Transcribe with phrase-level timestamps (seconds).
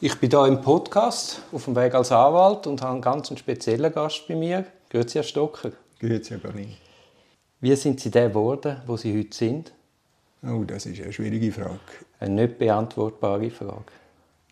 [0.00, 3.92] Ich bin hier im Podcast auf dem Weg als Anwalt und habe einen ganz speziellen
[3.92, 4.64] Gast bei mir.
[4.90, 5.72] Grüezi, Herr Stocker.
[5.98, 6.76] Grüezi, Herr Berlin.
[7.60, 9.72] Wie sind Sie der geworden, wo Sie heute sind?
[10.44, 11.80] Oh, das ist eine schwierige Frage.
[12.20, 13.90] Eine nicht beantwortbare Frage.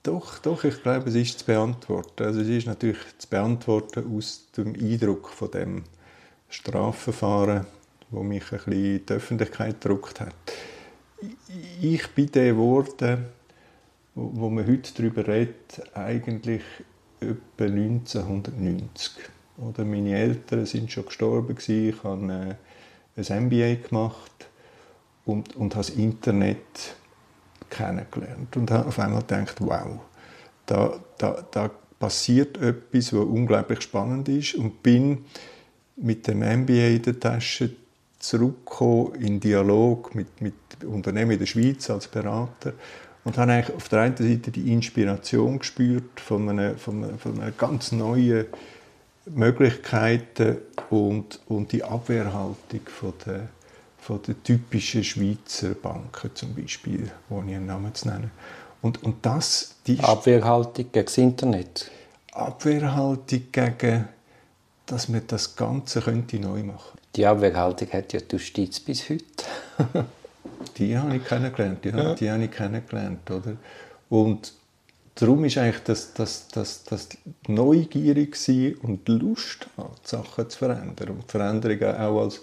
[0.02, 2.24] Doch, doch, ich glaube, es ist zu beantworten.
[2.24, 5.84] Also es ist natürlich zu beantworten aus dem Eindruck von dem
[6.48, 7.66] Strafverfahren,
[8.10, 10.34] wo mich ein bisschen die Öffentlichkeit gedruckt hat.
[11.80, 13.27] Ich bin der geworden,
[14.16, 16.62] wo man heute darüber redet, eigentlich
[17.20, 19.12] etwa 1990.
[19.59, 22.57] Oder meine Eltern sind schon gestorben ich habe
[23.16, 24.48] äh, ein MBA gemacht
[25.27, 26.97] und, und habe das Internet
[27.69, 30.01] kennengelernt und habe auf einmal gedacht, wow,
[30.65, 35.24] da, da, da passiert etwas, was unglaublich spannend ist und bin
[35.96, 37.71] mit dem MBA in der Tasche
[38.19, 40.55] zurückgekommen in Dialog mit, mit
[40.85, 42.73] Unternehmen in der Schweiz als Berater
[43.27, 47.41] und habe eigentlich auf der einen Seite die Inspiration gespürt von einer, von einer, von
[47.41, 48.46] einer ganz neuen
[49.27, 50.59] Möglichkeiten
[50.91, 53.49] und, und die Abwehrhaltung von der,
[53.99, 58.30] von der typischen Schweizer Banken zum Beispiel, ohne einen Namen zu nennen.
[58.80, 61.90] Und, und das, die Abwehrhaltung gegen das Internet?
[62.30, 64.09] Abwehrhaltung gegen,
[64.87, 69.25] dass man das Ganze könnte neu machen Die Abwehrhaltung hat ja die Justiz bis heute.
[70.69, 72.14] die habe ich kennengelernt, die, ja.
[72.14, 73.56] die habe ich kennengelernt, oder?
[74.09, 74.53] Und
[75.14, 77.09] darum ist eigentlich das, das, das, das
[77.48, 78.36] neugierig
[78.82, 82.41] und Lust an Sachen zu verändern und Veränderungen auch als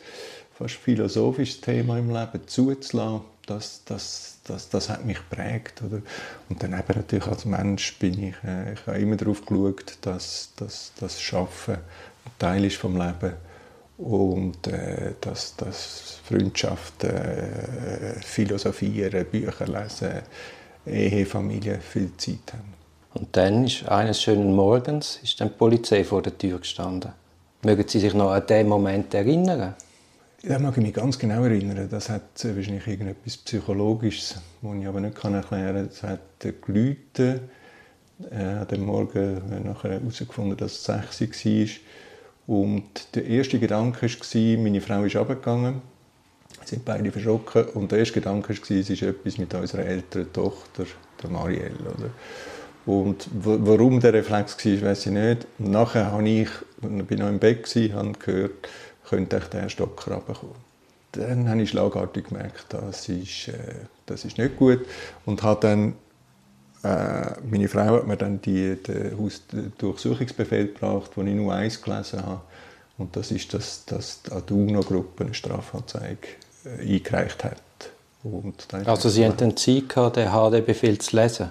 [0.57, 5.81] fast philosophisches Thema im Leben zuzulassen, das, das, das, das hat mich geprägt.
[5.85, 6.01] Oder?
[6.49, 10.53] Und dann eben natürlich als Mensch bin ich, äh, ich habe immer darauf geschaut, dass,
[10.55, 13.33] dass das Schaffen ein Teil ist vom Leben
[13.97, 20.21] und äh, dass, dass Freundschaft, äh, Philosophieren, Bücher lesen,
[20.85, 22.73] Ehe, Familie viel Zeit haben.
[23.13, 27.11] Und dann ist eines schönen Morgens ist dann die Polizei vor der Tür gestanden.
[27.61, 29.75] Mögen Sie sich noch an diesen Moment erinnern?
[30.41, 31.87] Da mag ich mich ganz genau erinnern.
[31.89, 35.75] Das hat äh, wahrscheinlich irgendetwas Psychologisches, das ich aber nicht erklären kann.
[35.87, 36.19] Es hat
[36.65, 37.41] geläutet.
[38.31, 41.67] Äh, an dem Morgen nachher herausgefunden, dass es 6 war.
[42.45, 45.15] Und der erste Gedanke war, meine Frau ist.
[45.15, 45.81] Wir
[46.65, 47.65] sind beide verschrocken.
[47.73, 50.85] Und der erste Gedanke war, es ist etwas mit unserer älteren Tochter,
[51.21, 51.79] der Marielle.
[51.79, 52.09] Oder?
[52.85, 55.47] Und warum der Reflex war, weiß ich nicht.
[55.59, 56.49] Und nachher habe ich,
[56.81, 58.69] ich bin noch im Bett, habe gehört,
[59.07, 60.55] könnte ich den Stock runterkommen.
[61.13, 63.75] Dann habe ich schlagartig gemerkt, das ist, äh,
[64.05, 64.79] das ist nicht gut.
[65.25, 65.93] Und habe dann
[66.83, 72.25] äh, meine Frau hat mir dann die, den Hausdurchsuchungsbefehl gebracht, wo ich nur eins gelesen
[72.25, 72.41] habe.
[72.97, 76.27] Und das ist, dass, dass die UNO-Gruppe eine Strafanzeige
[76.65, 77.61] äh, eingereicht hat.
[78.85, 81.49] also Sie hatten dann Zeit gehabt, den HD-Befehl zu lesen?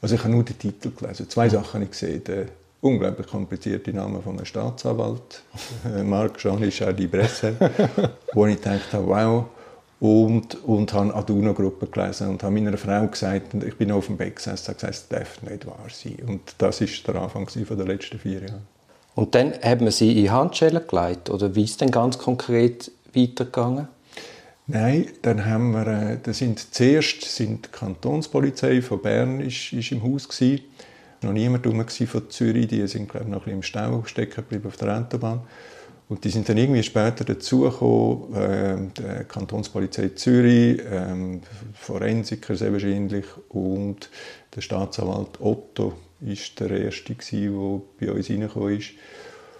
[0.00, 1.28] Also ich habe nur den Titel gelesen.
[1.30, 1.48] Zwei.
[1.48, 2.24] Sachen habe ich gesehen.
[2.24, 2.46] Der
[2.80, 5.42] unglaublich komplizierte Name von einem Staatsanwalt,
[6.04, 7.54] Marc Jean-Richard Bresse,
[8.34, 9.44] wo ich gedacht habe, wow,
[10.02, 14.34] und, und habe Aduna-Gruppe gelesen und habe meiner Frau gesagt, ich bin auf dem Bett
[14.34, 16.16] gesessen, habe gesagt, es darf nicht wahr sein.
[16.26, 18.62] Und das war der Anfang der letzten vier Jahre.
[19.14, 23.86] Und dann hat man sie in Handschellen gelegt, oder wie ist denn ganz konkret weitergegangen?
[24.66, 29.92] Nein, dann haben wir, äh, da sind zuerst sind die Kantonspolizei von Bern ist, ist
[29.92, 30.64] im Haus gewesen.
[31.20, 34.34] noch niemand rum von Zürich, die sind glaube ich noch ein bisschen im Stau stecken
[34.34, 35.42] geblieben auf der Autobahn.
[36.12, 41.40] Und die sind dann irgendwie später dazugekommen, äh, die Kantonspolizei Zürich, äh,
[41.72, 44.10] Forensiker sehr wahrscheinlich und
[44.54, 48.90] der Staatsanwalt Otto war der Erste, der bei uns reingekommen ist.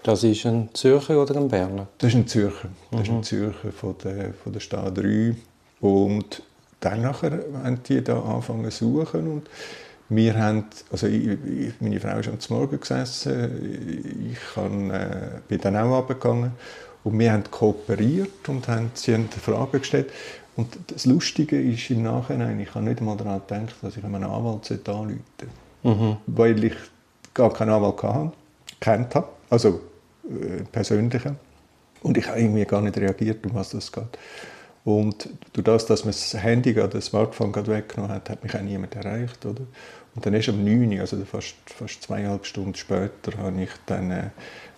[0.03, 1.87] Das ist ein Zürcher oder ein Berner?
[1.97, 2.69] Das ist ein Zürcher.
[2.91, 3.03] Das mhm.
[3.03, 3.23] ist ein mhm.
[3.23, 5.35] Zürcher von der, von der Stadt 3.
[5.81, 6.43] Und
[6.81, 9.49] dann nachher haben die da angefangen zu suchen und
[10.09, 15.61] wir haben, also ich, ich, meine Frau ist am Morgen gesessen, ich kann, äh, bin
[15.61, 16.51] dann auch runtergegangen
[17.03, 20.11] und wir haben kooperiert und haben, sie haben Fragen gestellt.
[20.55, 24.23] Und das Lustige ist im Nachhinein, ich habe nicht einmal daran gedacht, dass ich einen
[24.23, 25.23] Anwalt anrufen
[25.83, 26.17] mhm.
[26.27, 26.75] weil ich
[27.33, 28.31] gar keinen Anwalt hatte,
[28.79, 29.81] kennt habe, also
[30.25, 31.37] äh, persönlichen.
[32.03, 34.03] Und ich habe irgendwie gar nicht reagiert, um was das geht.
[34.85, 38.53] Und durch das, dass man das Handy oder das Smartphone gerade weggenommen hat, hat mich
[38.55, 39.45] auch niemand erreicht.
[39.45, 39.61] Oder?
[40.15, 44.29] Und dann erst am 9 also fast, fast zweieinhalb Stunden später, habe ich dann äh,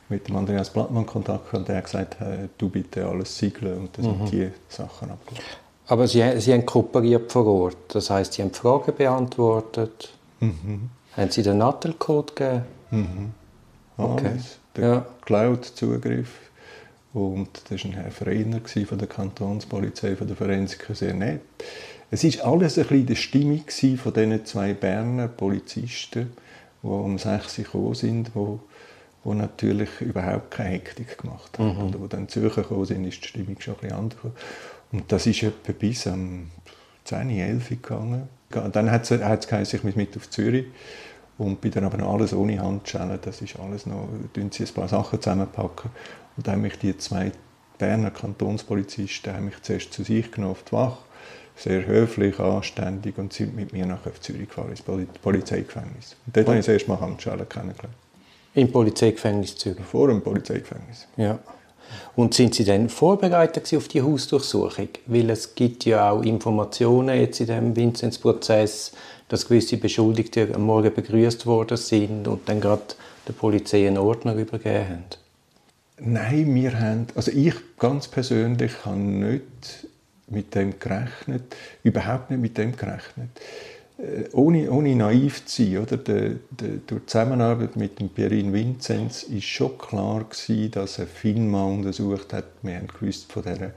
[0.09, 3.79] mit dem Andreas Blattmann Kontakt gehabt und der hat gesagt, äh, du bitte alles siegeln
[3.79, 4.27] und dann mhm.
[4.27, 5.45] sind die Sachen abgelaufen.
[5.87, 10.13] Aber Sie, Sie haben kooperiert vor Ort, das heißt, Sie haben Fragen beantwortet.
[10.39, 10.89] Mhm.
[11.15, 12.61] Haben Sie den Nattelcode gegeben?
[12.91, 13.31] Mhm.
[13.97, 14.27] Okay.
[14.27, 14.59] Alles.
[14.75, 15.05] Der ja.
[15.21, 16.29] Cloud-Zugriff
[17.15, 21.39] und das war ein Herr Freiner von der Kantonspolizei, von der Forensiker, sehr nett.
[22.11, 23.63] es ist alles ein bisschen in der Stimmung
[23.97, 26.33] von diesen zwei Berner Polizisten,
[26.83, 28.59] die um 6 Uhr gekommen sind, die,
[29.23, 31.77] die natürlich überhaupt keine Hektik gemacht haben.
[31.77, 31.85] Mhm.
[31.85, 34.19] Oder die dann Zürcher gekommen sind, ist die Stimmung schon ein bisschen anders.
[34.91, 36.51] Und das ist etwa bis am
[37.05, 38.27] 10, 11 gegangen.
[38.49, 40.65] Dann hat es geheißen, ich muss mit auf Zürich.
[41.37, 43.19] Und bin dann aber noch alles ohne Handschellen.
[43.21, 45.91] Das ist alles noch, tun sie ein paar Sachen zusammenpacken.
[46.37, 47.31] Und dann haben mich die zwei
[47.77, 50.97] Berner Kantonspolizisten haben mich zuerst zu sich genommen auf die Wache.
[51.57, 56.17] Sehr höflich, anständig und sind mit mir nach Zürich gefahren, ins Polizeigefängnis.
[56.25, 57.95] Und dort habe ich das erste Mal Handschellen kennengelernt.
[58.53, 59.85] Im Polizeigefängnis Zürich?
[59.85, 61.07] Vor dem Polizeigefängnis.
[61.15, 61.39] Ja.
[62.15, 64.89] Und sind Sie dann vorbereitet auf die Hausdurchsuchung?
[65.05, 68.93] Weil es gibt ja auch Informationen jetzt in dem Vinzenz-Prozess,
[69.27, 72.83] dass gewisse Beschuldigte am Morgen begrüßt worden sind und dann gerade
[73.27, 75.03] der Polizei einen Ordner übergeben haben.
[75.97, 79.87] Nein, wir haben, also ich ganz persönlich habe nicht
[80.27, 83.29] mit dem gerechnet, überhaupt nicht mit dem gerechnet.
[83.97, 85.97] Äh, ohne, ohne naiv zu sein, oder?
[85.97, 91.07] De, de, durch die Zusammenarbeit mit dem Pierin Vinzenz war schon klar gewesen, dass er
[91.07, 92.45] FINMA untersucht hat.
[92.61, 93.71] Wir haben gewusst von dieser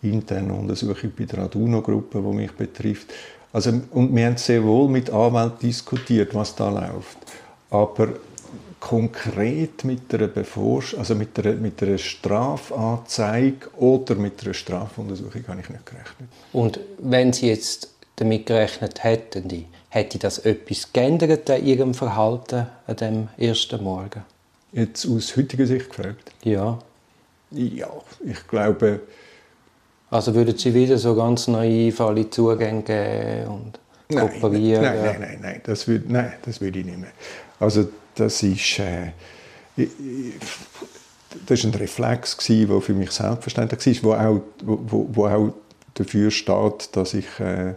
[0.00, 3.12] internen Untersuchung bei der Aduno-Gruppe, die mich betrifft.
[3.52, 7.18] Also, und wir haben sehr wohl mit Anwälten diskutiert, was da läuft.
[7.70, 8.08] Aber
[8.80, 15.60] konkret mit einer, Bevorsch also mit einer, mit einer Strafanzeige oder mit einer Strafuntersuchung habe
[15.60, 16.28] ich nicht gerechnet.
[16.52, 22.96] Und wenn Sie jetzt damit gerechnet hätten, hätte das etwas geändert an Ihrem Verhalten an
[22.96, 24.24] dem ersten Morgen?
[24.72, 26.32] Jetzt aus heutiger Sicht gefragt?
[26.42, 26.78] Ja.
[27.50, 27.90] Ja,
[28.24, 29.00] ich glaube...
[30.12, 33.80] Also würden Sie wieder so ganz naiv alle Zugänge geben und
[34.14, 34.82] kooperieren?
[34.82, 37.12] Nein, nein, nein, nein, das würde, nein, das würde ich nicht mehr.
[37.58, 39.12] Also das ist, äh,
[41.46, 45.54] das ist ein Reflex der für mich selbstverständlich war, wo auch, wo, wo auch
[45.94, 47.72] dafür steht, dass ich äh,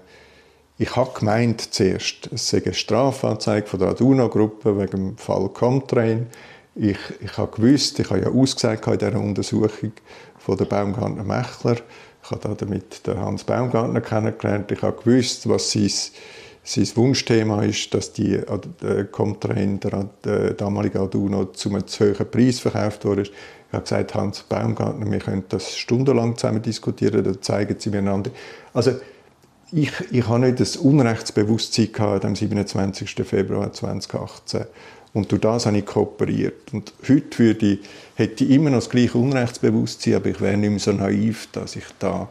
[0.77, 6.27] ich habe gemeint zuerst, es sei eine Strafanzeige von der Aduna-Gruppe wegen dem Fall Comtrain.
[6.75, 9.93] Ich, ich habe gewusst, ich habe ja ausgesagt in dieser Untersuchung
[10.37, 11.77] von der Baumgartner Mechler.
[12.25, 14.71] Ich habe damit den Hans Baumgartner kennengelernt.
[14.71, 15.91] Ich habe gewusst, was sein
[16.67, 22.31] sein Wunschthema ist, dass die äh, Comtrain, der, der damalige Aduno, zu einem zu hohen
[22.31, 23.21] Preis verkauft wurde.
[23.21, 23.31] Ich
[23.71, 28.31] habe gesagt, Hans Baumgartner, wir können das stundenlang zusammen diskutieren, dann zeigen sie miteinander.
[28.73, 28.93] Also,
[29.71, 31.89] ich, ich habe nicht das Unrechtsbewusstsein
[32.23, 33.11] am 27.
[33.23, 34.65] Februar 2018.
[35.15, 36.73] Und durch das habe ich kooperiert.
[36.73, 37.79] Und heute würde ich,
[38.15, 41.77] hätte ich immer noch das gleiche Unrechtsbewusstsein, aber ich wäre nicht mehr so naiv, dass
[41.77, 42.27] ich da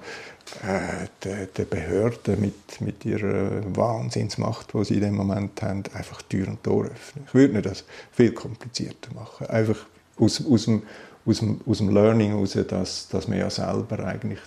[0.63, 6.21] äh, der, der Behörde mit, mit ihrer Wahnsinnsmacht, die sie in dem Moment haben, einfach
[6.23, 7.25] Tür und Tor öffnen.
[7.27, 9.47] Ich würde nicht das viel komplizierter machen.
[9.47, 9.79] Einfach
[10.19, 10.83] aus, aus, dem,
[11.25, 14.41] aus, dem, aus dem Learning heraus, dass, dass man ja selber eigentlich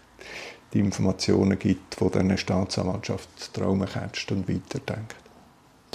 [0.76, 5.16] die Informationen gibt, die dann eine Staatsanwaltschaft Traum catcht und weiterdenkt.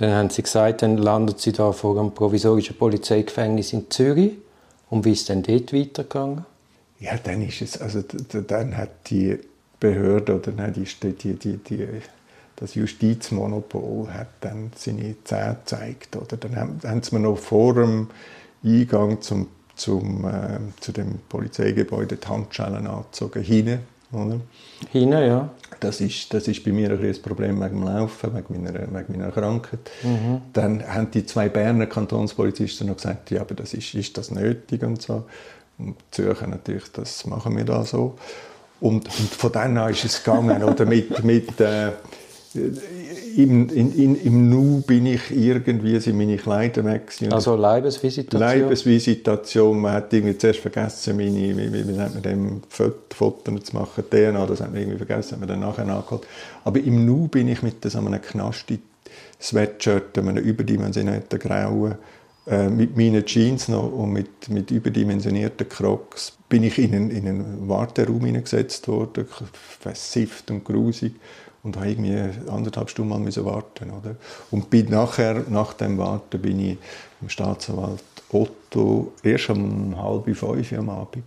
[0.03, 4.33] Dann haben Sie gesagt, dann landet Sie da vor einem provisorischen Polizeigefängnis in Zürich.
[4.91, 6.45] Und wie ist denn dort weitergegangen?
[6.99, 9.39] Ja, dann ist es, also dann hat die
[9.79, 11.87] Behörde oder nein, die, die, die, die,
[12.57, 16.17] das Justizmonopol hat dann seine Zähne gezeigt.
[16.17, 18.09] Oder dann haben, haben sie mir noch vor dem
[18.65, 19.47] Eingang zum,
[19.77, 23.92] zum, äh, zu dem Polizeigebäude die Handschellen angezogen, hinten.
[24.13, 24.41] Oder?
[24.91, 25.51] Hinten, ja.
[25.81, 29.19] Das ist, das ist bei mir ein das Problem wegen dem Laufen, wegen meiner, wegen
[29.19, 29.91] meiner Krankheit.
[30.03, 30.43] Mhm.
[30.53, 34.83] Dann haben die zwei Berner Kantonspolizisten noch gesagt, ja, aber das ist, ist das nötig
[34.83, 35.25] und so.
[35.79, 38.17] Und Zürcher natürlich, das machen wir da so.
[38.81, 40.63] Und, und von dann an ist es gegangen.
[40.63, 41.93] oder mit, mit, äh,
[42.55, 47.13] im, in, in, Im Nu bin ich irgendwie, sind meine Kleider weg.
[47.31, 48.41] Also Leibesvisitation?
[48.41, 49.81] Leibesvisitation.
[49.81, 54.47] Man hat irgendwie zuerst vergessen, meine, wie, wie nennt man dem, Fotos zu machen, DNA,
[54.47, 56.27] das hat man irgendwie vergessen, hat man dann nachher nachgeholt.
[56.65, 58.79] Aber im Nu bin ich mit so einem knasti
[59.41, 61.97] Sweatshirt, einem überdimensionierten grauen,
[62.47, 67.29] äh, mit meinen Jeans noch und mit, mit überdimensionierten Crocs bin ich in einen, in
[67.29, 69.27] einen Warteraum hineingesetzt worden,
[69.81, 71.15] versifft und grusig
[71.63, 74.17] und habe irgendwie anderthalb Stunden mal müssen warten oder?
[74.51, 76.79] und bin nachher nach dem Warten bin ich
[77.21, 78.03] im Staatsanwalt
[78.33, 81.25] Otto erst um halb fünf am Abend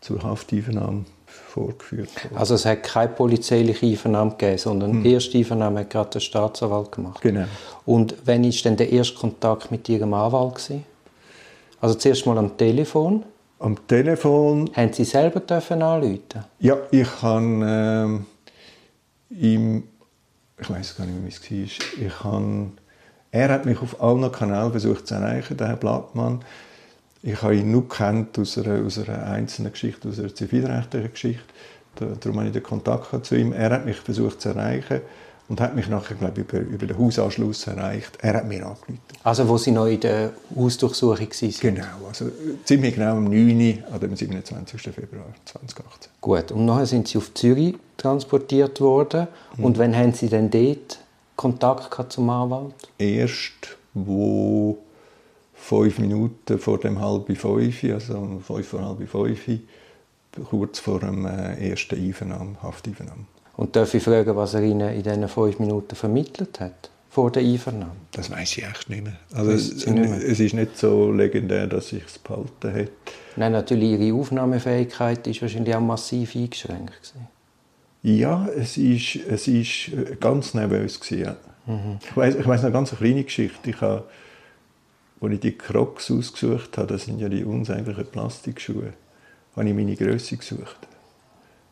[0.00, 2.36] zur Hafteinvernahme vorgeführt worden.
[2.36, 5.02] Also es hat keine polizeiliche Einvernahme gegeben, sondern hm.
[5.02, 7.20] die erste Einvernahme hat gerade der Staatsanwalt gemacht.
[7.20, 7.44] Genau.
[7.84, 10.54] Und wann war denn der erste Kontakt mit Ihrem Anwalt?
[10.54, 10.84] Gewesen?
[11.80, 13.24] Also zuerst mal am Telefon?
[13.58, 14.70] Am Telefon...
[14.72, 16.44] Haben Sie selber dürfen anrufen?
[16.60, 18.26] Ja, ich habe ähm,
[19.30, 19.84] ihm...
[20.60, 22.06] Ich weiß gar nicht, wie es war.
[22.06, 22.72] Ich habe,
[23.30, 26.44] er hat mich auf allen Kanälen versucht zu erreichen, der Herr Blattmann.
[27.22, 31.44] Ich habe ihn nur kennt aus einer, aus einer einzelnen Geschichte, aus einer zivilrechtlichen Geschichte.
[31.94, 33.52] darum habe ich den Kontakt zu ihm.
[33.52, 35.00] Er hat mich versucht zu erreichen
[35.48, 38.18] und hat mich nachher, glaube ich, über, über den Hausanschluss erreicht.
[38.20, 39.00] Er hat mir angerufen.
[39.24, 41.54] Also wo Sie noch in der Hausdurchsuchung waren?
[41.60, 42.30] Genau, also
[42.64, 43.84] ziemlich genau am 9.
[43.90, 44.80] an dem 27.
[44.82, 46.12] Februar 2018.
[46.20, 49.26] Gut, und nachher sind Sie auf Zürich transportiert worden.
[49.56, 49.64] Mhm.
[49.64, 50.98] Und wann haben Sie denn dort
[51.36, 52.74] Kontakt gehabt zum Anwalt?
[52.98, 54.78] Erst, wo
[55.54, 59.40] fünf Minuten vor dem halben fünf, also fünf vor halb fünf,
[60.50, 63.24] kurz vor dem äh, ersten Einvernahme, Hafteinvernahme.
[63.58, 66.90] Und darf ich fragen, was er Ihnen in diesen fünf Minuten vermittelt hat?
[67.10, 67.90] Vor der Einvernahme?
[68.12, 69.16] Das weiß ich echt nicht mehr.
[69.34, 70.16] Also es, nicht mehr.
[70.16, 72.92] es, ist nicht so legendär, dass ich es behalten hätte.
[73.34, 76.92] Nein, natürlich, Ihre Aufnahmefähigkeit ist wahrscheinlich auch massiv eingeschränkt.
[77.02, 77.26] Gewesen.
[78.04, 81.00] Ja, es ist, es ist äh, ganz nervös.
[81.00, 81.36] Gewesen, ja.
[81.66, 81.98] mhm.
[82.00, 83.70] Ich weiß ich weiss eine ganz kleine Geschichte.
[83.70, 84.04] Ich habe,
[85.20, 88.92] als ich die Crocs ausgesucht habe, das sind ja die unsäglichen Plastikschuhe,
[89.56, 90.78] habe ich meine Größe gesucht.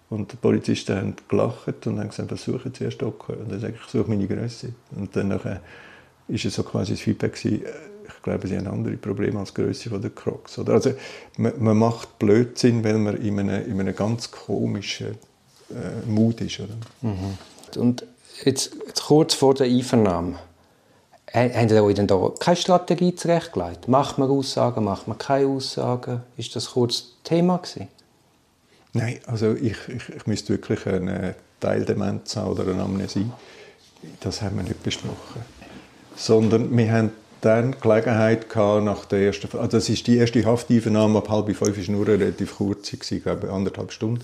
[0.08, 3.36] Und die Polizisten haben gelacht und haben gesagt, was suchen Sie, Herr Stocker?
[3.38, 4.72] Und dann sage ich, ich suche meine Größe.
[4.94, 5.40] Und dann
[6.28, 7.70] ist es so quasi das Feedback gewesen, äh,
[8.08, 10.58] ich glaube, sie haben andere Probleme als die Größe der Crocs.
[10.58, 10.75] Oder?
[10.75, 10.92] Also,
[11.38, 15.16] man, man, macht Blödsinn, weil man in einem, in einem ganz komischen
[15.70, 16.60] äh, Mut ist.
[16.60, 16.75] Oder?
[17.02, 17.38] Mhm.
[17.76, 18.06] Und
[18.44, 20.36] jetzt, jetzt, kurz vor der Einvernahme,
[21.32, 23.88] haben Sie euch denn da keine Strategie zurechtgelegt?
[23.88, 26.22] Macht man Aussagen, macht man keine Aussagen?
[26.36, 27.88] Ist das kurz Thema gewesen?
[28.93, 33.26] Nein, also ich, ich, ich müsste wirklich eine Teildemenz haben oder eine Amnesie.
[34.21, 35.43] Das haben wir nicht besprochen.
[36.16, 41.19] Sondern wir haben dann Gelegenheit gehabt, nach der ersten, also das ist die erste Hafteinvernahme
[41.19, 44.23] ab halb fünf, ist nur relativ kurz, ich glaube anderthalb Stunden.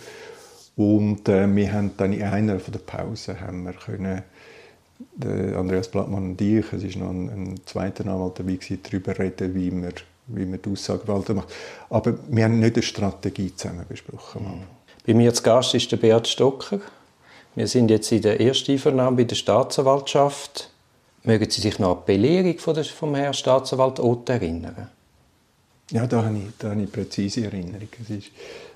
[0.77, 4.23] Und äh, wir haben dann in einer der Pausen haben wir können,
[5.21, 9.71] Andreas Blattmann und ich, es ist noch ein, ein zweiter Anwalt dabei darüber reden, wie
[9.71, 9.93] wir
[10.35, 11.49] wie man die Aussagewalter macht.
[11.91, 14.43] Aber wir haben nicht eine Strategie zusammen besprochen.
[14.45, 14.63] Mhm.
[15.07, 16.81] Bei mir zu Gast ist der Beat Stocker.
[17.55, 20.71] Wir sind jetzt in der ersten Vernahme bei der Staatsanwaltschaft.
[21.25, 24.89] Mögen Sie sich noch an die Belehrung vom Herrn Staatsanwalt Ott erinnern?
[25.91, 27.89] Ja, da habe ich, da habe ich präzise Erinnerungen.
[27.99, 28.31] Das ist,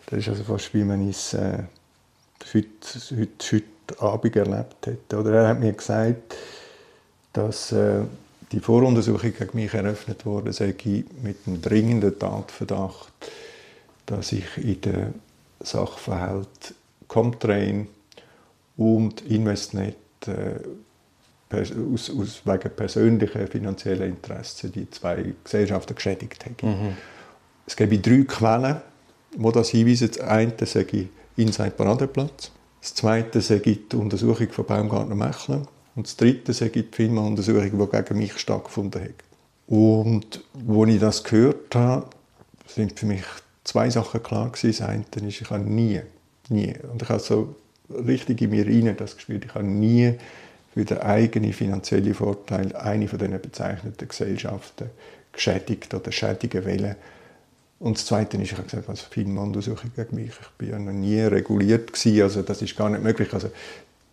[0.06, 1.62] das ist also fast wie man es äh,
[2.52, 2.68] heute,
[3.18, 5.14] heute, heute Abend erlebt hat.
[5.14, 6.34] Oder er hat mir gesagt,
[7.32, 8.02] dass äh,
[8.52, 13.12] die Voruntersuchung gegen mich eröffnet wurde, sage ich mit einem dringenden Tatverdacht,
[14.06, 15.14] dass ich in den
[15.60, 16.74] Sachverhalt
[17.08, 17.88] Comtrain
[18.76, 20.60] und Investnet äh,
[21.54, 26.56] aus, aus wegen persönlicher finanzieller Interessen die zwei Gesellschaften geschädigt haben.
[26.68, 26.96] Mhm.
[27.66, 28.80] Es gibt drei Quellen,
[29.36, 30.10] wo das hinweisen.
[30.10, 32.50] Das eine sage ich Inside Paradeplatz.
[32.80, 37.96] Das zweite sage ich die Untersuchung von Baumgartner-Mechler und das dritte sei die FINMA-Untersuchung, die
[37.96, 39.14] gegen mich stattgefunden hat.
[39.66, 42.06] Und als ich das gehört habe,
[42.66, 43.24] sind für mich
[43.64, 44.78] zwei Sachen klar gewesen.
[44.78, 46.00] Das eine ist, ich habe nie,
[46.48, 47.56] nie, und ich habe so
[47.90, 50.14] richtig in mir rein das Gefühl, ich habe nie
[50.74, 54.90] für den eigenen finanziellen Vorteil eine von diesen bezeichneten Gesellschaften
[55.32, 56.96] geschädigt oder schädigen wollen.
[57.78, 60.28] Und das Zweite ist, ich habe gesagt, was FINMA-Untersuchung gegen mich.
[60.28, 63.32] Ich bin ja noch nie reguliert gewesen, also das ist gar nicht möglich.
[63.32, 63.50] Also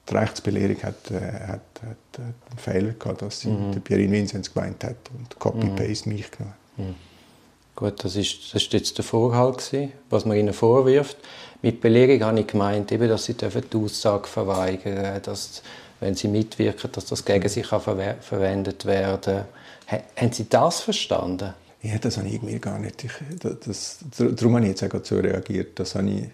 [0.10, 3.72] die Rechtsbelehrung hat, äh, hat, hat, einen Fehler gehabt, dass sie mhm.
[3.72, 6.16] der Pierre Vinzenz gemeint hat und Copy-Paste mhm.
[6.16, 6.56] mich genommen.
[6.78, 6.96] Mhm.
[7.76, 11.18] Gut, das ist, das ist jetzt der Vorhalt gewesen, was man ihnen vorwirft.
[11.62, 15.64] Mit Belehrung habe ich gemeint, eben, dass sie die Aussage verweigern dass
[16.00, 19.46] wenn sie mitwirken, dass das gegen sie kann ver verwendet werden
[19.88, 20.02] kann.
[20.18, 21.54] Haben Sie das verstanden?
[21.82, 23.04] Ja, das habe ich irgendwie gar nicht.
[23.06, 25.80] Ich, das, darum habe ich jetzt auch so reagiert.
[25.80, 26.30] Das habe ich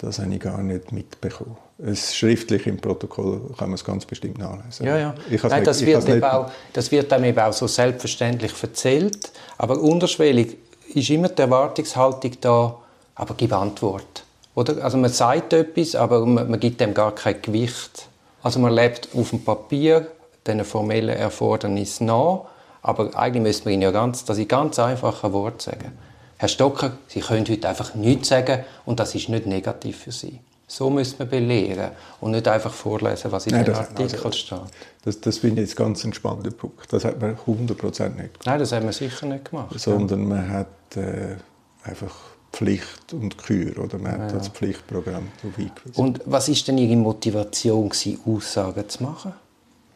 [0.00, 1.58] das habe ich gar nicht mitbekommen.
[1.84, 4.86] Es schriftlich im Protokoll kann man es ganz bestimmt nachlesen.
[4.86, 5.14] Ja, ja.
[5.48, 10.56] Nein, das, wird eben auch, das wird dann eben auch so selbstverständlich erzählt, aber unterschwellig
[10.94, 12.76] ist immer die Erwartungshaltung da,
[13.14, 14.24] aber gib Antwort.
[14.54, 14.82] Oder?
[14.84, 18.08] Also man sagt etwas, aber man, man gibt dem gar kein Gewicht.
[18.42, 20.08] Also man lebt auf dem Papier
[20.46, 22.46] diesen formellen Erfordernissen nach,
[22.82, 25.92] aber eigentlich müsste man ihnen ja ganz, das in ganz einfachen Worten sagen.
[26.38, 30.40] Herr Stocker, Sie können heute einfach nichts sagen und das ist nicht negativ für Sie.
[30.70, 34.60] So müssen wir belehren und nicht einfach vorlesen, was in Nein, dem Artikel also, steht.
[35.02, 36.92] Das, das finde ich jetzt ganz ein spannender Punkt.
[36.92, 38.46] Das hat man 100% nicht gemacht.
[38.46, 39.80] Nein, das hat man sicher nicht gemacht.
[39.80, 40.26] Sondern ja.
[40.28, 41.34] man hat äh,
[41.82, 42.14] einfach
[42.52, 44.38] Pflicht und Kür oder man hat ja.
[44.38, 46.00] das Pflichtprogramm darauf eingewiesen.
[46.00, 49.32] Und was war denn Ihre Motivation, gewesen, Aussagen zu machen?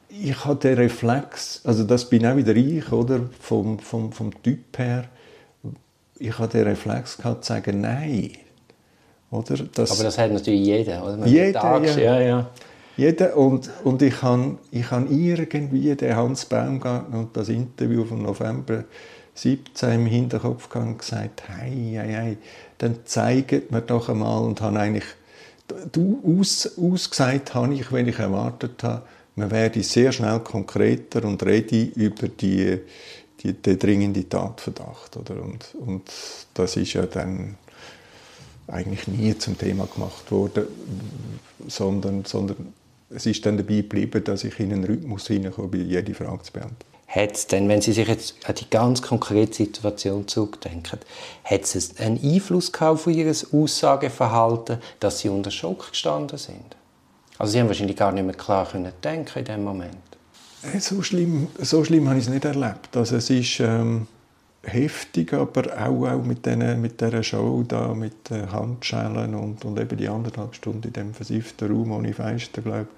[0.08, 4.76] Ich hatte den Reflex, also das bin auch wieder ich, oder, vom, vom, vom Typ
[4.76, 5.04] her,
[6.18, 8.32] ich hatte den Reflex gehabt, zu sagen, nein.
[9.34, 9.56] Oder?
[9.74, 11.26] Das, Aber das hat natürlich jeder, oder?
[11.26, 11.98] jeder, ja.
[11.98, 12.50] ja, ja.
[12.96, 13.36] Jeder.
[13.36, 18.84] Und, und ich habe ich hab irgendwie den Hans Baumgartner und das Interview vom November
[19.34, 22.36] 17 im Hinterkopf gehabt und gesagt, hei, hei, hei,
[22.78, 25.04] dann zeigt mir doch einmal und habe eigentlich
[25.92, 29.02] du aus, ausgesagt habe ich, wenn ich erwartet habe,
[29.36, 32.78] man werde sehr schnell konkreter und rede über die,
[33.40, 35.16] die, den dringenden Tatverdacht.
[35.16, 35.42] Oder?
[35.42, 36.02] Und, und
[36.54, 37.56] das ist ja dann
[38.66, 40.66] eigentlich nie zum Thema gemacht worden,
[41.66, 42.72] sondern, sondern
[43.10, 46.52] es ist dann dabei geblieben, dass ich in einen Rhythmus hineinkomme, bei jede Frage zu
[46.52, 46.94] beantworten.
[47.06, 50.98] Hat denn, wenn Sie sich jetzt an die ganz konkrete Situation zurückdenken,
[51.44, 56.76] hat es einen Einfluss gehabt auf Ihr Aussageverhalten, dass Sie unter Schock gestanden sind?
[57.38, 59.96] Also Sie haben wahrscheinlich gar nicht mehr klar können denken in dem Moment.
[60.62, 62.96] Äh, so schlimm, so schlimm habe ich es nicht erlebt.
[62.96, 64.08] Also es ist ähm,
[64.66, 69.78] heftig, aber auch, auch mit, den, mit dieser Show da, mit den Handschellen und, und
[69.78, 72.88] eben die anderthalb Stunden in dem versifften Raum ohne Fenster, glaube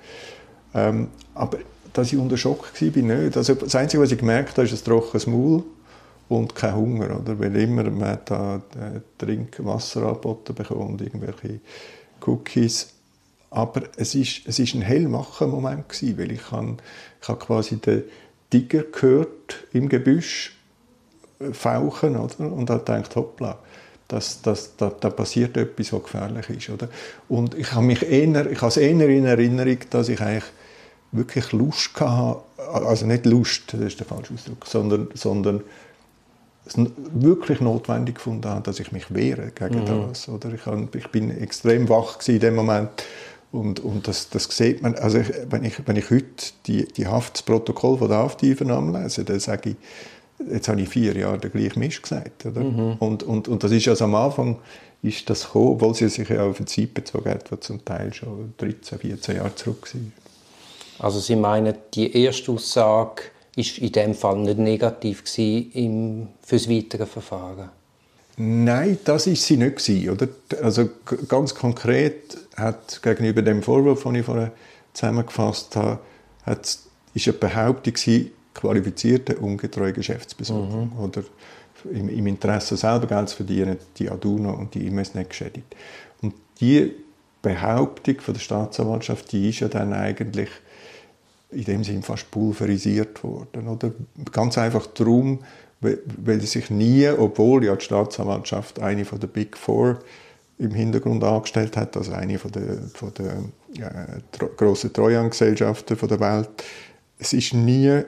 [0.75, 1.59] ähm, aber
[1.93, 3.37] dass ich unter Schock war, nicht.
[3.37, 5.65] Also das Einzige, was ich gemerkt habe, ist ein trockenes Maul
[6.29, 7.21] und kein Hunger.
[7.21, 7.39] Oder?
[7.39, 11.61] Weil immer man da äh, Trinkwasser angeboten bekommen und irgendwelche
[12.27, 12.93] Cookies.
[13.51, 16.77] Aber es ist, es ist ein hellmacher Moment gewesen, weil ich, habe,
[17.23, 18.05] ich quasi den
[18.51, 20.56] Tiger gehört im Gebüsch äh,
[21.52, 22.40] fauchen oder?
[22.40, 23.59] und habe gedacht, hoppla,
[24.09, 26.71] das, das, da, da passiert etwas, was gefährlich ist.
[26.71, 26.88] Oder?
[27.28, 30.45] Und ich habe mich eher, ich habe es eher in Erinnerung, dass ich eigentlich
[31.12, 35.62] wirklich Lust hatte, also nicht Lust, das ist der falsche Ausdruck, sondern, sondern
[36.66, 36.75] es
[37.14, 40.09] wirklich notwendig gefunden habe, dass ich mich wehre gegen mhm.
[40.09, 40.28] das.
[40.28, 42.90] Oder ich, habe, ich bin extrem wach in dem Moment
[43.52, 46.26] und, und das, das sieht man, also ich, wenn, ich, wenn ich heute
[46.66, 49.76] die, die Haftprotokoll von der Haftübernahme lese, dann sage ich,
[50.50, 52.47] jetzt habe ich vier Jahre den gleichen Mist gesagt.
[52.47, 52.62] Oder?
[52.62, 52.95] Mhm.
[52.99, 54.59] Und, und, und das ist also am Anfang
[55.02, 58.12] ist das gekommen, obwohl sie sich ja auf eine Zeit bezogen hat, die zum Teil
[58.12, 61.07] schon 13, 14 Jahre zurück war.
[61.07, 63.23] Also Sie meinen, die erste Aussage
[63.55, 67.71] ist in dem Fall nicht negativ im, für das weitere Verfahren?
[68.38, 70.28] Nein, das ist sie nicht gewesen, oder?
[70.62, 70.90] Also
[71.26, 74.52] ganz konkret hat gegenüber dem Vorwurf, den ich vorher
[74.93, 76.00] zusammengefasst habe,
[76.45, 76.78] hat,
[77.14, 81.00] ist eine Behauptung gewesen, qualifizierte ungetreue Geschäftsbesorgung mhm.
[81.00, 81.23] oder
[81.93, 85.76] im, im, Interesse selber Geld zu verdienen, die Aduno und die E-Mails nicht geschädigt.
[86.23, 86.93] Und die
[87.43, 90.49] Behauptung von der Staatsanwaltschaft, die ist ja dann eigentlich
[91.50, 93.69] in dem Sinne fast pulverisiert worden.
[93.69, 93.93] Oder?
[94.33, 95.41] Ganz einfach darum,
[95.80, 100.00] weil sie sich nie, obwohl ja die Staatsanwaltschaft eine von der Big Four
[100.59, 103.91] im Hintergrund angestellt hat, also eine von der, von der ja,
[104.57, 106.49] grossen Treuhandgesellschaften der Welt,
[107.19, 108.02] es ist nie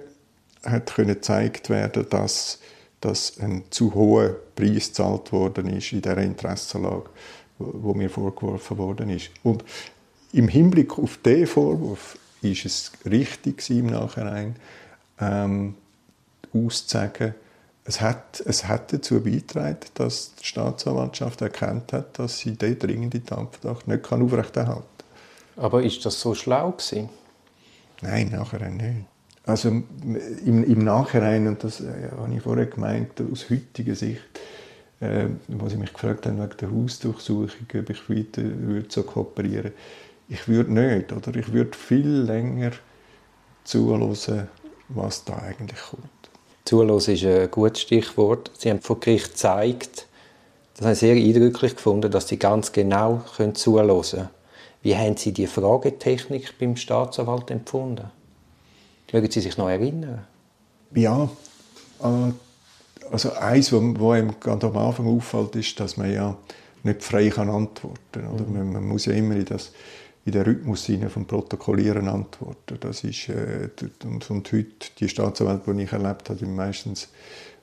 [0.64, 2.59] hat können gezeigt werden, dass,
[3.01, 7.11] dass ein zu hoher Preis gezahlt worden ist in der Interessenlage,
[7.59, 9.31] wo mir vorgeworfen worden ist.
[9.42, 9.64] Und
[10.33, 14.57] im Hinblick auf diesen Vorwurf ist es richtig im Nachhinein,
[15.21, 15.75] ähm,
[16.53, 17.35] auszusagen,
[17.85, 23.25] es hat, es hat dazu beigetragen, dass die Staatsanwaltschaft erkannt hat, dass sie den dringenden
[23.25, 24.85] Tatverdacht nicht kann aufrechterhalten
[25.57, 25.64] kann.
[25.64, 27.09] Aber ist das so schlau gewesen?
[28.03, 29.07] Nein, nachher nicht.
[29.48, 34.20] Also im, im Nachhinein, und das äh, habe ich vorher gemeint, aus heutiger Sicht,
[35.00, 39.72] äh, wo sie mich gefragt haben wegen der Hausdurchsuchung, ob ich weiter würde so kooperieren
[40.28, 41.34] ich würde nicht, oder?
[41.37, 42.72] Ich würde viel länger
[43.64, 44.48] zuhören,
[44.88, 46.04] was da eigentlich kommt.
[46.64, 48.50] Zuhören ist ein gutes Stichwort.
[48.58, 50.06] Sie haben vor Gericht gezeigt,
[50.74, 53.22] das habe ich sehr eindrücklich gefunden, dass Sie ganz genau
[53.54, 54.28] zuhören können.
[54.82, 58.11] Wie haben Sie die Fragetechnik beim Staatsanwalt empfunden?
[59.12, 60.27] Mögen Sie sich noch erinnern?
[60.94, 61.31] Ja,
[62.03, 62.33] äh,
[63.11, 66.37] also eins, was einem gerade am Anfang auffällt, ist, dass man ja
[66.83, 68.53] nicht frei kann antworten kann.
[68.53, 68.73] Mhm.
[68.73, 69.73] Man, muss ja immer in das
[70.25, 72.77] in den Rhythmus vom Protokollieren antworten.
[72.81, 73.71] Das ist, äh,
[74.05, 77.09] und, und heute, die Staatsanwälte, die ich erlebt habe, meistens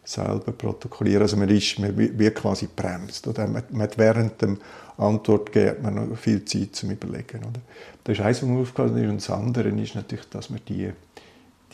[0.03, 1.23] selber protokollieren.
[1.23, 3.27] Also man, ist, man wird quasi bremst.
[3.27, 3.47] Oder?
[3.47, 4.57] Man, man hat während dem
[4.97, 7.39] Antwort gibt man noch viel Zeit zum Überlegen.
[7.39, 7.61] Oder?
[8.03, 9.09] Das ist eines, was mir aufgefallen ist.
[9.09, 10.91] Und das andere ist natürlich, dass man die,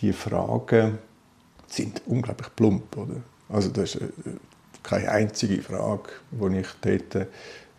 [0.02, 0.98] die Fragen
[1.68, 2.98] sind unglaublich plump.
[2.98, 3.22] Oder?
[3.50, 4.10] Also das ist äh,
[4.84, 7.28] keine einzige Frage, die ich dort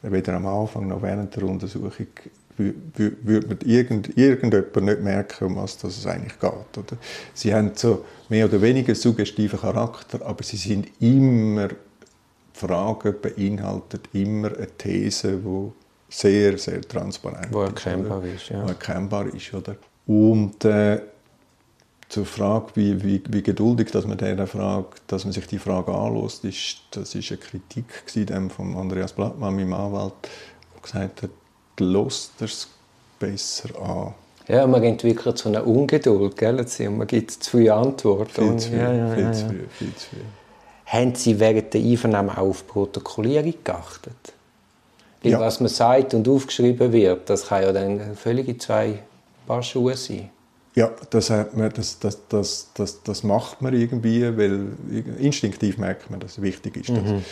[0.03, 2.07] weder am Anfang noch während der Untersuchung
[2.57, 6.79] würde man irgend, irgendjemand nicht merken, um was das eigentlich geht.
[6.79, 6.97] Oder?
[7.35, 11.69] Sie haben so mehr oder weniger suggestiven Charakter, aber sie sind immer,
[12.53, 15.73] Fragen beinhaltet immer eine These, die
[16.11, 18.43] sehr, sehr transparent wo erkennbar ist.
[18.43, 18.67] ist ja.
[18.67, 19.77] Erkennbar ist oder?
[20.07, 21.01] Und äh,
[22.13, 25.95] zur Frage, wie, wie, wie, geduldig dass man, dieser Frage, dass man sich die Frage
[25.95, 27.87] anlässt, ist, das ist eine Kritik
[28.55, 30.13] von Andreas Blattmann, meinem Anwalt,
[30.75, 31.31] der gesagt hat,
[31.81, 32.69] lässt es
[33.19, 34.15] besser an.
[34.47, 36.61] Ja, man entwickelt so eine Ungeduld, gell?
[36.61, 38.31] Und man gibt zu viele Antworten.
[38.31, 40.25] Viel zu viel, ja, ja, viel, ja, zu viel, viel zu viel.
[40.85, 44.35] Haben Sie während der Einvernahme auch auf Protokollierung geachtet?
[45.23, 45.41] Weil ja.
[45.41, 48.99] was man sagt und aufgeschrieben wird, das kann ja dann völlig zwei
[49.47, 50.29] Paar Schuhe sein.
[50.75, 54.69] Ja, das, hat man, das, das, das, das, das macht man irgendwie, weil
[55.19, 57.25] instinktiv merkt man, dass es wichtig ist, dass mhm.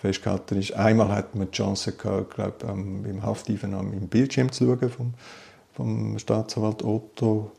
[0.00, 0.72] festgehalten ist.
[0.74, 5.14] Einmal hat man die Chance gehabt, glaube im Hafteinvernahme im Bildschirm zu schauen vom,
[5.72, 7.50] vom Staatsanwalt Otto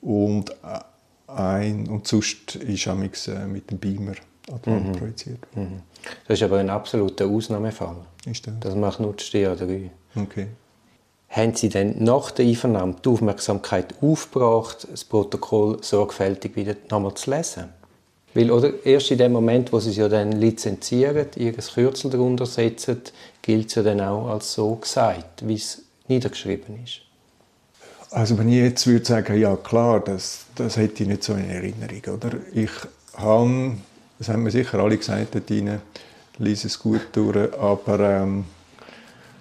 [0.00, 0.80] und äh,
[1.26, 4.14] ein und sonst ist amix äh, mit dem Beamer
[4.50, 4.92] an die Wand mhm.
[4.92, 5.46] projiziert.
[5.54, 5.82] Mhm.
[6.26, 7.96] Das ist aber ein absoluter Ausnahmefall.
[8.24, 8.54] Ist das?
[8.60, 9.90] Das macht nur die 3.
[10.16, 10.48] Okay
[11.32, 17.30] haben Sie dann nach der Einvernahme die Aufmerksamkeit aufgebracht, das Protokoll sorgfältig wieder nochmal zu
[17.30, 17.70] lesen?
[18.34, 22.44] Weil, oder, erst in dem Moment, wo Sie es ja dann lizenzieren, Ihr Kürzel darunter
[22.46, 23.00] setzen,
[23.40, 27.00] gilt es ja dann auch als so gesagt, wie es niedergeschrieben ist.
[28.10, 31.48] Also wenn ich jetzt würde sagen, ja klar, das, das hätte ich nicht so in
[31.48, 32.14] Erinnerung.
[32.14, 32.32] Oder?
[32.52, 32.70] Ich
[33.14, 33.72] habe,
[34.18, 35.50] das haben mir sicher alle gesagt dort
[36.38, 38.44] lese es gut durch, aber ähm,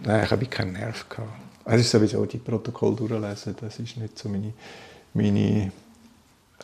[0.03, 1.40] nein, ich habe keinen Nerv gehabt.
[1.65, 4.53] Es ist sowieso die Protokoll durchlesen, das ist nicht so meine,
[5.13, 5.71] meine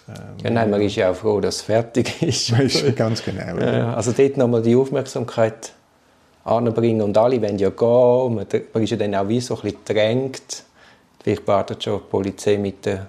[0.08, 2.52] ähm, ja, nein, man ist ja auch froh, dass es fertig ist.
[2.52, 3.58] ist ganz genau.
[3.58, 5.74] Ja, also dort nochmal die Aufmerksamkeit
[6.44, 9.62] anbringen und alle wollen ja gehen, man, man ist ja dann auch wie so ein
[9.62, 10.64] bisschen gedrängt.
[11.22, 13.08] Vielleicht wartet schon die Polizei mit der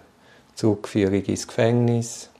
[0.55, 2.31] Zugführung ins Gefängnis.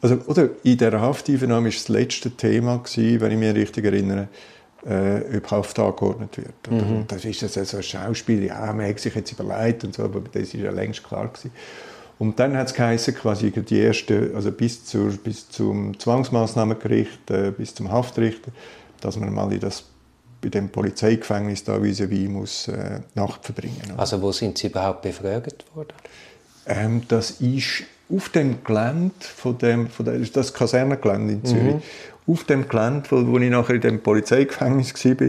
[0.00, 4.28] Also, oder in dieser Hafteinvernahme war das letzte Thema, gewesen, wenn ich mich richtig erinnere,
[4.86, 6.70] äh, überhaupt angeordnet wird.
[6.70, 7.04] Mhm.
[7.08, 10.20] Das ist also so ein Schauspiel, ja, man hat sich jetzt überlegt und so, aber
[10.20, 11.52] das ist ja längst klar gewesen.
[12.18, 17.50] Und dann hat es geheißen, quasi die erste, also bis, zur, bis zum Zwangsmaßnahmengericht, äh,
[17.50, 18.52] bis zum Haftrichter,
[19.00, 19.84] dass man mal in das
[20.40, 23.80] bei dem Polizeigefängnis da vis à muss äh, Nacht verbringen.
[23.86, 24.00] Oder?
[24.00, 25.94] Also wo sind Sie überhaupt befragt worden?
[26.66, 31.74] Ähm, das ist auf dem Gelände von dem, von der, das Kasernengelände in Zürich.
[31.74, 31.82] Mhm
[32.26, 35.28] auf dem Gelände, wo, wo ich nachher in dem Polizeigefängnis war,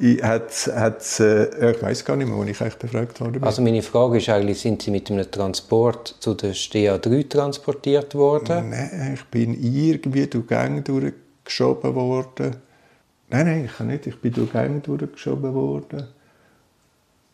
[0.00, 3.42] ich, hat's, hat's, äh, ich weiß gar nicht mehr, wo ich eigentlich befragt wurde.
[3.42, 8.14] Also meine Frage ist eigentlich, sind Sie mit einem Transport zu der STA 3 transportiert
[8.14, 8.70] worden?
[8.70, 12.56] Nein, ich bin irgendwie durch Gänge durchgeschoben worden.
[13.28, 14.06] Nein, nein, ich kann nicht.
[14.06, 16.06] Ich bin durch Gänge durchgeschoben worden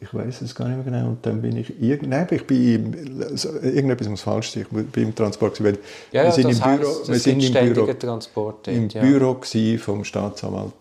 [0.00, 1.11] ich weiß es gar nicht mehr genau.
[1.11, 4.66] Und dann bin ich nein, ich bin also, irgendetwas muss falsch sein.
[4.70, 5.78] Ich bin im Transport gewesen.
[6.12, 9.00] Ja, wir sind im Büro, heißt, wir sind im Büro, Transport im ja.
[9.00, 9.40] Büro
[9.78, 10.72] vom Staatsanwalt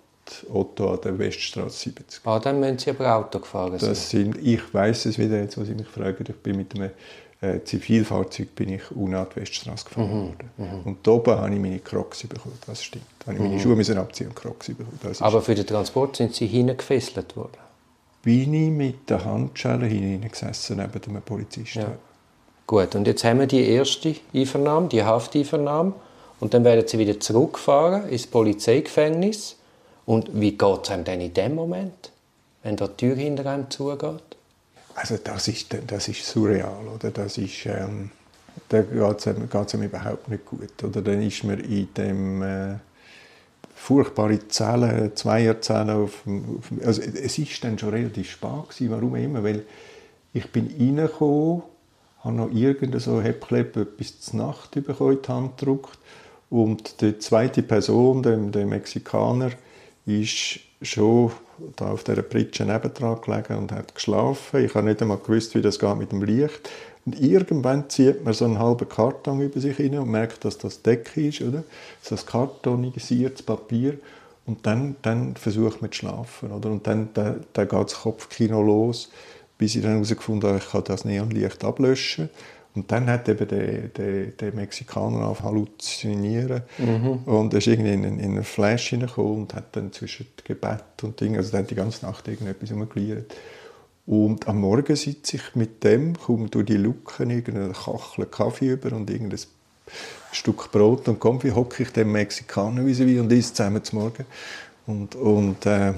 [0.51, 2.21] Otto an der Weststraße 70.
[2.25, 3.89] Ah, dann müssen Sie aber Auto gefahren sein.
[3.89, 6.23] Das sind, ich weiß es wieder jetzt, was Sie mich fragen.
[6.27, 6.91] Ich bin mit einem
[7.41, 10.27] äh, Zivilfahrzeug bin ich unten die Weststraße gefahren mhm.
[10.27, 10.49] worden.
[10.57, 10.81] Mhm.
[10.85, 12.57] Und da oben habe ich meine Crocs bekommen.
[12.65, 13.05] Das stimmt.
[13.19, 13.59] Da habe ich meine mhm.
[13.59, 15.15] Schuhe müssen abziehen und Crocs bekommen.
[15.19, 17.57] aber für den Transport sind Sie hingefesselt worden?
[18.23, 21.81] Bin ich mit der Handschelle hineingesessen neben dem Polizisten.
[21.81, 21.97] Ja.
[22.65, 25.93] Gut, und jetzt haben wir die erste Einvernahme, die Hafteinvernahme.
[26.39, 29.57] Und dann werden sie wieder zurückfahren ins Polizeigefängnis.
[30.05, 32.11] Und wie geht es einem denn in dem Moment,
[32.63, 34.23] wenn da die Tür hinter einem zugeht?
[34.95, 37.11] Also das ist, das ist surreal, oder?
[37.11, 38.11] Das ist, ähm,
[38.69, 40.83] da geht es einem, einem, überhaupt nicht gut.
[40.83, 42.41] Oder dann ist man in dem...
[42.41, 42.75] Äh,
[43.83, 45.89] furchtbare Zellen, Zweierzellen.
[45.89, 49.65] Auf, auf, also es ist dann schon relativ spät gewesen, warum immer, weil
[50.33, 51.63] ich bin reingekommen,
[52.21, 55.99] habe noch irgendein so Häppchen bis zur Nacht bekommen, in die Hand gedruckt
[56.49, 59.51] und die zweite Person, der, der Mexikaner,
[60.05, 61.31] ist schon
[61.75, 64.63] da auf der Pritsche nebendran gelegen und hat geschlafen.
[64.63, 66.69] Ich habe nicht einmal gewusst, wie das geht mit dem Licht.
[67.05, 70.81] Und irgendwann zieht man so einen halben Karton über sich hin und merkt, dass das
[70.81, 71.63] Decke ist, oder?
[72.09, 73.97] Das kartonisiertes Papier.
[74.45, 76.69] Und dann, dann versucht man zu schlafen, oder?
[76.69, 79.09] Und dann, dann, dann geht das Kopfkino los,
[79.57, 82.29] bis ich dann herausgefunden habe, ich kann das Neonlicht ablöschen.
[82.75, 87.19] Und dann hat eben der, der, der Mexikaner auf halluzinieren mhm.
[87.25, 91.19] und er ist irgendwie in, in einen Flash hineingekommen und hat dann zwischen Gebet und
[91.21, 93.35] Dingen, also dann die ganze Nacht irgendetwas umgeliert.
[94.05, 98.95] Und am Morgen sitze ich mit dem, komme durch die Luken irgendeine Kachel Kaffee über
[98.95, 99.39] und irgendein
[100.31, 104.25] Stück Brot und Kaffee, hocke ich dem Mexikaner wie und isst zusammen zum Morgen.
[104.85, 105.93] Und, und äh,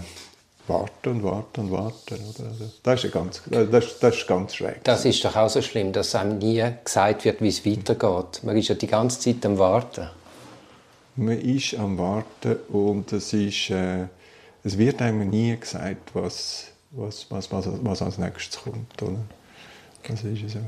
[0.67, 2.15] warten und warten und warten.
[2.15, 2.49] Oder?
[2.49, 4.83] Also, das, ist ganz, das, das ist ganz schräg.
[4.83, 8.43] Das ist doch auch so schlimm, dass einem nie gesagt wird, wie es weitergeht.
[8.43, 10.09] Man ist ja die ganze Zeit am Warten.
[11.15, 14.05] Man ist am Warten und es, ist, äh,
[14.63, 19.01] es wird einem nie gesagt, was was, was, was, was als nächstes kommt.
[19.01, 19.17] Oder?
[20.07, 20.59] Das ist so.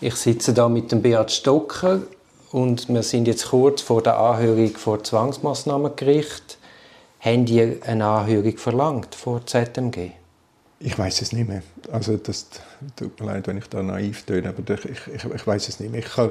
[0.00, 2.02] Ich sitze da mit dem Beat Stocker
[2.52, 6.58] und wir sind jetzt kurz vor der Anhörung vor Zwangsmaßnahmengericht.
[7.20, 10.12] Haben die eine Anhörung verlangt vor ZMG?
[10.80, 11.62] Ich weiß es nicht mehr.
[11.90, 12.46] Also das
[12.94, 15.90] tut mir leid, wenn ich da naiv töne, aber ich, ich, ich weiß es nicht
[15.90, 16.00] mehr.
[16.00, 16.30] Ich kann,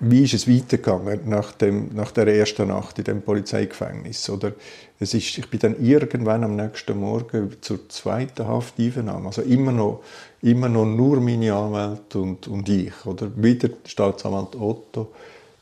[0.00, 4.28] wie ist es weitergegangen nach, dem, nach der ersten Nacht in dem Polizeigefängnis?
[4.28, 4.52] Oder
[5.00, 10.02] es ist, ich bin dann irgendwann am nächsten Morgen zur zweiten Hafteinvernahme, also immer noch,
[10.42, 15.12] immer noch nur meine Anwälte und, und ich, oder wieder Staatsanwalt Otto,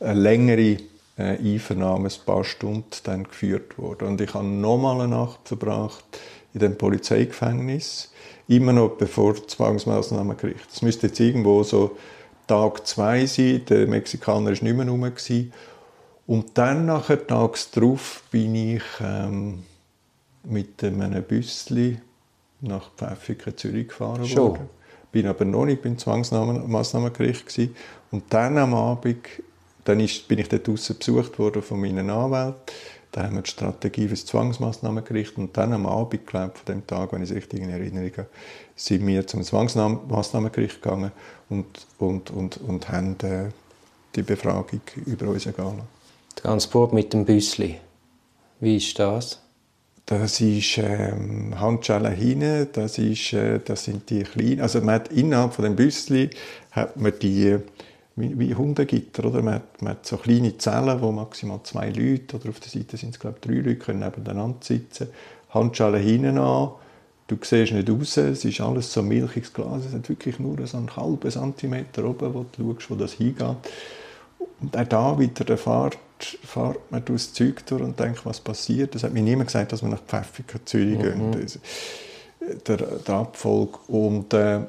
[0.01, 0.79] eine längere
[1.17, 4.09] äh, Einvernahme, ein paar Stunden dann geführt worden.
[4.09, 6.05] Und ich habe nochmal eine Nacht verbracht
[6.53, 8.13] in dem Polizeigefängnis,
[8.49, 10.69] immer noch bevor Zwangsmaßnahmengericht.
[10.73, 11.97] Es müsste jetzt irgendwo so
[12.47, 15.11] Tag zwei sein, der Mexikaner war nicht mehr rum.
[16.27, 19.63] Und dann, nachher, tags darauf, bin ich ähm,
[20.45, 21.99] mit einem Büssli
[22.61, 24.53] nach Pfäffiken, Zürich gefahren Schon.
[24.53, 24.69] worden.
[25.13, 27.77] Bin aber noch nicht beim Zwangsmaßnahmengericht gewesen.
[28.11, 29.27] Und dann am Abend,
[29.85, 32.75] dann ist, bin ich dort draussen besucht worden von meinen Anwälten.
[33.13, 36.85] Da haben wir die Strategie für das Zwangsmaßnahmengericht und dann am Abend, glaube von dem
[36.85, 38.29] Tag, wenn ich es richtig in Erinnerung habe,
[38.75, 41.13] sind wir zum Zwangsmaßnahmengericht gegangen
[41.55, 43.51] und, und, und, und haben äh,
[44.15, 45.81] die Befragung über uns ergehen
[46.37, 47.79] Transport mit dem Büssli.
[48.61, 49.41] Wie ist das?
[50.07, 55.09] Das ist ähm, Handschellen hinten, das, ist, äh, das sind die kleinen, also man hat
[55.09, 56.31] innerhalb von dem Büssli
[56.73, 57.59] hat man die
[58.17, 59.43] wie, wie Hundegitter, oder?
[59.43, 62.97] Man hat, man hat so kleine Zellen, wo maximal zwei Leute, oder auf der Seite
[62.97, 65.09] sind es glaube ich drei Leute, können nebeneinander sitzen.
[65.51, 66.71] Handschellen hinten an,
[67.27, 70.77] du siehst nicht raus, es ist alles so milchiges Glas, es hat wirklich nur so
[70.77, 73.57] einen halben Zentimeter oben, wo du schaust, wo das hingeht.
[74.61, 78.95] Und auch da wieder der Fahrt, fährt man durchs Zeug durch und denkt, was passiert.
[78.95, 81.33] Es hat mir niemand gesagt, dass wir nach Pfäffiken, Zürich mhm.
[81.33, 81.47] gehen.
[82.67, 83.89] Der, der Abfolg.
[83.89, 84.61] Und äh,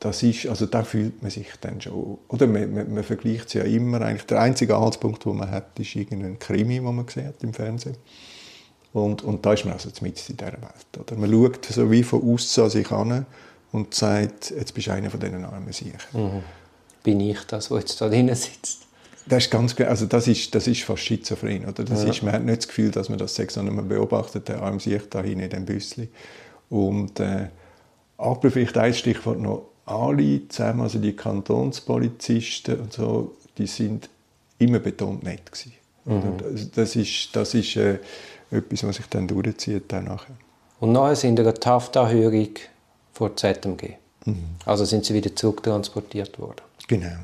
[0.00, 3.54] das ist, also da fühlt man sich dann schon, oder man, man, man vergleicht es
[3.54, 7.26] ja immer, eigentlich der einzige Anhaltspunkt, den man hat, ist irgendein Krimi, den man gesehen
[7.26, 7.96] hat im Fernsehen.
[9.04, 10.98] Und, und da ist man also mit in dieser Welt.
[10.98, 11.16] Oder?
[11.16, 13.26] Man schaut so wie von außen an sich an
[13.72, 16.00] und sagt, jetzt bist du einer von diesen armen Siechern.
[16.12, 16.42] Mhm.
[17.02, 18.86] Bin ich das, der jetzt da drin sitzt?
[19.26, 21.66] Das ist ganz also das ist, das ist fast schizophren.
[21.66, 21.84] Oder?
[21.84, 22.10] Das ja.
[22.10, 24.78] ist, man hat nicht das Gefühl, dass man das sagt, sondern man beobachtet den armen
[24.78, 26.08] Sieg da hinten in dem Büssli.
[26.70, 27.48] Und, äh,
[28.16, 34.08] aber vielleicht ein Stichwort noch, alle zusammen, also die Kantonspolizisten und so, die sind
[34.58, 35.72] immer betont nett gewesen.
[36.04, 36.36] Mhm.
[36.38, 37.98] Das, das, ist, das ist äh,
[38.50, 40.36] etwas, was sich dann durchzieht dann nachher.
[40.80, 42.50] Und nachher sind eine Haftanhörung
[43.12, 43.94] vor ZMG.
[44.24, 44.36] Mhm.
[44.64, 46.62] Also sind sie wieder zurücktransportiert worden.
[46.86, 47.16] Genau.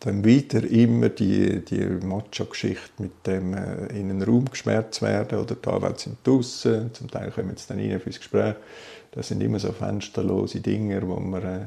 [0.00, 5.56] Dann wieder immer die, die Macho-Geschichte mit dem äh, in einen Raum geschmerzt werden oder
[5.56, 8.54] da Anwälte sind draußen, zum Teil kommen sie dann rein fürs Gespräch.
[9.12, 11.66] Das sind immer so fensterlose Dinge, wo man äh,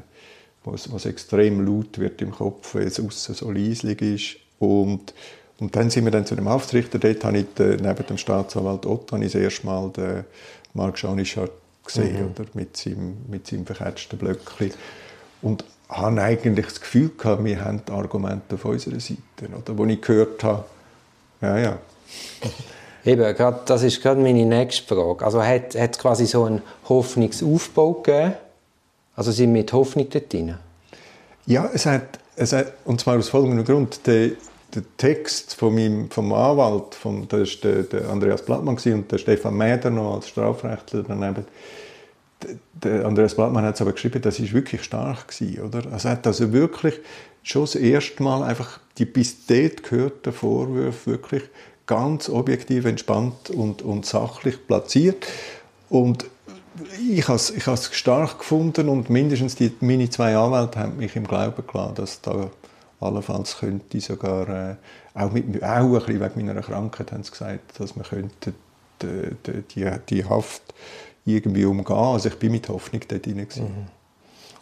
[0.64, 4.36] was, was extrem laut wird im Kopf, weil es außen so leislich ist.
[4.58, 5.14] Und,
[5.60, 6.98] und dann sind wir dann zu dem Haftrichter.
[6.98, 10.24] Dort habe ich den, neben dem Staatsanwalt Otto das erste Mal den
[10.72, 11.50] Marc Janischat
[11.84, 12.30] gesehen, mhm.
[12.30, 12.44] oder?
[12.54, 14.72] Mit, seinem, mit seinem verketzten Blöckchen.
[15.42, 19.20] Und habe eigentlich das Gefühl gehabt, wir haben die Argumente auf unserer Seite.
[19.40, 19.76] Oder?
[19.76, 20.64] Wo ich gehört habe,
[21.42, 21.78] ja, ja.
[23.04, 25.24] Eben, grad, das ist gerade meine nächste Frage.
[25.24, 28.34] Also hat es quasi so einen Hoffnungsaufbau gegeben?
[29.16, 30.54] Also sind wir mit Hoffnung dort drin?
[31.46, 34.06] Ja, es hat, es hat, und zwar aus folgendem Grund.
[34.06, 34.30] Der,
[34.74, 39.18] der Text von meinem, vom Anwalt, vom, das war der, der Andreas Blattmann und der
[39.18, 41.44] Stefan Mäder noch als Strafrechtler daneben.
[42.82, 45.92] Der Andreas Blattmann hat es aber geschrieben, das ist wirklich stark gewesen, oder?
[45.92, 46.98] Also hat also wirklich
[47.42, 51.42] schon das erste Mal einfach die bis dort gehörten Vorwürfe wirklich
[51.86, 55.26] ganz objektiv, entspannt und, und sachlich platziert.
[55.88, 56.26] Und
[57.10, 61.26] ich habe es ich stark gefunden und mindestens die, meine zwei Anwälte haben mich im
[61.26, 62.50] Glauben gelassen, dass da
[63.00, 64.76] allenfalls könnte sogar, äh,
[65.14, 68.52] auch, mit, auch ein bisschen wegen meiner Krankheit haben sie gesagt, dass man könnte
[69.02, 70.62] die, die, die, Haft
[71.24, 71.96] irgendwie umgehen.
[71.96, 73.36] Also ich bin mit Hoffnung dort drin.
[73.36, 73.86] Mhm.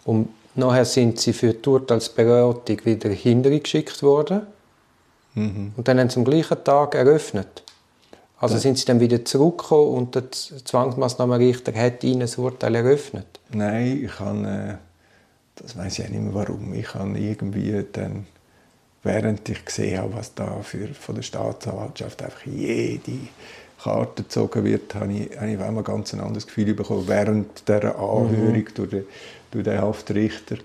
[0.05, 4.43] Und nachher sind sie für die Urteilsberatung wieder hintergeschickt worden.
[5.35, 5.73] Mhm.
[5.77, 7.65] Und dann haben sie am gleichen Tag eröffnet.
[8.41, 8.61] Also ja.
[8.61, 13.27] sind Sie dann wieder zurückgekommen und der Zwangsmaßnahmenrichter hat Ihnen das Urteil eröffnet?
[13.51, 14.75] Nein, ich habe, äh,
[15.61, 18.27] das weiß ich auch nicht mehr warum, ich habe irgendwie dann,
[19.03, 23.19] während ich gesehen habe, was da für, von der Staatsanwaltschaft einfach jede
[23.83, 28.55] Karte gezogen wird, habe ich, habe ich ein ganz anderes Gefühl bekommen, während dieser Anhörung
[28.55, 28.75] mhm.
[28.75, 29.05] durch, den,
[29.51, 30.57] durch den Haftrichter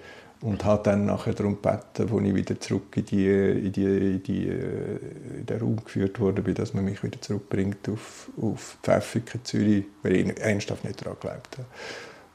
[0.42, 4.24] und habe dann nachher darum gebeten, als ich wieder zurück in, die, in, die, in,
[4.24, 5.00] die, äh,
[5.40, 9.86] in den Raum geführt wurde, bin, dass man mich wieder zurückbringt auf, auf Pfäffiken, Zürich,
[10.02, 11.68] weil ich ernsthaft nicht daran geglaubt habe,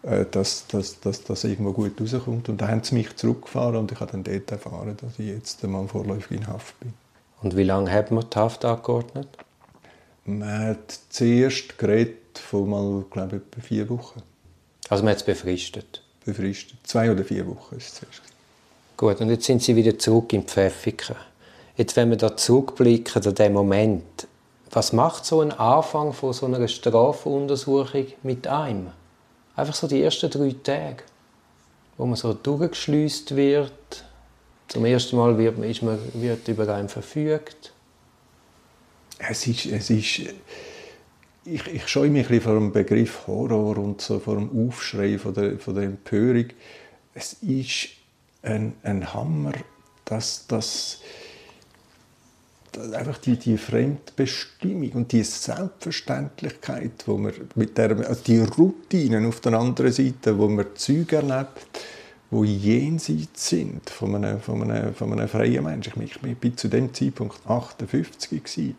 [0.03, 2.49] dass, dass, dass das irgendwo gut rauskommt.
[2.49, 5.63] Und dann haben sie mich zurückgefahren und ich habe dann dort erfahren, dass ich jetzt
[5.65, 6.95] einmal vorläufig in Haft bin.
[7.43, 9.29] Und wie lange hat man die Haft angeordnet?
[10.25, 14.23] Man hat zuerst geredet von mal, glaube ich, vier Wochen.
[14.89, 16.03] Also man hat es befristet?
[16.29, 16.79] befristet.
[16.83, 18.23] Zwei oder vier Wochen ist es zuerst.
[18.97, 21.17] Gut, und jetzt sind Sie wieder zurück in Pfäffiken.
[21.77, 24.27] Jetzt, wenn wir da zurückblicken an den Moment,
[24.71, 28.89] was macht so ein Anfang von so einer Strafuntersuchung mit einem?
[29.59, 31.03] Einfach so die ersten drei Tage,
[31.97, 34.05] wo man so durchgeschleust wird.
[34.69, 37.73] Zum ersten Mal wird, ist man, wird über einen verfügt.
[39.19, 40.21] Es ist, es ist
[41.45, 45.19] ich, ich scheue mich ein bisschen vor dem Begriff Horror und so vor dem Aufschrei
[45.19, 46.47] von der, von der Empörung.
[47.13, 47.89] Es ist
[48.43, 49.55] ein, ein Hammer,
[50.05, 51.01] dass das
[52.77, 59.41] einfach die, die Fremdbestimmung und die Selbstverständlichkeit, wo man mit der, also die Routinen auf
[59.41, 61.67] der anderen Seite, wo man Züge erlebt,
[62.31, 66.03] wo jenseits sind von einem, von einem, von einem freien Menschen.
[66.03, 68.77] Ich, bin zu dem Zeitpunkt 58 gewesen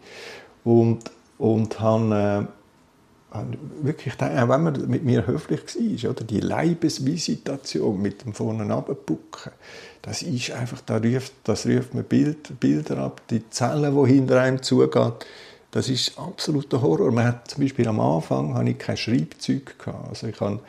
[0.64, 2.48] und, und habe
[3.82, 5.62] wirklich, auch wenn man mit mir höflich
[6.04, 9.52] war, oder die Leibesvisitation mit dem vorne abbucken,
[10.02, 14.42] das ist einfach, da ruft, das ruft man Bild, Bilder ab, die Zellen, die hinter
[14.42, 15.14] einem zugehen,
[15.72, 17.12] das ist absoluter Horror.
[17.12, 20.10] Man hat zum Beispiel am Anfang hatte ich kein Schreibzeug gehabt.
[20.10, 20.60] Also ich habe,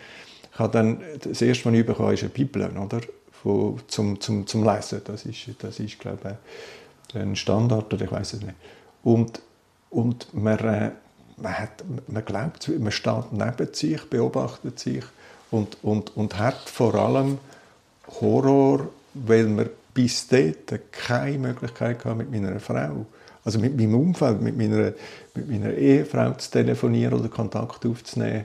[0.52, 3.00] ich habe dann das erste, was ich bekommen ist eine Bibel, oder?
[3.42, 5.00] Von, zum, zum, zum Lesen.
[5.04, 6.36] Das ist, das ist glaube
[7.08, 8.56] ich, ein Standard, oder ich weiß es nicht.
[9.02, 9.40] Und,
[9.88, 10.90] und man, äh,
[11.42, 15.04] man, hat, man glaubt, man steht neben sich, beobachtet sich
[15.50, 17.38] und, und, und hat vor allem
[18.20, 20.54] Horror, weil man bis dahin
[20.92, 23.06] keine Möglichkeit hatte, mit meiner Frau,
[23.44, 24.92] also mit meinem Umfeld, mit meiner,
[25.34, 28.44] mit meiner Ehefrau zu telefonieren oder Kontakt aufzunehmen,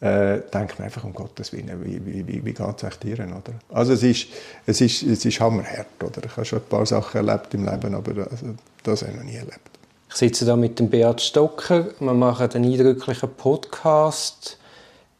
[0.00, 3.18] äh, denkt man einfach um Gottes Willen, wie, wie, wie, wie geht es euch dir?
[3.18, 3.54] Oder?
[3.68, 4.28] Also es ist,
[4.64, 6.02] es, ist, es ist hammerhart.
[6.02, 6.24] Oder?
[6.24, 9.24] Ich habe schon ein paar Sachen erlebt im Leben, aber also, das habe ich noch
[9.24, 9.79] nie erlebt.
[10.10, 11.86] Ich sitze da mit dem Beat Stocker.
[12.00, 14.58] Wir machen einen eindrücklichen Podcast.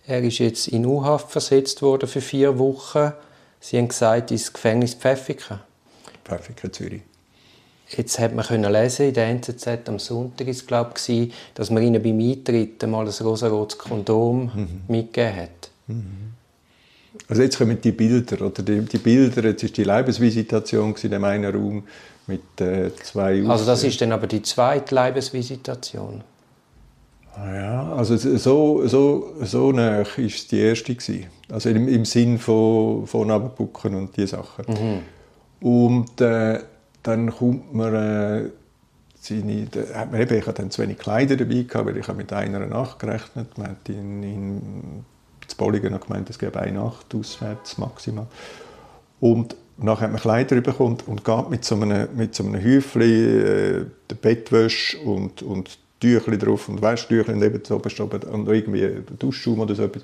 [0.04, 3.12] Er ist jetzt in U-Haft versetzt worden für vier Wochen.
[3.60, 5.60] Sie haben gesagt, ins Gefängnis Pfäffiken.
[6.24, 7.02] Pfäffiken, Zürich.
[7.88, 11.84] Jetzt hat man können lesen in der NZZ am Sonntag ist glaube ich, dass man
[11.84, 14.80] ihnen beim Eintritt mal ein rosarotes Kondom mhm.
[14.88, 15.70] mitgegeben hat.
[15.86, 16.34] Mhm.
[17.28, 19.44] Also jetzt kommen die Bilder oder die, die Bilder.
[19.44, 21.84] Jetzt ist die Leibesvisitation in dem einen Raum
[22.26, 26.22] mit äh, zwei Also das ist dann aber die zweite Leibesvisitation?
[27.34, 30.94] Ah ja, also so, so, so nah war es die erste.
[30.94, 31.26] Gewesen.
[31.50, 34.64] Also im, im Sinn von, von Abbucken und diese Sachen.
[34.68, 35.66] Mhm.
[35.66, 36.60] Und äh,
[37.02, 37.94] dann kommt man...
[37.94, 38.50] Äh,
[39.22, 42.08] seine, da hat man eben, ich hatte dann zu wenig Kleider dabei, gehabt, weil ich
[42.08, 43.58] habe mit einer Nacht gerechnet.
[43.58, 45.04] Man hat in, in
[45.58, 48.26] Bolligen gemeint, es gäbe eine Nacht auswärts maximal.
[49.20, 53.02] Und nachher hat man Kleider bekommen und geht mit so einem, mit so einem Häufchen
[53.02, 59.02] äh, der Bettwäsche und, und Tüchli drauf und Wäschtüchli und eben so oben und irgendwie
[59.18, 60.02] Duschschaum oder so etwas.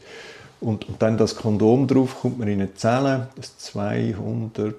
[0.61, 4.75] Und, und dann das Kondom drauf, kommt man in eine Zelle, das 216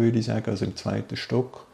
[0.00, 1.66] würde ich sagen, also im zweiten Stock.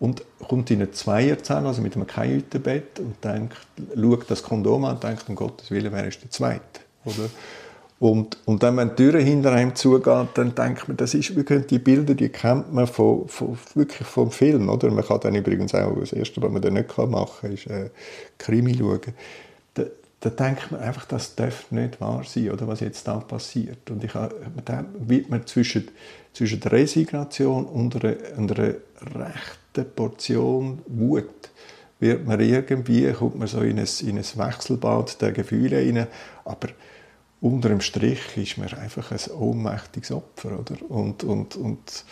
[0.00, 3.56] Und kommt in eine Zweierzelle, also mit einem Kajütenbett und denkt,
[3.94, 6.80] schaut das Kondom an und denkt, um Gottes Willen, wer ist der Zweite?
[7.04, 7.30] Oder?
[8.02, 11.66] Und, und dann, wenn die Türe hinter einem zugeht, dann denkt man, das ist wirklich
[11.66, 14.90] die Bilder, die kennt man von, von, wirklich vom Film, oder?
[14.90, 17.90] Man kann dann übrigens auch, das Erste, was man dann nicht machen kann, ist äh,
[18.38, 19.14] Krimi schauen.
[19.74, 19.84] Da,
[20.18, 23.88] da denkt man einfach, das darf nicht wahr sein, oder, was jetzt da passiert.
[23.88, 24.34] Und ich habe,
[24.64, 25.86] da wird man zwischen,
[26.32, 28.76] zwischen der Resignation und einer, einer
[29.14, 31.50] rechten Portion Wut
[32.00, 36.08] wird man irgendwie, kommt man so in ein, in ein Wechselbad der Gefühle rein,
[36.44, 36.70] aber
[37.42, 40.76] unter dem Strich ist man einfach ein ohnmächtiges Opfer, oder?
[40.88, 42.04] Und, und, und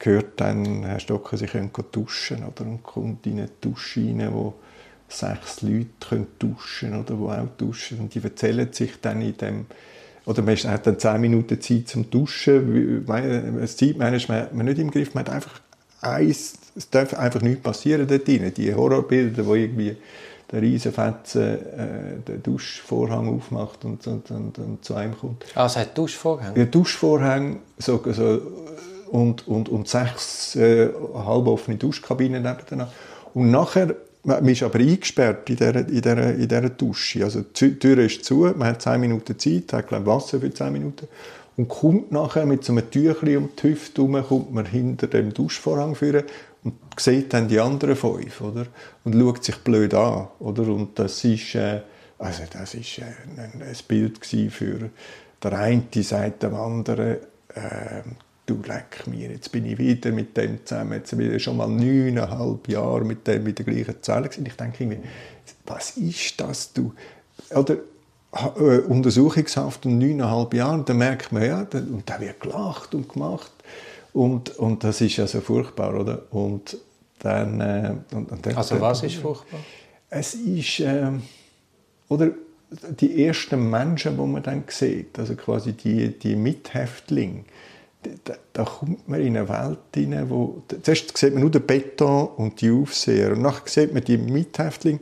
[0.00, 2.62] hört dann, Herr Stocker, Sie können duschen, oder?
[2.68, 4.54] Und kommt in eine Dusche rein, wo
[5.08, 9.66] sechs Leute können duschen oder wo auch duschen und die erzählen sich dann in dem
[10.24, 13.04] oder man hat dann zehn Minuten Zeit zum Duschen.
[13.06, 15.14] Das Zeitmanagement hat man nicht im Griff.
[15.14, 15.60] Man hat einfach
[16.00, 18.52] eins, es darf einfach nichts passieren dort drin.
[18.56, 19.96] Die Horrorbilder, die irgendwie
[20.52, 21.58] der Riesenfetzen äh,
[22.28, 25.44] den Duschvorhang aufmacht und, und, und, und zu einem kommt.
[25.54, 26.58] Ah, es hat Duschvorhänge?
[26.58, 28.40] Ja, Duschvorhänge so, so,
[29.10, 32.92] und, und, und sechs äh, halboffene Duschkabinen nebeneinander.
[33.34, 37.24] Und nachher, man ist aber eingesperrt in dieser, in dieser, in dieser Dusche.
[37.24, 40.72] Also die Tür ist zu, man hat zehn Minuten Zeit, hat glaube Wasser für zehn
[40.72, 41.08] Minuten
[41.56, 45.34] und kommt nachher mit so einem Tüchli um die Hüfte herum, kommt man hinter dem
[45.34, 46.24] Duschvorhang führen
[46.64, 48.66] und sieht dann die anderen fünf, oder?
[49.04, 50.62] Und schaut sich blöd an, oder?
[50.68, 51.80] Und das ist, äh,
[52.18, 53.02] also äh,
[53.36, 54.90] ein, ein, Bild für
[55.42, 57.16] der eine sagt dem anderen,
[57.54, 58.02] äh,
[58.46, 61.68] du leck mir, jetzt bin ich wieder mit dem zusammen, jetzt bin ich schon mal
[61.68, 64.46] neuneinhalb Jahre mit dem in der gleichen Zelle gewesen.
[64.46, 65.08] Ich denke irgendwie,
[65.66, 66.94] was ist das, du?
[67.50, 67.76] Oder
[68.32, 73.52] äh, Untersuchungshaft und neuneinhalb Jahre, dann merkt man, ja, und da wird gelacht und gemacht
[74.12, 76.22] Und, und das ist also furchtbar, oder?
[76.30, 76.76] Und
[77.20, 79.60] dann, äh, und, und dann, also was ist furchtbar?
[80.10, 81.10] Es ist, äh,
[82.08, 82.30] oder
[83.00, 87.44] die ersten Menschen, die man dann sieht, also quasi die, die Mithäftlinge,
[88.24, 92.26] da, da, kommt man in eine Welt hinein, wo zuerst sieht man nur den Beton
[92.36, 95.00] und die Aufseher und nachher sieht man die Mithäftlinge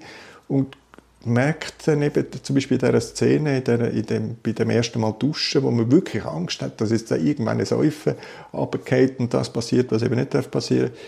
[0.49, 0.77] und
[1.25, 5.01] merkt dann eben zum Beispiel in dieser Szene, in, der, in dem, bei dem ersten
[5.01, 8.15] Mal duschen, wo man wirklich Angst hat, dass jetzt da irgendwann ein Säufen
[8.53, 11.01] runtergeht und das passiert, was eben nicht passieren darf,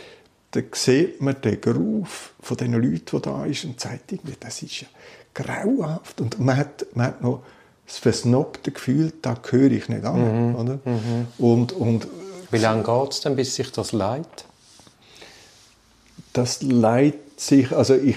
[0.52, 4.62] dann sieht man den Geruf von den Leuten, die da ist und sagt irgendwie, das
[4.62, 4.88] ist ja
[5.34, 7.42] grauenhaft und man hat, man hat noch
[7.86, 10.50] das versnobte Gefühl, da gehöre ich nicht an.
[10.50, 10.56] Mhm.
[10.56, 10.78] Oder?
[10.84, 11.26] Mhm.
[11.38, 12.06] Und, und,
[12.50, 14.44] Wie lange geht es denn, bis sich das leidet?
[16.34, 18.16] Das leidet sich, also ich,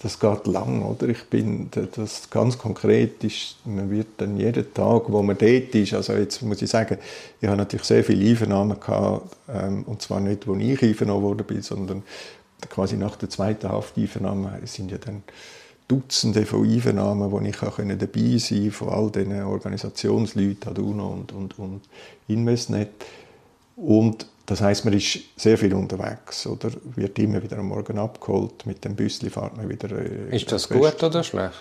[0.00, 1.08] das geht lang, oder?
[1.08, 5.94] Ich bin, das ganz konkret ist, man wird dann jeden Tag, wo man dort ist,
[5.94, 6.98] also jetzt muss ich sagen,
[7.40, 11.46] ich habe natürlich sehr viele Einvernahmen gehabt, ähm, und zwar nicht, wo ich einvernommen worden
[11.46, 12.02] bin, sondern
[12.68, 15.22] quasi nach der zweiten Hafteinvernahme sind ja dann
[15.88, 21.32] Dutzende von Einvernahmen, wo ich auch dabei sein konnte, von all diesen Organisationsleuten, UNO und,
[21.32, 21.80] und, und
[22.26, 22.90] Investnet.
[23.76, 28.64] Und das heißt, man ist sehr viel unterwegs oder wird immer wieder am Morgen abgeholt.
[28.64, 29.90] Mit dem Büsli fährt man wieder.
[29.90, 31.54] Äh, ist das gut oder schlecht?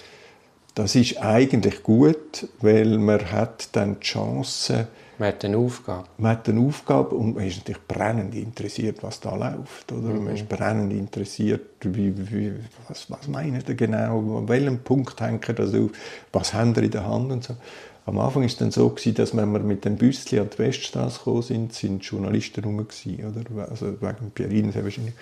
[0.75, 6.03] Das ist eigentlich gut, weil man hat dann die Chance, man hat eine Aufgabe.
[6.17, 9.91] Man hat eine Aufgabe und man ist natürlich brennend interessiert, was da läuft.
[9.91, 10.09] Oder?
[10.09, 10.25] Mhm.
[10.25, 12.53] Man ist brennend interessiert, wie, wie,
[12.89, 15.91] was, was meint er genau, an welchem Punkt hängt er das auf,
[16.33, 17.55] was haben er in der Hand und so.
[18.05, 21.17] Am Anfang es dann so, gewesen, dass wenn wir mit dem Büsschen an die Weststraße
[21.17, 23.69] gekommen sind, sind Journalisten rum, oder?
[23.69, 25.15] Also wegen Pierin wahrscheinlich.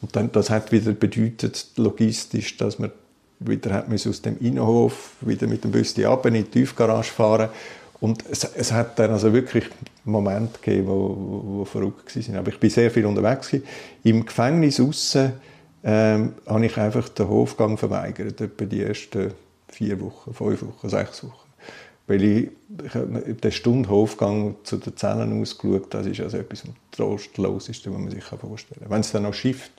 [0.00, 2.90] Und dann, das hat wieder bedeutet, logistisch, dass man
[3.40, 7.50] wieder hat aus dem Innenhof wieder mit dem Büsschen ab in die Tiefgarage fahren
[8.00, 9.64] und es, es, hat dann also wirklich
[10.04, 12.36] Momente gegeben, wo, wo, wo verrückt waren.
[12.36, 13.48] Aber ich bin sehr viel unterwegs.
[13.48, 13.66] Gewesen.
[14.04, 15.34] Im Gefängnis aussen
[15.84, 19.32] ähm, habe ich einfach den Hofgang verweigert, etwa die ersten
[19.68, 21.39] vier Wochen, fünf Wochen, sechs Wochen.
[22.10, 22.48] Weil ich,
[22.84, 27.88] ich habe den Stunde Hofgang zu den Zellen ausgeschaut, das ist also etwas am trostloseste,
[27.92, 28.90] was man sich vorstellen kann.
[28.90, 29.70] Wenn es dann noch schifft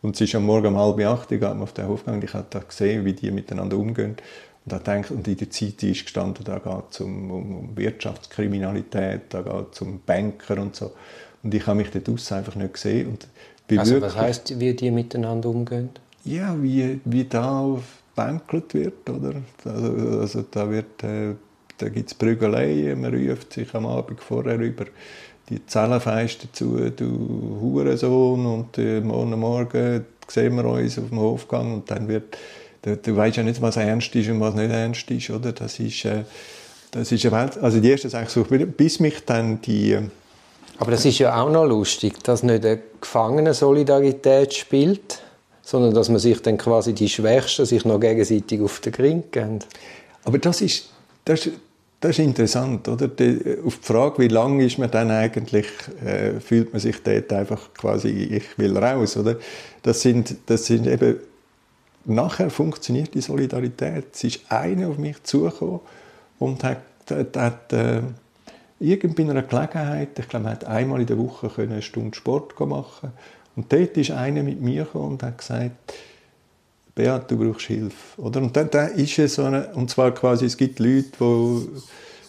[0.00, 2.34] und es ist am Morgen um halb acht, ich gehe auf den Hofgang und ich
[2.34, 4.22] habe da gesehen, wie die miteinander umgehen und,
[4.64, 9.22] da denkt, und in der Zeit ist gestanden, da geht es um, um, um, Wirtschaftskriminalität,
[9.30, 10.92] da geht es um Banker und so.
[11.42, 13.08] Und ich habe mich dort einfach nicht gesehen.
[13.08, 13.28] Und
[13.76, 15.90] also was heisst, wie die miteinander umgehen?
[16.24, 17.76] Ja, wie, wie da
[18.14, 19.34] bankelt wird, oder?
[19.64, 21.34] Also, also da wird, äh,
[21.78, 24.84] da gibt es Prügeleien, man ruft sich am Abend vorher über
[25.48, 31.74] die Zellenfeiste dazu, du Hurensohn, und äh, morgen Morgen sehen wir uns auf dem Hofgang
[31.74, 32.36] und dann wird
[32.82, 35.52] du, du weißt ja nicht, was ernst ist und was nicht ernst ist, oder?
[35.52, 36.24] Das ist, äh,
[36.90, 39.92] das ist eine Welt, also die erste sechs Wochen, bis mich dann die...
[39.92, 40.02] Äh,
[40.78, 45.22] aber das ist ja auch noch lustig, dass nicht eine Gefangenen-Solidarität spielt,
[45.62, 49.60] sondern dass man sich dann quasi die Schwächsten sich noch gegenseitig auf den Gring geben.
[50.24, 50.91] Aber das ist,
[51.24, 51.50] das,
[52.00, 53.08] das ist interessant, oder?
[53.08, 55.66] Die, auf die Frage, wie lange ist man dann eigentlich,
[56.04, 59.36] äh, fühlt man sich dort einfach quasi, ich will raus, oder?
[59.82, 61.16] Das sind, das sind eben
[62.04, 64.06] nachher funktioniert die Solidarität.
[64.12, 65.80] Es ist einer auf mich zugekommen
[66.38, 68.00] und hat, hat, hat äh,
[68.80, 72.58] irgend bei einer Gelegenheit, ich glaube, man hat einmal in der Woche eine Stunde Sport
[72.60, 73.12] machen
[73.54, 75.94] und dort ist einer mit mir gekommen und hat gesagt,
[76.94, 78.20] Beat, du brauchst Hilfe.
[78.20, 78.40] Oder?
[78.40, 81.62] Und dann, dann ist es so eine, und zwar quasi, es gibt Leute, die wo,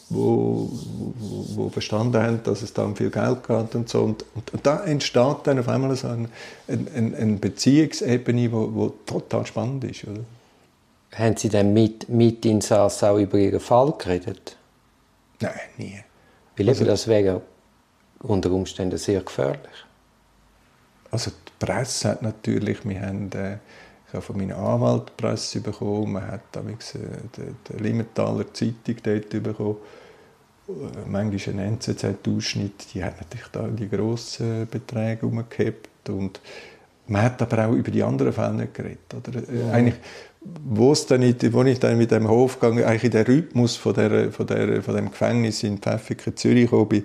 [0.09, 0.69] wo,
[1.55, 4.03] wo verstanden haben, dass es da um viel Geld geht und so.
[4.03, 6.29] Und, und, und da entsteht dann auf einmal so eine,
[6.67, 10.05] eine, eine Beziehungsebene, die wo, wo total spannend ist.
[10.05, 10.21] Oder?
[11.13, 14.57] Haben Sie denn mit, mit Insassen auch über Ihren Fall geredet?
[15.39, 15.99] Nein, nie.
[16.57, 17.41] Weil also, das wäre
[18.19, 19.59] unter Umständen sehr gefährlich.
[21.11, 23.57] Also die Presse hat natürlich, wir haben, äh,
[24.13, 26.99] ich habe von meinem Anwalt Presse bekommen, man hat damals, äh,
[27.35, 29.77] die, Limmentaler Zeitung dort bekommen
[31.07, 36.39] manchmal ein NZZ-Ausschnitt, die hat natürlich da die grossen Beträge umgehabt und
[37.07, 39.13] man hat aber auch über die anderen Fälle nicht geredet.
[39.13, 39.41] Oder?
[39.51, 39.71] Ja.
[39.71, 39.95] Eigentlich,
[40.41, 44.31] wo, es dann wo ich dann mit dem Hofgang eigentlich in den Rhythmus von, der,
[44.31, 47.03] von, der, von dem Gefängnis in Pfäffiken, Zürich bin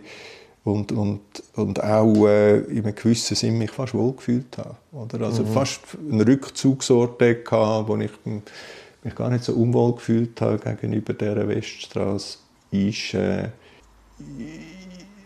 [0.68, 1.20] und, und,
[1.54, 4.76] und auch äh, in einem gewissen Sinn mich fast wohlgefühlt habe.
[4.92, 5.26] Oder?
[5.26, 5.48] Also mhm.
[5.48, 11.48] fast einen Rückzugsort hatte, wo ich mich gar nicht so unwohl gefühlt habe gegenüber dieser
[11.48, 12.38] Weststraße
[12.70, 13.48] ist, äh,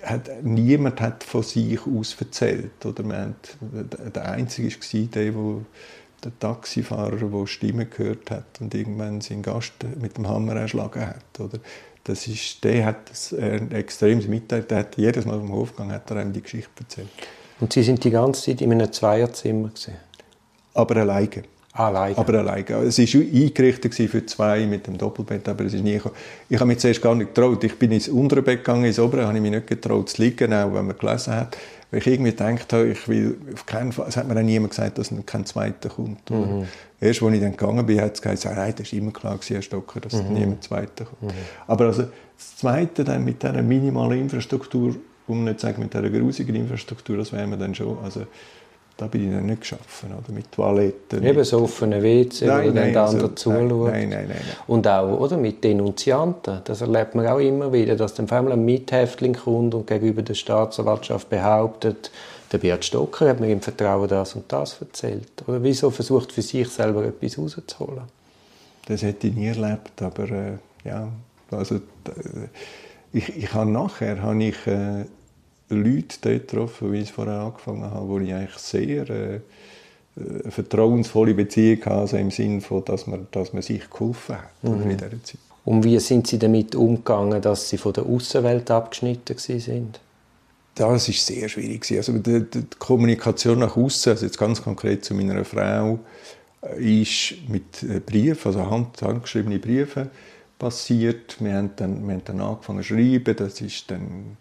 [0.03, 2.85] hat, niemand hat von sich aus erzählt.
[2.85, 3.57] Oder hat,
[4.15, 5.63] der Einzige war der, wo,
[6.25, 11.41] der Taxifahrer, der Stimmen gehört hat und irgendwann seinen Gast mit dem Hammer erschlagen hat.
[11.41, 11.59] Oder?
[12.05, 15.93] Das ist, der hat das, äh, ein extremes Mitteil, der hat jedes Mal vom Hofgang
[15.93, 17.09] hat er einem die Geschichte erzählt.
[17.61, 19.95] Und Sie sind die ganze Zeit in einem Zweierzimmer gewesen?
[20.75, 21.45] Aber alleine.
[21.75, 22.19] Alleine?
[22.19, 22.65] Aber alleine.
[22.85, 26.01] Es war eingerichtet für zwei mit dem Doppelbett, aber es ist nie
[26.49, 27.65] Ich habe mich zuerst gar nicht getraut.
[27.65, 30.53] Ich bin ins untere Bett gegangen, ins obere habe ich mich nicht getraut zu liegen,
[30.53, 31.57] auch wenn man gelesen hat.
[31.93, 34.71] Weil ich irgendwie gedacht habe, ich will auf keinen Fall, es hat mir auch niemand
[34.71, 36.31] gesagt, dass kein zweiter kommt.
[36.31, 36.67] Mhm.
[36.99, 39.63] Erst als ich dann gegangen bin, hat es gesagt, nein, das war immer klar, Herr
[39.63, 40.33] Stocker, dass mhm.
[40.33, 41.33] niemand zweiter kommt.
[41.33, 41.39] Mhm.
[41.67, 42.05] Aber also
[42.37, 47.19] das Zweite dann mit dieser minimalen Infrastruktur, um nicht zu sagen mit dieser grusigen Infrastruktur,
[47.19, 48.27] das wäre mir dann schon, also
[49.03, 50.33] da bin ich dann nicht geschaffen, oder?
[50.33, 51.25] mit Toiletten.
[51.25, 53.91] Eben so offene WC, nein, wo dann der andere also, zuschaut.
[53.91, 56.61] Nein, nein, nein, nein, Und auch oder, mit Denunzianten.
[56.65, 60.35] Das erlebt man auch immer wieder, dass dann einmal ein Mithäftling kommt und gegenüber der
[60.35, 62.13] Staatsanwaltschaft behauptet,
[62.53, 65.43] der Beat Stocker hat mir im Vertrauen das und das erzählt.
[65.49, 68.05] Oder wieso versucht für sich selber etwas rauszuholen?
[68.87, 70.53] Das hätte ich nie erlebt, aber äh,
[70.85, 71.09] ja,
[71.51, 71.81] also, äh,
[73.13, 75.07] ich, ich habe nachher habe ich, äh,
[75.75, 79.41] Leute dort getroffen, wie ich es vorher angefangen habe, wo ich eigentlich sehr äh,
[80.17, 84.51] eine vertrauensvolle Beziehung hatte, also im Sinne von, dass man, dass man sich geholfen hat
[84.63, 84.91] mhm.
[84.91, 85.39] in dieser Zeit.
[85.65, 90.01] Und wie sind Sie damit umgegangen, dass Sie von der Außenwelt abgeschnitten sind?
[90.75, 91.91] Das ist sehr schwierig.
[91.97, 96.01] Also die, die Kommunikation nach außen, also jetzt ganz konkret zu meiner Frau,
[96.63, 100.11] äh, ist mit äh, Briefen, also hand, handgeschriebene Briefe
[100.59, 101.37] passiert.
[101.41, 103.37] Wir haben dann, wir haben dann angefangen zu schreiben.
[103.37, 104.37] Das ist dann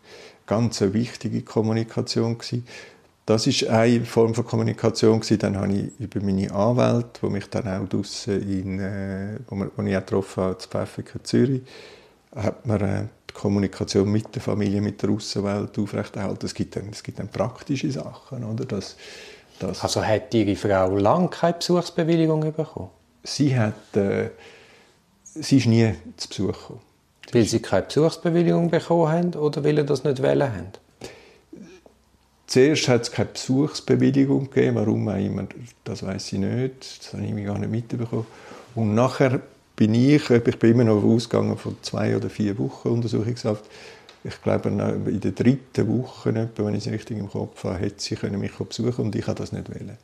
[0.52, 2.68] ganz eine wichtige Kommunikation gewesen.
[3.26, 5.40] Das ist eine Form von Kommunikation gewesen.
[5.40, 9.72] Dann habe ich über meine Anwälte, wo mich dann auch draussen in, äh, wo, wir,
[9.78, 11.62] wo ich auch getroffen habe, Pfäffiken, Zürich,
[12.36, 16.46] hat man äh, die Kommunikation mit der Familie, mit der Außenwelt aufrechterhalten.
[16.46, 18.66] Es gibt dann, es gibt dann praktische Sachen, oder?
[18.66, 18.98] Das,
[19.58, 22.90] das also hat Ihre Frau lange keine Besuchsbewilligung bekommen?
[23.24, 24.32] Sie hat, äh,
[25.24, 26.91] sie ist nie zu Besuch gekommen.
[27.32, 30.68] Weil sie keine Besuchsbewilligung bekommen haben oder weil sie das nicht wollen haben?
[32.48, 34.76] Zuerst hat es keine Besuchsbewilligung gegeben.
[34.76, 35.48] Warum auch immer,
[35.86, 37.00] das weiß ich nicht.
[37.00, 38.26] Das habe ich mir gar nicht mitbekommen.
[38.76, 39.40] Und nachher
[39.78, 43.64] bin ich, ich bin immer noch ausgegangen von zwei oder vier Wochen Untersuchungshaft.
[44.24, 48.16] Ich glaube, in der dritten Woche, wenn ich es richtig im Kopf habe, hätte sie
[48.38, 49.98] mich besuchen und ich habe das nicht wollen.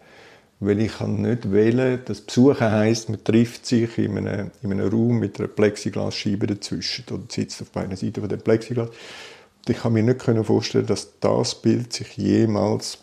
[0.60, 4.89] Weil ich kann nicht wählen, dass Besuchen heisst, man trifft sich in einem, in einem
[4.89, 8.89] Raum mit einer Plexiglasscheibe dazwischen oder sitzt auf beiden Seiten von dem Plexiglas.
[8.89, 12.97] Und ich kann mir nicht vorstellen, dass das Bild sich jemals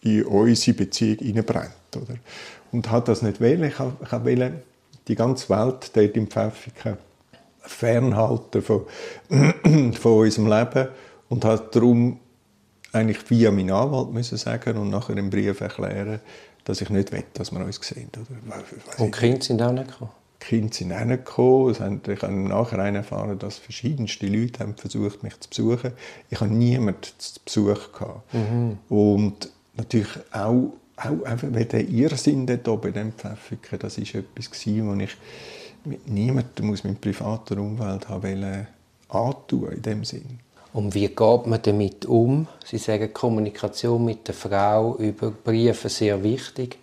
[0.00, 1.72] in unsere Beziehung hineinbrennt.
[1.96, 2.16] Oder?
[2.72, 3.64] Und hat das nicht wählen.
[3.64, 4.62] Ich wollte
[5.06, 6.96] die ganze Welt dort im Pfäffiken
[7.60, 8.86] fernhalten von,
[9.94, 10.88] von unserem Leben
[11.28, 12.20] und hat darum
[12.92, 16.20] eigentlich via meinen Anwalt müssen sagen und nachher im Brief erklären,
[16.64, 18.10] dass ich nicht will, dass wir uns sehen.
[18.98, 20.10] Und Kinder sind auch nicht gekommen?
[20.40, 22.00] Kinder sind auch nicht gekommen.
[22.08, 25.92] Ich habe nachher erfahren, dass verschiedenste Leute haben versucht, mich zu besuchen.
[26.30, 28.34] Ich habe niemanden zu Besuch gehabt.
[28.34, 28.78] Mhm.
[28.88, 34.20] Und natürlich auch, auch einfach, weil der Irrsinn dort oben in dem Pfäffiken, das war
[34.20, 35.16] etwas, was ich
[35.84, 38.66] mit niemandem aus meiner privaten Umwelt habe
[39.08, 40.40] antun in dem Sinn.
[40.74, 42.48] Und wie geht man damit um?
[42.64, 46.78] Sie sagen, Kommunikation mit der Frau über Briefe sehr wichtig.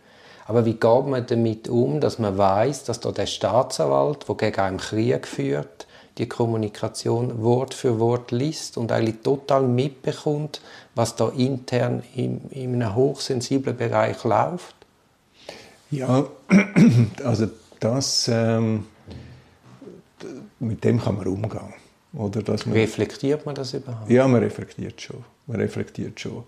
[0.47, 4.61] Aber wie geht man damit um, dass man weiß, dass da der Staatsanwalt, der gegen
[4.61, 5.87] einen Krieg führt,
[6.17, 10.61] die Kommunikation Wort für Wort liest und eigentlich total mitbekommt,
[10.95, 14.75] was da intern in, in einem hochsensiblen Bereich läuft?
[15.89, 16.27] Ja,
[17.25, 17.47] also
[17.81, 18.87] das, ähm,
[20.59, 21.80] mit dem kann man umgehen.
[22.13, 24.09] Oder dass man, reflektiert man das überhaupt?
[24.09, 25.23] Ja, man reflektiert schon.
[25.47, 26.43] Man reflektiert schon.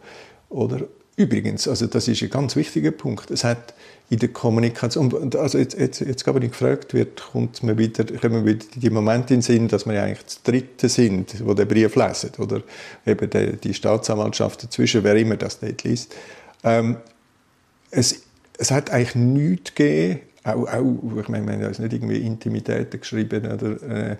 [0.49, 0.81] Oder
[1.15, 3.31] übrigens, also das ist ein ganz wichtiger Punkt.
[3.31, 3.73] Es hat
[4.09, 8.03] in der Kommunikation, also jetzt, jetzt, jetzt gerade, wenn ich gefragt wird, kommt man wieder,
[8.19, 11.53] kommen wieder die Momente in den Sinn, dass wir ja eigentlich das Dritte sind, wo
[11.53, 12.61] der Brief lesen, oder
[13.05, 16.13] eben die, die Staatsanwaltschaft dazwischen, wer immer das dort liest.
[16.63, 16.97] Ähm,
[17.89, 18.23] es,
[18.57, 22.99] es hat eigentlich nichts gegeben, auch, auch ich meine, wir haben ja nicht irgendwie Intimitäten
[22.99, 24.17] geschrieben oder äh,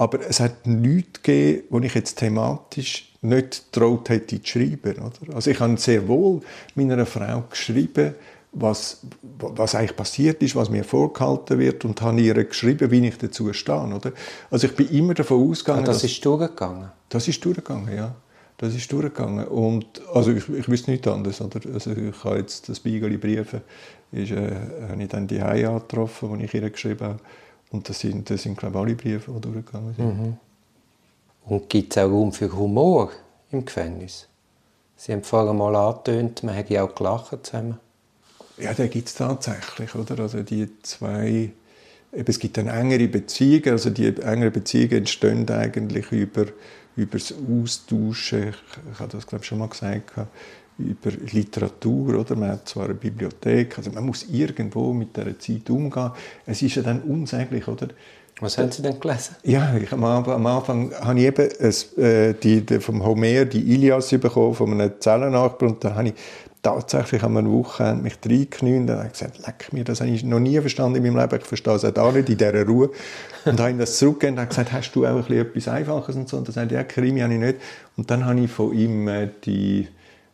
[0.00, 4.94] aber es hat nichts gegeben, wo ich jetzt thematisch nicht getraut hätte zu schreiben.
[4.96, 5.34] Oder?
[5.34, 6.40] Also ich habe sehr wohl
[6.74, 8.14] meiner Frau geschrieben,
[8.50, 9.02] was,
[9.38, 13.52] was eigentlich passiert ist, was mir vorgehalten wird und habe ihr geschrieben, wie ich dazu
[13.52, 13.94] stehe.
[13.94, 14.12] Oder?
[14.50, 15.84] Also ich bin immer davon ausgegangen...
[15.84, 16.90] Ah, das ist durchgegangen?
[17.10, 18.14] Das ist durchgegangen, ja.
[18.56, 19.48] Das ist durchgegangen.
[19.48, 21.42] Und, also ich, ich wüsste nichts anderes.
[21.42, 21.60] Oder?
[21.74, 23.60] Also ich habe jetzt das Beigeli Briefe,
[24.12, 24.50] ist, äh,
[24.88, 27.20] habe ich dann die Hause angetroffen, die ich ihr geschrieben habe.
[27.70, 30.18] Und das sind, das sind glaube ich, alle Briefe, die durchgegangen sind.
[30.18, 30.36] Mhm.
[31.46, 33.10] Und gibt es auch Raum für Humor
[33.50, 34.28] im Gefängnis?
[34.96, 37.78] Sie haben vorher mal angetönt, man hätte auch gelacht zusammen.
[38.58, 39.94] Ja, den gibt es tatsächlich.
[39.94, 40.18] Oder?
[40.20, 41.52] Also die zwei
[42.12, 46.46] es gibt dann engere Beziehungen, also die engeren Beziehungen entstehen eigentlich über,
[46.96, 50.12] über das Austauschen, ich, ich habe das glaube ich schon mal gesagt,
[50.80, 52.36] über Literatur, oder?
[52.36, 56.10] Man hat zwar eine Bibliothek, also man muss irgendwo mit der Zeit umgehen.
[56.46, 57.88] Es ist ja dann unsäglich, oder?
[58.40, 59.36] Was haben Sie denn gelesen?
[59.42, 63.44] Ja, ich, am, Anfang, am Anfang habe ich eben es, äh, die, die, vom Homer
[63.44, 66.14] die Ilias bekommen, von einem Zellennachbar, und dann habe ich
[66.62, 70.40] tatsächlich an einer Woche mich reingeknüllt und habe gesagt, leck mir, das habe ich noch
[70.40, 72.90] nie verstanden in meinem Leben, ich verstehe es auch nicht in dieser Ruhe.
[73.44, 76.36] Und habe ihm das zurückgegeben und gesagt, hast du auch etwas Einfaches und so?
[76.36, 77.56] Und er sagt, ja, Krimi habe ich nicht.
[77.96, 79.88] Und dann habe ich von ihm äh, die,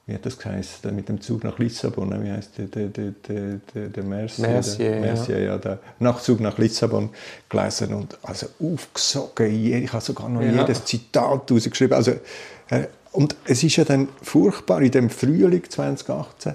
[0.06, 3.88] wie hat das geheißen, mit dem Zug nach Lissabon, wie heißt der, der, der, der,
[3.88, 5.44] der Mercier, Mercier, der, Mercier ja.
[5.46, 5.58] ja.
[5.58, 7.10] der Nachtzug nach Lissabon
[7.48, 10.52] gelesen und also aufgesogen, ich habe sogar noch ja.
[10.52, 12.12] jedes Zitat rausgeschrieben, also
[12.70, 12.86] äh,
[13.16, 16.54] und es ist ja dann furchtbar, in dem Frühling 2018,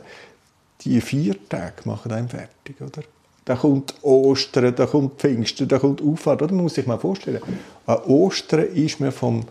[0.82, 3.02] die vier Tage machen einen fertig, oder?
[3.45, 6.43] Da kommt Ostern, da kommt Pfingsten, da kommt Auffahrt.
[6.43, 7.41] Oder man muss sich mal vorstellen,
[7.88, 9.43] an Ostern ist man vom,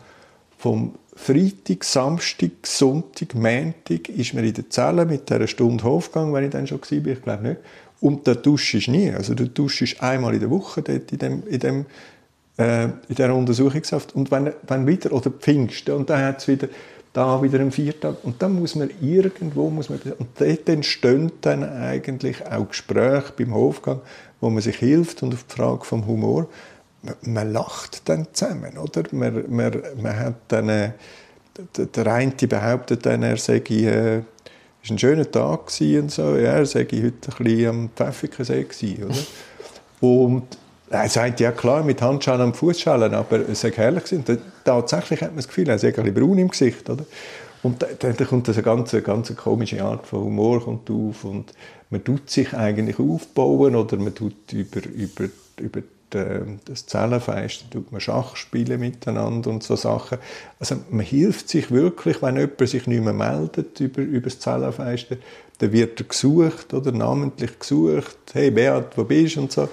[0.57, 6.44] vom Freitag, Samstag, Sonntag, Montag ist man in der Zelle mit dieser Stunde Hofgang, wenn
[6.44, 7.61] ich dann schon war, ich glaube nicht.
[8.00, 9.11] Und da duschst du nie.
[9.11, 11.86] Also du duschst einmal in der Woche dort in dem, in dem
[12.58, 14.14] äh, in dieser Untersuchungshaft.
[14.14, 16.68] Und wenn, wenn wieder, oder Pfingsten, und dann hat es wieder
[17.12, 18.16] da wieder am Viertag.
[18.22, 23.54] Und dann muss man irgendwo, muss man, und dort entstehen dann eigentlich auch Gespräche beim
[23.54, 24.00] Hofgang,
[24.40, 26.48] wo man sich hilft und auf die Frage vom Humor,
[27.22, 29.03] man, lacht dann zusammen, oder?
[29.12, 30.90] Man, man, man hat dann, äh,
[31.76, 34.22] der eine behauptet dann, er sei, äh,
[34.82, 38.64] es war ein schöner Tag und so, ja, er sei heute ein bisschen am Pfäffikensee
[38.64, 39.16] gewesen, oder?
[40.01, 40.59] Und
[40.90, 44.38] er sagt, ja klar, mit Handschellen und Fußschellen, aber es sei herrlich gewesen.
[44.64, 47.05] Tatsächlich hat man das Gefühl, er sei ein bisschen braun im Gesicht, oder?
[47.62, 51.53] Und dann kommt eine ganz, ganz komische Art von Humor kommt auf und
[51.90, 55.28] man tut sich eigentlich aufbauen oder man tut über, über,
[55.59, 60.18] über das Zellenfeisten tut man Schach spielen miteinander und so Sachen.
[60.58, 65.18] Also man hilft sich wirklich, wenn jemand sich nicht mehr meldet über, über das Zellenfeisten,
[65.58, 69.68] dann wird er gesucht oder namentlich gesucht, hey Beat, wo bist du und so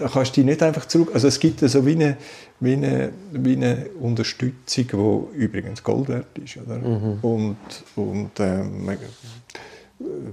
[0.00, 1.10] da kannst du dich nicht einfach zurück.
[1.12, 2.16] Also es gibt so wie eine,
[2.60, 6.56] wie eine, wie eine Unterstützung, die übrigens Gold wert ist.
[6.56, 6.78] Oder?
[6.78, 7.18] Mhm.
[7.20, 7.56] Und,
[7.96, 8.86] und ähm,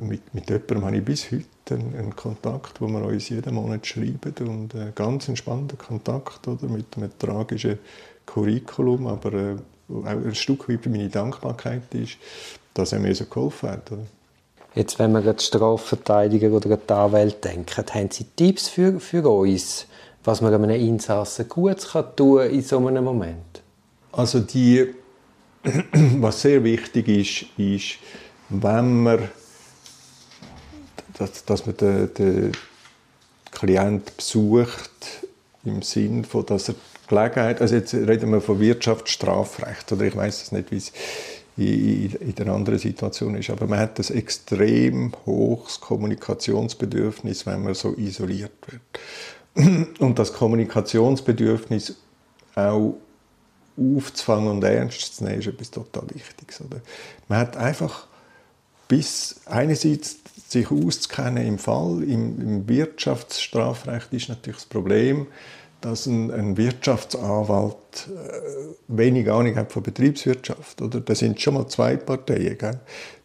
[0.01, 3.86] mit, mit jemandem habe ich bis heute einen, einen, Kontakt, wo wir uns jeden Monat
[3.86, 7.80] schreiben und äh, ganz entspannter Kontakt oder, mit einem tragischen
[8.26, 9.55] Curriculum, aber äh,
[9.89, 12.18] auch ein Stück weit meine Dankbarkeit ist,
[12.74, 13.91] dass er mir so geholfen hat.
[13.91, 14.03] Oder?
[14.76, 18.99] Jetzt, wenn wir an die Strafverteidiger oder an die Anwälte denken, haben Sie Tipps für,
[18.99, 19.88] für uns,
[20.24, 23.63] was man einem Insassen gut kann tun in so einem Moment?
[24.11, 24.93] Also die,
[26.20, 27.97] was sehr wichtig ist, ist,
[28.49, 29.30] wenn man,
[31.18, 32.51] dass, dass man den, den
[33.51, 34.91] Klient besucht,
[35.63, 36.76] im Sinn von, dass er
[37.07, 40.91] Gelegenheit, also jetzt reden wir von Wirtschaftsstrafrecht, oder ich weiß es nicht, wie es
[41.57, 43.49] in, in der anderen Situation ist.
[43.49, 49.99] Aber man hat das extrem hohes Kommunikationsbedürfnis, wenn man so isoliert wird.
[49.99, 51.95] Und das Kommunikationsbedürfnis
[52.55, 52.95] auch
[53.78, 56.61] aufzufangen und ernst zu nehmen, ist etwas total Wichtiges.
[56.61, 56.82] Oder?
[57.28, 58.07] Man hat einfach
[58.88, 60.18] bis einerseits
[60.48, 65.28] sich auszukennen im Fall, im, im Wirtschaftsstrafrecht ist natürlich das Problem,
[65.82, 67.76] dass ein, ein Wirtschaftsanwalt
[68.08, 70.82] äh, wenig Ahnung hat von Betriebswirtschaft.
[70.82, 71.02] Oder?
[71.02, 72.58] Das sind schon mal zwei Parteien.
[72.58, 72.80] Gell?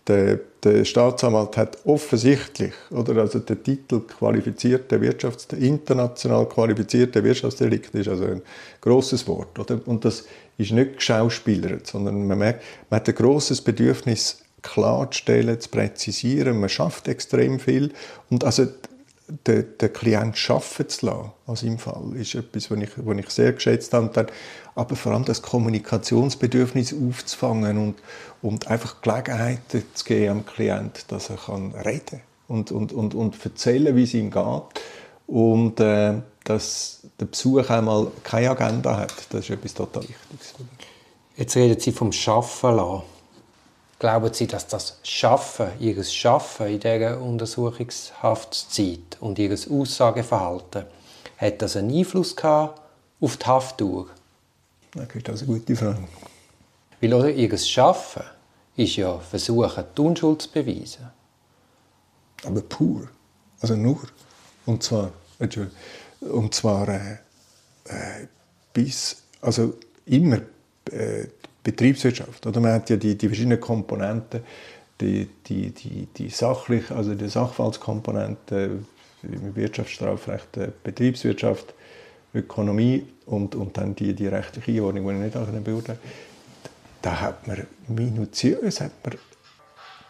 [0.09, 8.09] Der, der, Staatsanwalt hat offensichtlich, oder also der Titel qualifizierte Wirtschafts international qualifizierte Wirtschaftsdelikt ist
[8.09, 8.43] also ein
[8.81, 9.81] großes Wort, oder?
[9.87, 10.25] Und das
[10.59, 16.60] ist nicht geschauspielert, sondern man merkt, man hat ein großes Bedürfnis klarzustellen, zu präzisieren.
[16.60, 17.92] Man schafft extrem viel
[18.30, 18.66] und also
[19.46, 23.30] den, den Klient arbeiten zu lassen, als im Fall, ist etwas, was ich, was ich
[23.30, 24.26] sehr geschätzt habe.
[24.74, 27.94] Aber vor allem das Kommunikationsbedürfnis aufzufangen und,
[28.40, 33.44] und einfach Gelegenheiten zu geben am Klient, dass er kann reden und, und, und, und
[33.44, 34.62] erzählen, wie es ihm geht.
[35.26, 40.54] Und äh, dass der Besuch einmal keine Agenda hat, das ist etwas total Wichtiges.
[41.36, 43.02] Jetzt reden Sie vom Schaffen lassen.
[44.03, 50.86] Glauben Sie, dass das Schaffen, Ihr Schaffen in dieser Untersuchungshaftszeit und Ihr Aussageverhalten,
[51.36, 52.82] hat das einen Einfluss gehabt
[53.20, 54.07] auf die Haftdauer?
[54.90, 56.03] Das ist eine gute Frage.
[57.00, 58.24] Weil oder, Ihr Schaffen
[58.74, 61.09] ist ja versuchen, die Unschuld zu beweisen.
[62.44, 63.07] Aber pur.
[63.61, 64.03] Also nur.
[64.66, 65.12] Und zwar,
[66.18, 67.12] und zwar äh,
[67.84, 68.26] äh,
[68.72, 69.74] bis, also
[70.07, 70.40] immer
[70.90, 71.28] äh,
[71.62, 72.46] Betriebswirtschaft.
[72.46, 74.40] Oder man hat ja die, die verschiedenen Komponenten,
[75.00, 78.84] die, die, die, die sachlich, also die Sachverhaltskomponente,
[79.22, 81.74] Wirtschaftsstrafrecht, äh, Betriebswirtschaft,
[82.34, 85.98] Ökonomie und, und dann die, die rechtliche Einordnung, die ich nicht beurteilen
[87.02, 89.18] Da hat man minutiös hat man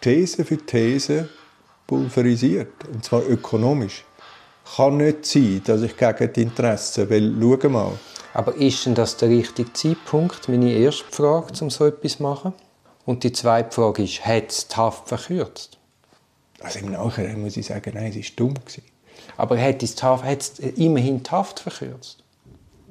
[0.01, 1.29] These für These
[1.87, 4.05] pulverisiert, und zwar ökonomisch.
[4.77, 7.37] Kann nicht sein, dass ich gegen die Interessen will.
[7.41, 7.93] Schau mal.
[8.35, 10.49] Aber ist denn das der richtige Zeitpunkt?
[10.49, 12.53] Meine erste Frage, um so etwas zu machen.
[13.05, 15.79] Und die zweite Frage ist, hat es die Haft verkürzt?
[16.61, 18.55] Also im Nachhinein muss ich sagen, nein, es war dumm.
[18.55, 18.85] Gewesen.
[19.37, 22.23] Aber hat es, hat immerhin die Haft verkürzt?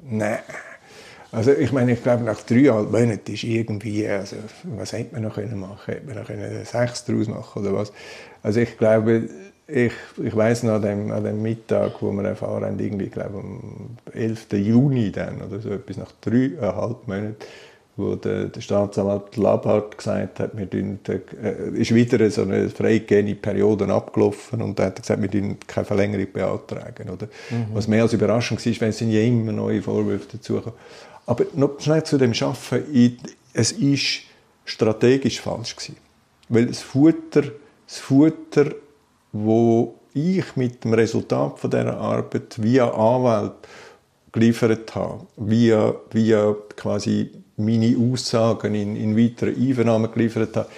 [0.04, 0.40] Nein.
[1.32, 5.38] Also ich meine, ich glaube, nach dreieinhalb Monaten ist irgendwie, also was hätte man noch
[5.38, 5.86] machen können?
[5.86, 7.94] Hätte man noch können sechs daraus machen oder was?
[8.44, 9.30] Also ich glaube,
[9.72, 9.94] ich,
[10.24, 13.98] ich weiß noch an dem, an dem Mittag, wo wir erfahren haben, irgendwie, glaube am
[14.14, 14.48] 11.
[14.54, 17.36] Juni dann oder so etwas, nach dreieinhalb Monaten,
[17.98, 23.88] wo der, der Staatsanwalt Labhardt gesagt hat, wir äh, ist wieder so eine freigehende Periode
[23.94, 27.10] abgelaufen und er hat gesagt, wir dürfen keine Verlängerung beantragen.
[27.10, 27.28] Oder?
[27.50, 27.68] Mhm.
[27.74, 30.78] Was mehr als überraschend war, weil es sind ja immer neue Vorwürfe dazugekommen.
[31.26, 32.84] Aber noch schnell zu dem Schaffen.
[33.54, 34.22] Es ist
[34.66, 35.98] strategisch falsch gewesen.
[36.50, 37.44] Weil das Futter,
[37.88, 38.72] das Futter,
[39.32, 43.54] wo ich mit dem Resultat von dieser Arbeit via Anwalt
[44.32, 50.70] geliefert habe, via, via quasi meine Aussagen in, in weiteren Einvernahmen geliefert habe,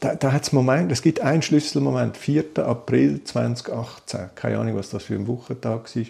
[0.00, 2.58] da, da hat es Moment, es gibt einen Schlüsselmoment, 4.
[2.58, 6.04] April 2018, keine Ahnung, was das für ein Wochentag war,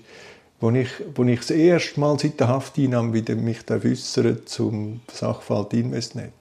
[0.61, 5.75] wo ich, wo ich das erste Mal seit der Hafteinnahme wieder mich äußere zum Sachverhalt
[5.75, 6.33] Investnet.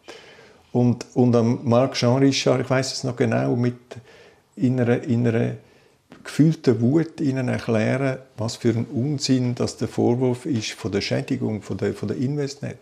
[0.71, 3.75] Und, und am Marc Jean-Richard, ich weiß es noch genau, mit
[4.61, 5.55] in einer, in einer
[6.23, 11.61] gefühlten Wut ihnen erklären, was für ein Unsinn das der Vorwurf ist von der Schädigung
[11.61, 12.77] von der, von der Investnet.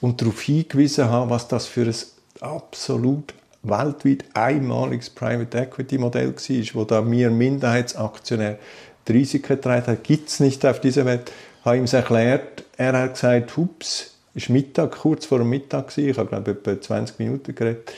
[0.00, 1.94] Und darauf hingewiesen haben, was das für ein
[2.40, 8.58] absolut weltweit einmaliges Private Equity Modell war, wo da wir Minderheitsaktionär
[9.06, 11.30] die Risiken getragen haben, gibt es nicht auf dieser Welt.
[11.58, 15.96] Ich habe ihm erklärt, er hat gesagt, hups, es war Mittag, kurz vor dem Mittag,
[15.98, 17.92] ich habe glaube ich etwa 20 Minuten geredet,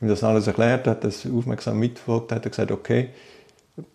[0.00, 3.10] ihm das alles erklärt, hat das aufmerksam mitverfolgt, hat er gesagt, okay,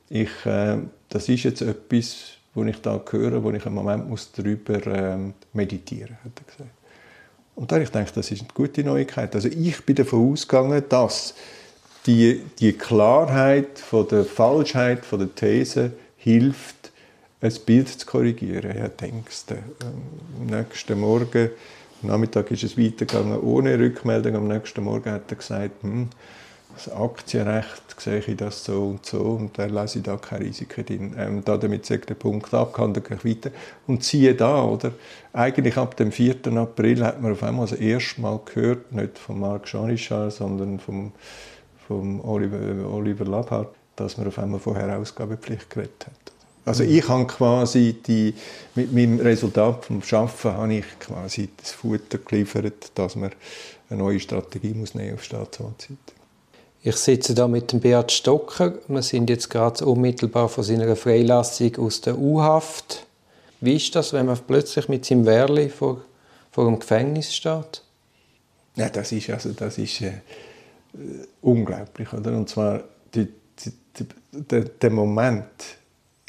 [0.09, 0.77] ich, äh,
[1.09, 5.17] das ist jetzt etwas, wo ich da höre, wo ich einen Moment muss darüber äh,
[5.53, 6.69] meditieren, hat er gesagt.
[7.55, 9.35] Und da habe ich gedacht, das ist eine gute Neuigkeit.
[9.35, 11.35] Also ich bin davon ausgegangen, dass
[12.05, 16.91] die, die Klarheit von der Falschheit von der These hilft,
[17.41, 18.75] ein Bild zu korrigieren.
[18.77, 21.49] Ja, denkst du, am nächsten Morgen,
[22.03, 24.35] am Nachmittag ist es weitergegangen ohne Rückmeldung.
[24.35, 26.09] Am nächsten Morgen hat er gesagt, hm,
[26.73, 30.85] das Aktienrecht sehe ich das so und so und dann lese ich da keine Risiken
[30.85, 31.15] drin.
[31.17, 33.51] Ähm, da damit sagt der Punkt abgehandelt, gehe ich weiter.
[33.87, 34.93] Und siehe da, oder?
[35.33, 36.47] Eigentlich ab dem 4.
[36.55, 41.11] April hat man auf einmal das erste Mal gehört, nicht von Marc Janischar, sondern vom,
[41.87, 46.20] vom Oliver, Oliver Labhardt, dass man auf einmal von Herausgabepflicht geredet hat.
[46.65, 48.33] Also ich habe quasi die,
[48.75, 53.31] mit meinem Resultat vom Schaffen habe ich quasi das Futter geliefert, dass man
[53.89, 55.97] eine neue Strategie muss nehmen auf Staatsanwaltszeit.
[56.83, 58.73] Ich sitze da mit dem Beat Stocker.
[58.87, 63.05] Wir sind jetzt gerade unmittelbar von seiner Freilassung aus der U-Haft.
[63.59, 66.01] Wie ist das, wenn man plötzlich mit seinem Werli vor,
[66.51, 67.83] vor dem Gefängnis steht?
[68.75, 70.13] Ja, das ist also das ist äh,
[71.41, 72.31] unglaublich, oder?
[72.31, 72.83] Und zwar
[73.13, 73.27] die,
[73.59, 75.45] die, die, der, der Moment,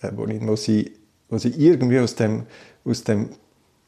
[0.02, 0.92] äh, wo, sie,
[1.28, 2.44] wo sie irgendwie aus dem,
[2.84, 3.30] aus dem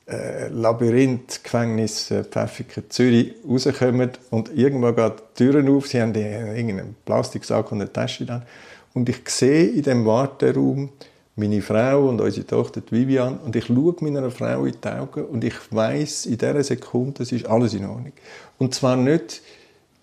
[0.06, 6.12] äh, Labyrinth, Gefängnis äh, Pfäffiken, Zürich rauskommen und irgendwann geht die Türen auf, sie haben
[6.12, 8.42] die, irgendeinen Plastiksack und eine Tasche dann
[8.92, 10.90] und ich sehe in dem Warteraum
[11.36, 15.42] meine Frau und unsere Tochter Vivian und ich schaue meiner Frau in die Augen und
[15.42, 18.12] ich weiß in dieser Sekunde, es ist alles in Ordnung.
[18.58, 19.42] Und zwar nicht,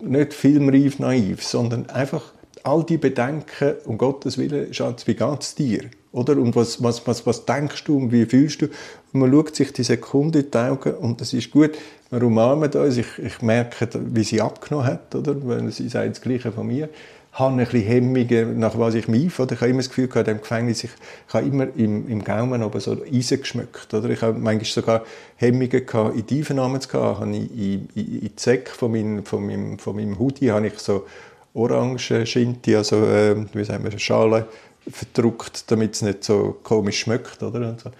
[0.00, 2.32] nicht filmreif naiv, sondern einfach
[2.64, 5.84] all die Bedenken, um Gottes Willen, Schatz, wie geht es dir?
[6.12, 6.36] Oder?
[6.36, 8.66] Und was, was, was, was denkst du und wie fühlst du?
[9.12, 11.72] Und man schaut sich die Sekunde in die Augen und das ist gut.
[12.10, 12.98] Wir umarmen uns.
[12.98, 15.34] Ich, ich merke, wie sie abgenommen hat, oder?
[15.46, 16.90] Weil sie sagt das Gleiche von mir.
[17.32, 19.54] Ich habe ein bisschen Hemmungen, nach was ich mich einfahre.
[19.54, 20.90] Ich habe immer das Gefühl gehabt, im Gefängnis, ich,
[21.26, 24.10] ich habe immer im, im Gaumen aber so Eisen geschmückt, oder?
[24.10, 25.04] Ich habe manchmal sogar
[25.36, 27.32] Hemmungen gehabt, in die Einvernahmen zu gehen.
[27.32, 30.78] Ich in, in, in die Säcke von meinem, von meinem, von meinem Hoodie habe ich
[30.78, 31.06] so
[31.54, 34.46] orange Schinti, also, äh, wie sagen wir, Schale
[34.90, 37.42] verdruckt, damit es nicht so komisch schmeckt.
[37.42, 37.70] Oder?
[37.70, 37.90] Und, so.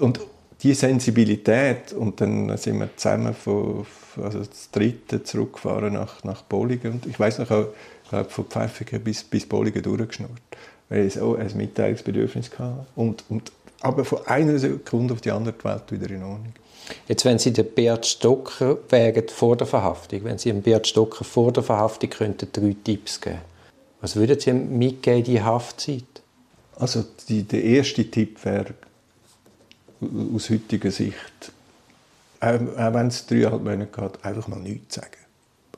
[0.00, 0.20] und
[0.62, 3.84] die Sensibilität, und dann sind wir zusammen von,
[4.22, 6.92] also das dritte zurückgefahren nach, nach Bolligen.
[6.92, 10.30] Und ich weiß noch, ich glaube, von Pfäffiken bis, bis Bolligen durchgeschnurrt,
[10.88, 12.86] weil ich so ein Mitteilungsbedürfnis hatte.
[12.94, 13.50] Und, und,
[13.80, 16.52] aber von einer Sekunde auf die andere die Welt wieder in Ordnung.
[17.08, 21.24] Jetzt, wenn Sie den Bert Stocker wägen vor der Verhaftung, wenn Sie dem Bert Stocker
[21.24, 23.38] vor der Verhaftung könnten drei Tipps geben
[24.02, 26.04] was würden Sie mitgeben in die Haftzeit?
[26.76, 28.74] Also die, der erste Tipp wäre
[30.34, 31.52] aus heutiger Sicht,
[32.40, 35.16] auch, auch wenn es dreieinhalb Monate geht, einfach mal nichts sagen.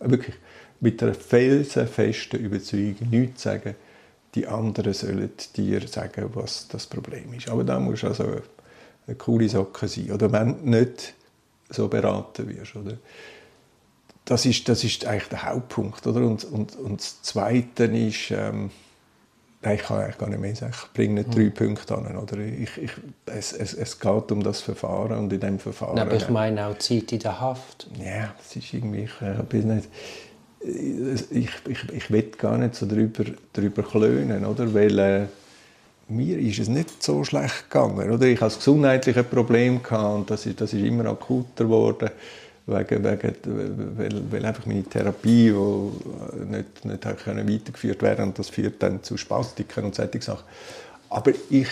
[0.00, 0.34] Wirklich
[0.80, 3.74] mit einer felsenfesten Überzeugung nichts sagen.
[4.34, 7.48] Die anderen sollen dir sagen, was das Problem ist.
[7.50, 8.40] Aber da muss also
[9.06, 10.10] eine coole Socke sein.
[10.10, 11.14] Oder wenn du nicht
[11.68, 12.74] so beraten wirst.
[12.74, 12.96] Oder?
[14.24, 16.06] Das, ist, das ist eigentlich der Hauptpunkt.
[16.06, 16.20] Oder?
[16.20, 18.70] Und, und, und das Zweite ist, ähm,
[19.64, 20.74] Nein, ich kann eigentlich gar nicht mehr sagen.
[20.74, 22.16] Ich bringe nicht drei Punkte an.
[22.18, 22.38] Oder?
[22.38, 22.90] Ich, ich,
[23.24, 25.98] es, es, es geht um das Verfahren und in dem Verfahren...
[25.98, 27.86] aber ich meine auch Zeit in der Haft.
[27.98, 29.04] Ja, es ist irgendwie...
[29.04, 29.88] Ich, äh, bin nicht,
[30.60, 34.72] ich, ich, ich will gar nicht so darüber, darüber klönen, oder?
[34.74, 35.26] Weil äh,
[36.08, 38.10] mir ist es nicht so schlecht gegangen.
[38.10, 38.26] Oder?
[38.26, 42.10] Ich hatte gesundheitliche Probleme und das ist, das ist immer akuter geworden
[42.66, 43.34] wegen, wegen,
[43.96, 45.52] weil, weil einfach meine Therapie
[46.50, 50.44] nicht, nicht können weitergeführt werden und das führt dann zu Spastiken und solche Sachen.
[51.10, 51.68] Aber ich,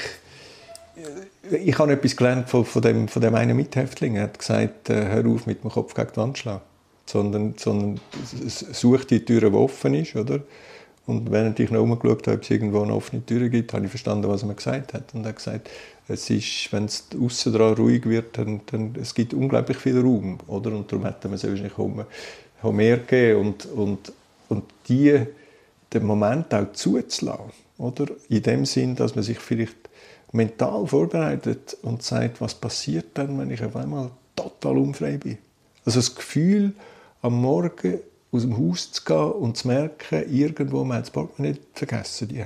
[1.50, 4.16] ich habe etwas gelernt von, von, dem, von dem einen Mithäftling.
[4.16, 6.62] Er hat gesagt, äh, hör auf mit dem Kopf gegen die Wand schlagen,
[7.06, 8.00] sondern, sondern
[8.36, 10.40] such die Tür, die offen ist, oder?
[11.04, 13.90] Und während ich noch umgeschaut habe, ob es irgendwo eine offene Tür gibt, habe ich
[13.90, 15.12] verstanden, was er mir gesagt hat.
[15.14, 15.70] Und er hat gesagt,
[16.08, 20.38] es ist, wenn es außen dran ruhig wird, dann, dann es gibt unglaublich viel Raum,
[20.46, 20.72] oder?
[20.72, 24.12] Und darum hätte man es wahrscheinlich auch mehr gegeben und, und,
[24.48, 25.26] und die,
[25.92, 28.06] den Moment auch zuzulassen, oder?
[28.28, 29.76] In dem Sinn, dass man sich vielleicht
[30.32, 35.38] mental vorbereitet und sagt, was passiert dann, wenn ich auf einmal total unfrei bin.
[35.84, 36.72] Also das Gefühl,
[37.20, 38.00] am Morgen
[38.32, 42.42] aus dem Haus zu gehen und zu merken, irgendwo, man hat das Portemonnaie vergessen, die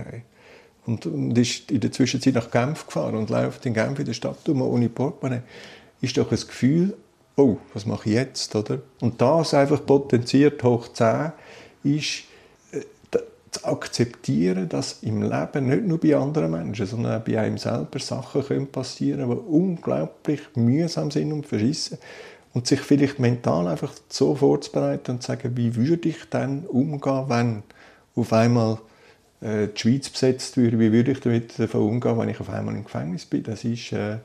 [0.86, 4.12] und, und ist in der Zwischenzeit nach Genf gefahren und läuft in Genf in der
[4.12, 5.42] Stadt um ohne Portemonnaie,
[6.00, 6.96] ist doch ein Gefühl,
[7.36, 8.78] oh, was mache ich jetzt, oder?
[9.00, 11.32] Und das einfach potenziert hoch 10
[11.84, 12.24] ist
[12.72, 12.80] äh,
[13.50, 17.98] zu akzeptieren, dass im Leben nicht nur bei anderen Menschen, sondern auch bei einem selber
[17.98, 21.98] Sachen können passieren, die unglaublich mühsam sind und verschissen
[22.54, 27.24] und sich vielleicht mental einfach so vorzubereiten und zu sagen, wie würde ich dann umgehen,
[27.28, 27.62] wenn
[28.14, 28.78] auf einmal
[29.46, 32.84] die Schweiz besetzt würde, wie würde ich damit davon umgehen, wenn ich auf einmal im
[32.84, 33.42] Gefängnis bin?
[33.44, 34.18] Das ist, äh,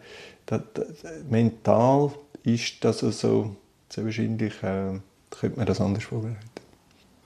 [0.45, 0.88] das, das,
[1.30, 2.11] mental
[2.43, 3.55] ist das also
[3.89, 4.99] sehr wahrscheinlich, äh,
[5.30, 6.39] könnte man das anders vorbereiten.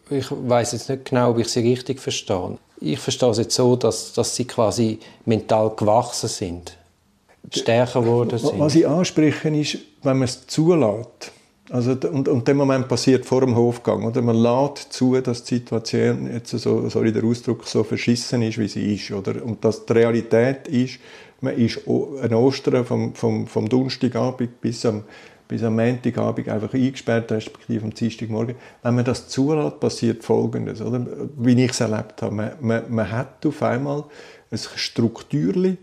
[0.09, 2.57] Ich weiß jetzt nicht genau, ob ich Sie richtig verstehe.
[2.79, 6.77] Ich verstehe es jetzt so, dass, dass Sie quasi mental gewachsen sind,
[7.51, 8.59] stärker geworden sind.
[8.59, 11.31] Was ich anspreche, ist, wenn man es zulässt,
[11.72, 14.03] also, und, und dem Moment passiert vor dem Hofgang.
[14.03, 14.22] Oder?
[14.22, 18.68] Man lädt zu, dass die Situation, jetzt so, sorry der Ausdruck, so verschissen ist, wie
[18.68, 19.11] sie ist.
[19.11, 19.43] Oder?
[19.43, 20.99] Und dass die Realität ist,
[21.41, 25.03] man ist an Ostern vom, vom, vom Donnerstagabend bis am,
[25.47, 28.55] bis am Montagabend einfach eingesperrt, respektive am Dienstagmorgen.
[28.84, 31.05] Wenn man das zulässt, passiert Folgendes, oder?
[31.38, 32.36] wie ich es erlebt habe.
[32.36, 34.05] Man, man, man hat auf einmal
[34.51, 35.78] ein Strukturli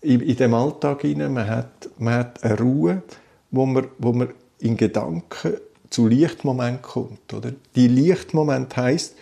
[0.00, 1.34] in, in dem Alltag hinein.
[1.34, 3.02] Man hat, man hat eine Ruhe,
[3.50, 4.28] wo man, wo man
[4.64, 5.58] in Gedanken
[5.90, 7.32] zu Lichtmoment kommt.
[7.34, 7.52] Oder?
[7.76, 9.14] Die Lichtmoment heißt,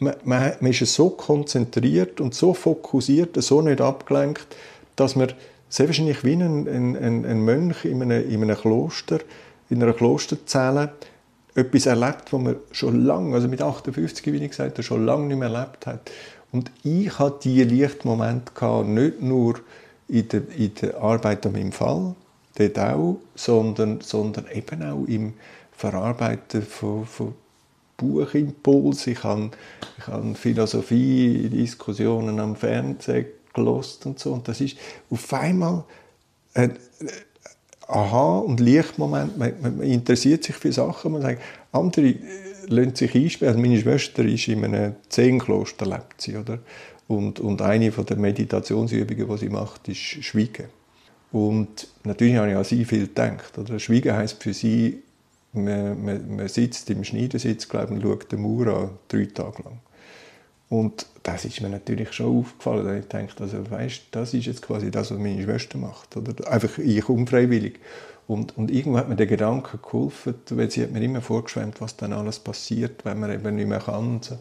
[0.00, 4.46] man, man, ist so konzentriert und so fokussiert, so nicht abgelenkt,
[4.96, 5.32] dass man
[5.68, 9.20] sehr wahrscheinlich wie ein, ein, ein Mönch in einem, in einem Kloster,
[9.70, 10.92] in einer Klosterzelle,
[11.54, 15.38] etwas erlebt, was man schon lange, also mit 58, wie ich gesagt schon lange nicht
[15.38, 16.10] mehr erlebt hat.
[16.50, 19.60] Und ich hatte diese Lichtmomente nicht nur
[20.08, 22.14] in der, in der Arbeit an meinem Fall,
[22.58, 25.34] dort auch, sondern, sondern eben auch im
[25.72, 27.34] Verarbeiten von, von
[27.96, 29.06] Buchimpuls.
[29.06, 29.50] Ich habe,
[29.98, 34.32] ich habe Philosophie-Diskussionen am Fernsehen gelost und so.
[34.32, 34.76] Und das ist
[35.10, 35.84] auf einmal
[36.54, 36.76] ein
[37.86, 39.38] Aha- und Lichtmoment.
[39.38, 41.12] Man, man, interessiert sich für Sachen.
[41.12, 41.42] Man sagt,
[41.72, 42.14] andere
[42.66, 43.56] lassen sich einsperren.
[43.56, 46.58] Also meine Schwester ist in einem Zehenkloster, lebt sie, oder?
[47.06, 50.66] Und, und eine der Meditationsübungen, die sie macht, ist Schweigen.
[51.30, 53.58] Und natürlich habe ich an sie viel gedacht.
[53.58, 53.78] Oder?
[53.78, 55.02] Schweigen heisst für sie,
[55.52, 59.80] man, man, man sitzt im Schneidersitz glaub, und schaut den Mauer an, drei Tage lang.
[60.70, 62.84] Und das ist mir natürlich schon aufgefallen.
[62.84, 66.16] Da ich dachte, also, weißt, das ist jetzt quasi das, was meine Schwester macht.
[66.16, 66.50] Oder?
[66.50, 67.78] Einfach ich unfreiwillig.
[68.26, 71.96] Und, und irgendwo hat mir der Gedanke geholfen, weil sie hat mir immer vorgeschwemmt, was
[71.96, 74.06] dann alles passiert, wenn man eben nicht mehr kann.
[74.06, 74.38] Und, so.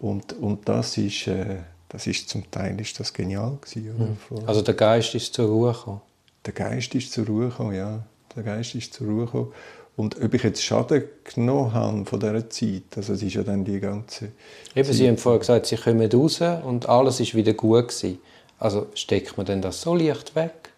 [0.00, 3.94] und, und das ist, äh, das ist zum Teil ist das genial gewesen.
[3.96, 4.40] Oder?
[4.40, 4.48] Hm.
[4.48, 6.02] Also der Geist ist zur Ruhe gekommen?
[6.46, 8.04] Der Geist ist zur Ruhe gekommen, ja.
[8.36, 9.52] Der Geist ist zur Ruhe gekommen.
[9.96, 13.64] Und ob ich jetzt Schaden genommen habe von dieser Zeit, also es ist ja dann
[13.64, 14.32] die ganze
[14.74, 14.94] Eben, Zeit.
[14.94, 18.18] Sie haben vorher gesagt, Sie kommen raus und alles ist wieder gut gewesen.
[18.58, 20.70] Also steckt man denn das so leicht weg?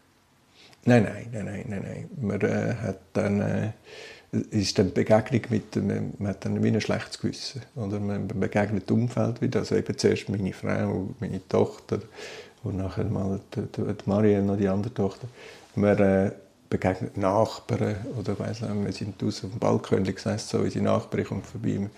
[0.84, 2.10] Nein, nein, nein, nein, nein.
[2.20, 3.40] Man äh, hat dann...
[3.40, 3.70] Äh,
[4.50, 7.62] ist dann Begegnung mit dem, man hat dann wie ein schlechtes Gewissen.
[7.74, 9.60] Oder man begegnet das Umfeld wieder.
[9.60, 12.00] Also eben zuerst meine Frau, meine Tochter
[12.66, 15.28] und nachher mal die, die Marianne und die andere Tochter.
[15.74, 16.30] Man äh,
[16.68, 21.24] begegnet Nachbarn oder weiss nicht, wir sind draußen auf dem Balkon gesessen, so unsere Nachbarin
[21.24, 21.90] kommt vorbei, man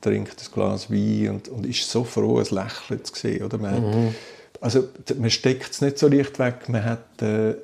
[0.00, 3.44] trinkt ein Glas Wein und, und ist so froh, ein Lächeln zu sehen.
[3.44, 3.58] Oder?
[3.58, 4.14] Man, mhm.
[4.60, 4.88] also,
[5.18, 7.56] man steckt es nicht so leicht weg, man hat äh, äh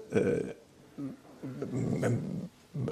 [2.01, 2.19] man,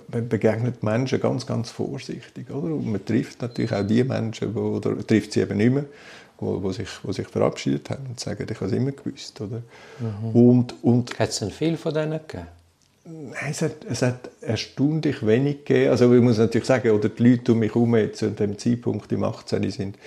[0.09, 2.51] man begegnet Menschen ganz, ganz vorsichtig.
[2.51, 2.75] Oder?
[2.75, 5.85] Und man trifft natürlich auch die Menschen, wo, oder trifft sie eben nicht mehr,
[6.43, 9.41] wo, wo, sich, wo sich verabschiedet haben und sagen, ich habe es immer gewusst.
[9.41, 9.63] Oder?
[10.01, 10.31] Mhm.
[10.35, 12.49] Und, und, hat es denn viel von denen gegeben?
[13.05, 15.91] Nein, es hat, es hat erstaunlich wenig gegeben.
[15.91, 19.11] Also ich muss natürlich sagen, oder die Leute um mich herum jetzt an dem Zeitpunkt
[19.11, 19.71] im 18.
[19.71, 19.99] sind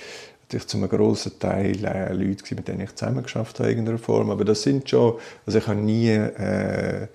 [0.44, 4.30] natürlich zu einem grossen Teil äh, Leute, mit denen ich zusammengeschafft habe in irgendeiner Form.
[4.30, 5.16] Aber das sind schon,
[5.46, 7.08] also ich habe nie äh,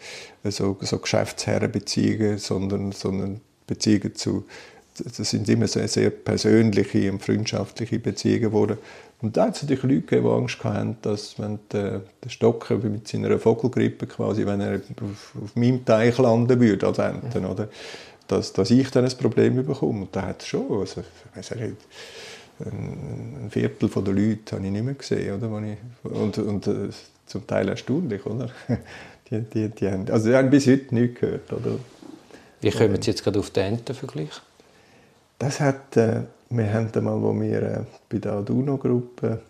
[0.44, 4.44] so, so Geschäftsherrenbeziehungen, sondern, sondern Beziehungen zu,
[5.02, 8.78] das sind immer sehr, sehr persönliche und freundschaftliche Beziehungen geworden.
[9.22, 12.76] Und da hat es natürlich Leute gegeben, die Angst hatten, dass wenn der, der Stocker
[12.76, 17.68] mit seiner Vogelgrippe quasi, wenn er auf, auf meinem Teich landen würde, als Enten, oder,
[18.26, 20.02] dass, dass ich dann ein Problem bekomme.
[20.02, 21.02] Und da hat es schon, also,
[21.38, 21.76] ich nicht,
[22.64, 25.42] ein Viertel der Leute habe ich nicht mehr gesehen.
[25.42, 25.62] Oder?
[25.62, 26.88] Ich, und, und äh,
[27.26, 28.24] zum Teil erstaunlich.
[28.26, 28.50] Oder?
[29.30, 31.52] Die, die, die haben, also die haben bis heute nichts gehört.
[31.52, 31.78] Oder?
[32.62, 34.42] Wie kommen Sie jetzt gerade auf den Entenvergleich?
[35.38, 39.40] Das hat, äh, wir haben einmal, wo wir äh, bei der Aduno-Gruppe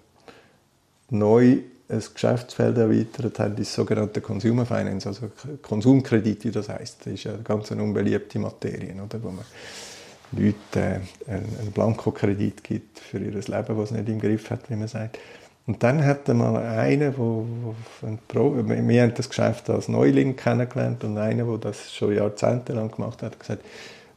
[1.10, 5.30] neu ein Geschäftsfeld erweitert haben, das sogenannte Consumer Finance, also
[5.60, 7.06] Konsumkredit, wie das heißt.
[7.06, 9.22] Das ist eine ganz unbeliebte Materie, oder?
[9.22, 9.44] wo man
[10.32, 14.86] Leuten äh, einen Blankokredit gibt für ihr Leben, es nicht im Griff hat, wie man
[14.86, 15.18] sagt.
[15.66, 21.18] Und dann hat mal einer, wo, wo wir haben das Geschäft als Neuling kennengelernt und
[21.18, 23.64] einer, der das schon jahrzehntelang gemacht hat, gesagt,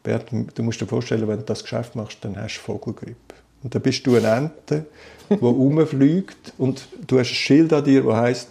[0.04, 3.36] Bert, du musst dir vorstellen, wenn du das Geschäft machst, dann hast du Vogelgrippe.
[3.64, 4.86] Und dann bist du eine Ente,
[5.30, 8.50] die rumfliegt und du hast ein Schild an dir, das heißt,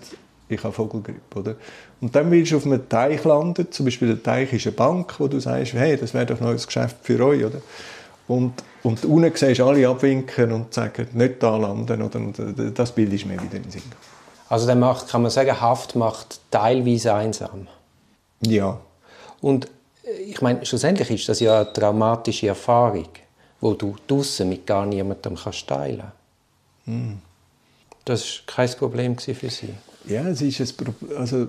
[0.48, 1.38] ich habe Vogelgrippe.
[1.38, 1.56] Oder?
[2.00, 5.14] Und dann willst du auf einem Teich landen, zum Beispiel der Teich ist eine Bank,
[5.18, 7.44] wo du sagst, hey, das wäre doch ein neues Geschäft für euch.
[7.44, 7.60] Oder?
[8.26, 12.02] Und, und unten siehst du alle abwinken und sagen, nicht da landen.
[12.02, 12.18] Oder?
[12.18, 13.82] Und äh, das Bild ist mir wieder in den Sinn.
[14.48, 17.68] Also dann macht, kann man sagen, Haft macht teilweise einsam.
[18.40, 18.80] Ja.
[19.40, 19.68] Und
[20.26, 23.08] ich meine, schlussendlich ist das ja eine traumatische Erfahrung,
[23.60, 26.02] wo du draußen mit gar niemandem kannst teilen
[26.86, 26.86] kannst.
[26.86, 27.18] Mm.
[28.04, 29.74] Das war kein Problem für Sie?
[30.08, 31.16] Ja, es ist ein Problem.
[31.16, 31.42] Also,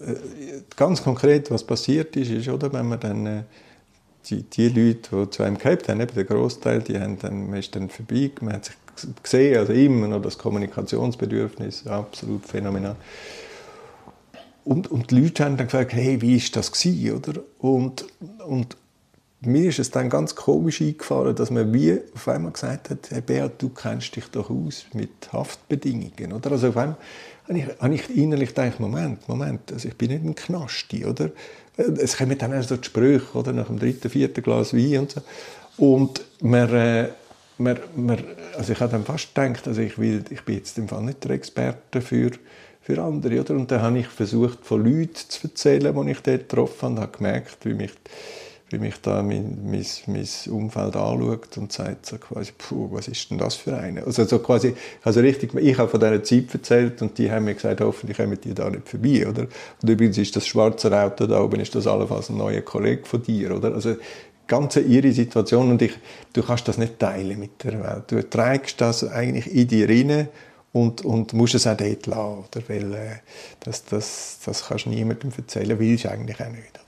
[0.00, 0.16] äh,
[0.76, 3.42] ganz konkret, was passiert ist, ist, oder, wenn man dann äh,
[4.26, 7.58] die, die Leute, die zu einem gehabt haben, eben der Großteil, die haben dann, man
[7.58, 8.76] ist dann vorbei, man hat sich
[9.22, 12.96] gesehen, also immer noch das Kommunikationsbedürfnis, absolut phänomenal.
[14.64, 17.40] Und, und die Leute haben dann gefragt, hey, wie ist das gewesen, oder?
[17.58, 18.06] Und,
[18.46, 18.76] und
[19.40, 23.20] mir ist es dann ganz komisch eingefahren, dass man wie auf einmal gesagt hat, hey
[23.20, 26.52] Beat, du kennst dich doch aus mit Haftbedingungen, oder?
[26.52, 26.96] Also auf einmal
[27.48, 31.30] habe ich, habe ich innerlich gedacht, Moment, Moment, also ich bin nicht ein Knasti, oder?
[31.76, 33.52] Es kommen dann erst so die Sprüche, oder?
[33.52, 35.22] Nach dem dritten, vierten Glas Wein und so.
[35.78, 37.08] Und man, äh,
[37.58, 38.22] man, man,
[38.56, 41.24] also ich habe dann fast gedacht, also ich, will, ich bin jetzt im Fall nicht
[41.24, 42.30] der Experte für,
[42.82, 43.54] für andere, oder?
[43.54, 47.00] Und dann habe ich versucht, von Leuten zu erzählen, die ich dort getroffen habe, und
[47.00, 47.92] habe gemerkt, wie mich
[48.72, 53.30] wie mich da mein, mein, mein Umfeld anschaut und sagt so quasi, puh, was ist
[53.30, 54.04] denn das für eine?
[54.04, 57.54] Also so quasi, also richtig, ich habe von dieser Zeit erzählt und die haben mir
[57.54, 59.46] gesagt, hoffentlich kommen die da nicht vorbei, oder?
[59.82, 63.22] Und übrigens ist das schwarze Auto da oben, ist das allenfalls ein neuer Kollege von
[63.22, 63.74] dir, oder?
[63.74, 63.96] Also
[64.46, 65.92] ganz ihre Situation und ich,
[66.32, 68.04] du kannst das nicht teilen mit der Welt.
[68.08, 70.28] Du trägst das eigentlich in dir rein
[70.72, 72.68] und, und musst es auch dort lassen, oder?
[72.68, 73.16] Weil äh,
[73.60, 76.82] das, das, das kannst du niemandem erzählen, willst du eigentlich auch nicht.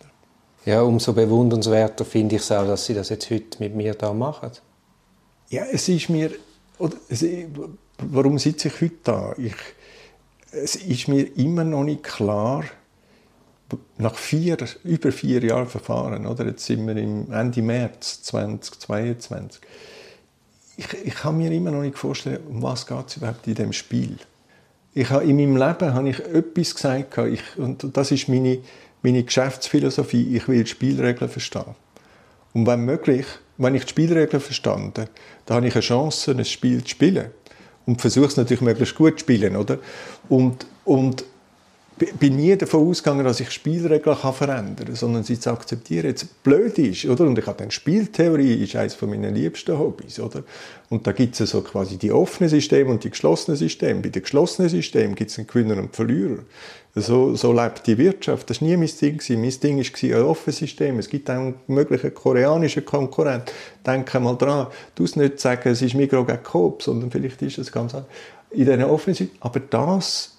[0.65, 4.15] Ja, umso bewundernswerter finde ich es auch, dass Sie das jetzt heute mit mir da
[4.15, 4.51] machen.
[5.51, 6.31] Ja, es ist mir,
[6.79, 7.23] oder, es,
[7.99, 9.35] warum sitze ich heute da?
[9.37, 9.55] Ich,
[10.53, 12.65] es ist mir immer noch nicht klar,
[13.99, 16.47] nach vier, über vier Jahren Verfahren, oder?
[16.47, 19.61] jetzt sind wir im Ende März 2022,
[20.77, 24.17] ich, ich kann mir immer noch nicht vorstellen, um was es überhaupt in dem Spiel.
[24.95, 28.59] Ich habe, in meinem Leben habe ich etwas gesagt, ich, und das ist meine,
[29.03, 31.75] meine Geschäftsphilosophie, ich will Spielregeln verstehen.
[32.53, 35.07] Und wenn möglich, wenn ich die Spielregeln verstanden,
[35.47, 37.27] dann habe ich eine Chance, ein Spiel zu spielen.
[37.87, 39.79] Und versuche es natürlich möglichst gut zu spielen, oder?
[40.29, 41.25] Und, und
[41.97, 46.07] bin nie davon ausgegangen, dass ich Spielregeln kann verändern kann, sondern sie zu akzeptieren.
[46.07, 47.25] Jetzt blöd ist, oder?
[47.25, 50.43] Und ich habe dann Spieltheorie, ist eines von meinen liebsten Hobbys, oder?
[50.91, 54.01] Und da gibt es so quasi die offenen Systeme und die geschlossenen Systeme.
[54.01, 56.39] Bei den geschlossenen Systemen gibt es einen Gewinner und einen Verlierer.
[56.97, 58.51] So, so lebt die Wirtschaft.
[58.51, 59.21] Das war nie mein Ding.
[59.41, 60.99] Mein Ding war ein offenes System.
[60.99, 63.53] Es gibt auch einen möglichen koreanischen Konkurrent.
[63.85, 64.69] Denke mal dran.
[64.95, 68.11] Du musst nicht sagen, es ist Migros gegen Coop, sondern vielleicht ist es ganz anders.
[68.51, 69.41] In diesen offenen Systemen.
[69.41, 70.34] Aber das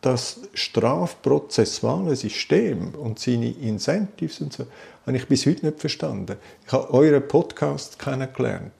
[0.00, 4.66] das strafprozessuale System und seine Incentives und so,
[5.06, 6.36] habe ich bis heute nicht verstanden.
[6.66, 8.72] Ich habe euren Podcast kennengelernt.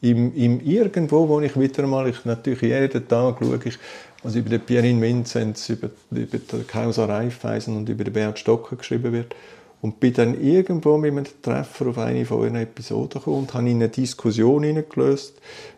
[0.00, 3.78] Im, im irgendwo, wo ich wieder mal, ich natürlich jeden Tag schaue ich,
[4.22, 8.76] was über den Pierin Vinzenz, über, über den Kausa Raiffeisen und über den Bert Stocker
[8.76, 9.34] geschrieben wird.
[9.80, 13.70] Und bin dann irgendwo mit einem Treffer auf eine von euren Episoden gekommen und habe
[13.70, 15.34] in eine Diskussion hineingelöst,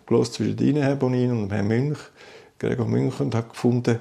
[0.06, 1.98] gelöst zwischen Ihnen, Herr Bonin, und Herrn Münch,
[2.58, 3.98] Gregor Münch, und habe gefunden,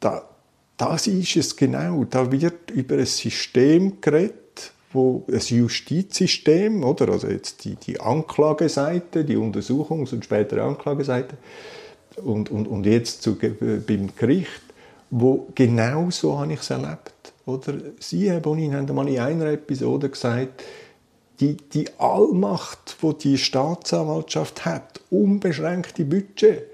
[0.00, 0.28] da,
[0.76, 2.04] das ist es genau.
[2.04, 7.10] Da wird über ein System geredet, wo ein Justizsystem, oder?
[7.10, 11.36] Also jetzt die, die Anklageseite, die Untersuchungs- und spätere Anklageseite
[12.16, 14.62] und, und, und jetzt zu, beim Gericht,
[15.10, 17.32] wo genau so habe ich es erlebt.
[17.44, 20.64] Oder Sie, Herr Bonin, haben einmal in einer Episode gesagt,
[21.40, 26.64] die, die Allmacht, wo die, die Staatsanwaltschaft hat, unbeschränkte Budget,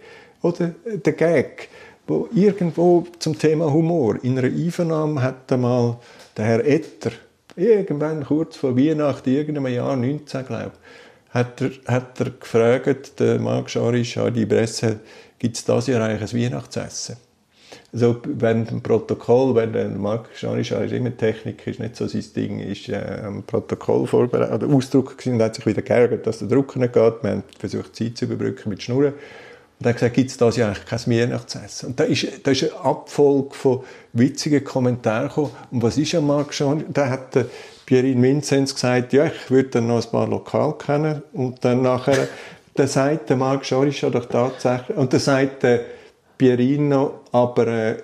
[0.41, 1.69] oder der Gag,
[2.07, 5.99] wo irgendwo zum Thema Humor in einer Einvernahme hat einmal
[6.37, 7.13] der Herr Etter
[7.57, 10.73] irgendwann kurz vor Weihnachten, irgendeinem Jahr 19, glaube
[11.33, 15.01] hat er, hat er gefragt, der Marc Scharisch an die Presse,
[15.39, 17.17] gibt es das Jahr eigentlich ein Weihnachtsessen?
[17.93, 22.25] Also wenn ein Protokoll, wenn der Marc Scharisch ist immer Technik, ist nicht so sein
[22.37, 26.39] Ding, ist äh, ein Protokoll vorbereitet, oder Ausdruck gewesen und hat sich wieder geärgert, dass
[26.39, 27.23] der Drucker nicht geht.
[27.23, 29.15] Wir haben versucht, Zeit zu überbrücken mit Schnurren.
[29.83, 31.89] Und er hat gesagt, gibt es das ja eigentlich kein Weihnachtsessen.
[31.89, 33.81] Und da ist, da ist eine Abfolge von
[34.13, 35.51] witzigen Kommentaren gekommen.
[35.73, 36.85] Und was ist ja Marc schon?
[36.93, 37.47] Da hat der
[37.85, 41.25] Pierin Vinzenz gesagt, ja, ich würde dann noch ein paar Lokal kennen.
[41.33, 42.29] Und dann nachher,
[42.75, 45.81] dann sagt der Marc Schorischer doch tatsächlich, und dann sagt der
[46.39, 47.97] Pierino, aber äh,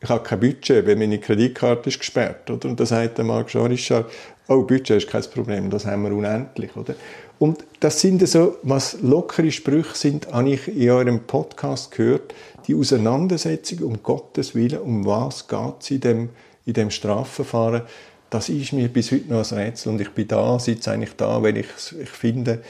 [0.00, 2.48] ich habe kein Budget, weil meine Kreditkarte ist gesperrt.
[2.48, 2.68] Oder?
[2.68, 4.04] Und dann sagt der Marc Schorischer,
[4.46, 6.76] oh, Budget ist kein Problem, das haben wir unendlich.
[6.76, 6.94] Oder?
[7.44, 12.34] Und das sind so, was lockere Sprüche sind, habe ich in eurem Podcast gehört.
[12.66, 16.28] Die Auseinandersetzung um Gottes Willen, um was geht es in dem,
[16.64, 17.82] in dem Strafverfahren,
[18.30, 19.92] das ist mir bis heute noch ein Rätsel.
[19.92, 21.66] Und ich bin da, sitze eigentlich da, ich,
[22.00, 22.62] ich finde,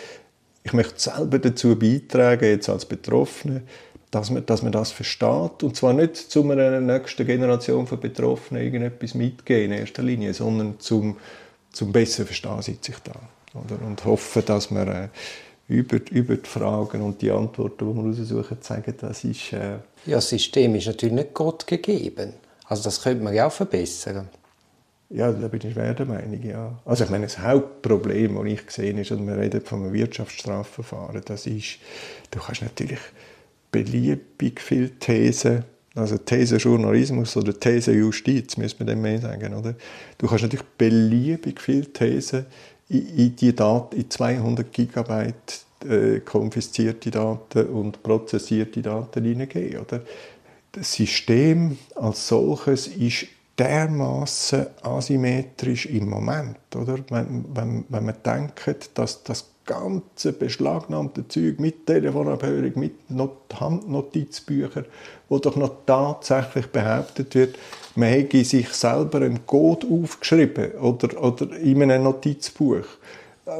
[0.64, 3.62] ich möchte selber dazu beitragen, jetzt als Betroffene,
[4.10, 5.62] dass man, dass man das versteht.
[5.62, 10.80] Und zwar nicht zu einer nächsten Generation von Betroffenen irgendetwas mitgeben in erster Linie, sondern
[10.80, 11.18] zum,
[11.70, 13.12] zum besser verstehen sitze ich da.
[13.54, 13.80] Oder?
[13.86, 15.08] Und hoffe, dass wir äh,
[15.68, 19.52] über, über die Fragen und die Antworten, die wir raussuchen, zeigen, das ist...
[19.52, 22.34] Äh ja, das System ist natürlich nicht Gott gegeben.
[22.66, 24.28] Also das könnte man ja auch verbessern.
[25.10, 26.76] Ja, da bin ich schwer der Meinung, ja.
[26.84, 31.22] Also ich meine, das Hauptproblem, das ich gesehen ist, und wir reden von einem Wirtschaftsstrafverfahren,
[31.24, 31.78] das ist,
[32.30, 33.00] du kannst natürlich
[33.70, 39.74] beliebig viele Thesen also Thesenjournalismus oder Thesenjustiz, müsste man dem mehr sagen, oder?
[40.18, 42.46] Du kannst natürlich beliebig viele Thesen
[42.88, 49.80] die Daten, in 200 Gigabyte äh, konfiszierte Daten und prozessierte Daten hineingeben.
[49.80, 50.00] Oder?
[50.72, 53.26] Das System als solches ist
[53.58, 56.98] dermaßen asymmetrisch im Moment, oder?
[57.08, 64.84] Wenn, wenn, wenn man denkt, dass das ganze beschlagnahmte Zeug mit Telefonabhörung, mit Not Handnotizbüchern,
[65.28, 67.56] wo doch noch tatsächlich behauptet wird,
[67.94, 72.84] man hätte sich selber einen Code aufgeschrieben oder, oder in einem Notizbuch.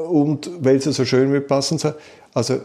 [0.09, 1.94] Und weil es so schön wird passen soll.
[2.32, 2.61] Also,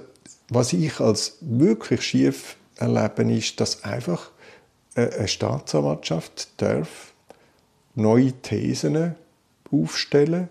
[0.49, 4.31] was ich als wirklich schief erlebe, ist, dass einfach
[4.95, 7.13] eine Staatsanwaltschaft darf
[7.95, 9.15] neue Thesen
[9.71, 10.49] aufstellen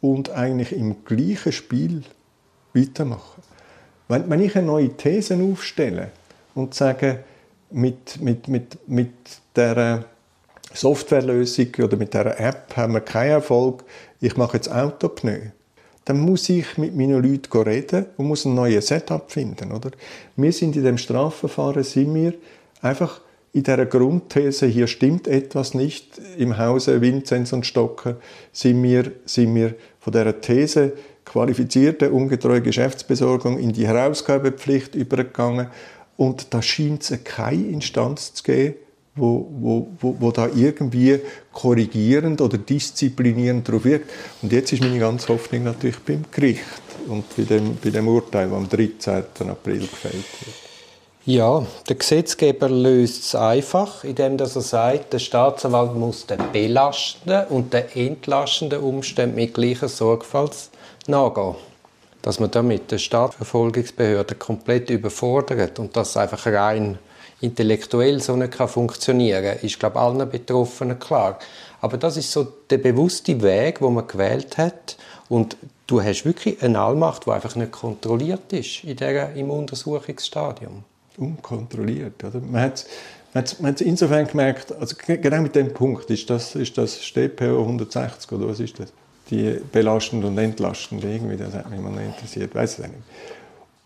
[0.00, 2.02] und eigentlich im gleichen Spiel
[2.74, 3.42] weitermachen.
[4.08, 6.10] Wenn, wenn ich eine neue These aufstelle
[6.54, 7.24] und sage,
[7.70, 9.12] mit, mit, mit, mit
[9.54, 10.04] der
[10.72, 13.84] Softwarelösung oder mit der App haben wir keinen Erfolg,
[14.20, 15.38] ich mache jetzt Autopneu,
[16.04, 19.72] dann muss ich mit meinen Leuten reden und muss ein neues Setup finden.
[19.72, 19.90] Oder?
[20.36, 22.34] Wir sind in dem Strafverfahren, sind wir
[22.80, 23.20] einfach
[23.52, 28.16] in der Grundthese, hier stimmt etwas nicht, im Hause Vinzenz und Stocker,
[28.52, 30.92] sind wir, sind wir von der These
[31.28, 35.68] qualifizierte, ungetreue Geschäftsbesorgung in die Herausgabepflicht übergegangen.
[36.16, 38.74] Und da scheint es keine Instanz zu geben,
[39.14, 41.20] wo, wo, wo, wo da irgendwie
[41.52, 44.10] korrigierend oder disziplinierend drauf wirkt.
[44.42, 46.62] Und jetzt ist meine ganze Hoffnung natürlich beim Gericht
[47.08, 49.50] und bei dem, bei dem Urteil, das am 13.
[49.50, 50.56] April gefällt wird.
[51.24, 57.74] Ja, der Gesetzgeber löst es einfach, indem er sagt, der Staatsanwalt muss den belastenden und
[57.74, 60.70] den entlastenden Umständen mit gleicher Sorgfalt
[61.08, 61.54] nachgehen.
[62.22, 66.98] Dass man damit die Staatsverfolgungsbehörde komplett überfordert und das einfach rein
[67.40, 71.38] intellektuell so nicht funktionieren kann, ist, glaube ich, allen Betroffenen klar.
[71.80, 74.96] Aber das ist so der bewusste Weg, wo man gewählt hat.
[75.28, 75.56] Und
[75.86, 80.82] du hast wirklich eine Allmacht, die einfach nicht kontrolliert ist in der, im Untersuchungsstadium
[81.16, 82.24] unkontrolliert.
[82.24, 82.40] Oder?
[82.40, 82.86] Man hat
[83.34, 88.32] man hat insofern gemerkt, also genau mit dem Punkt, ist das, ist das StPO 160
[88.32, 88.92] oder was ist das?
[89.30, 92.94] Die belastend und entlastend, irgendwie, das hat mich mal interessiert, weiß ich nicht.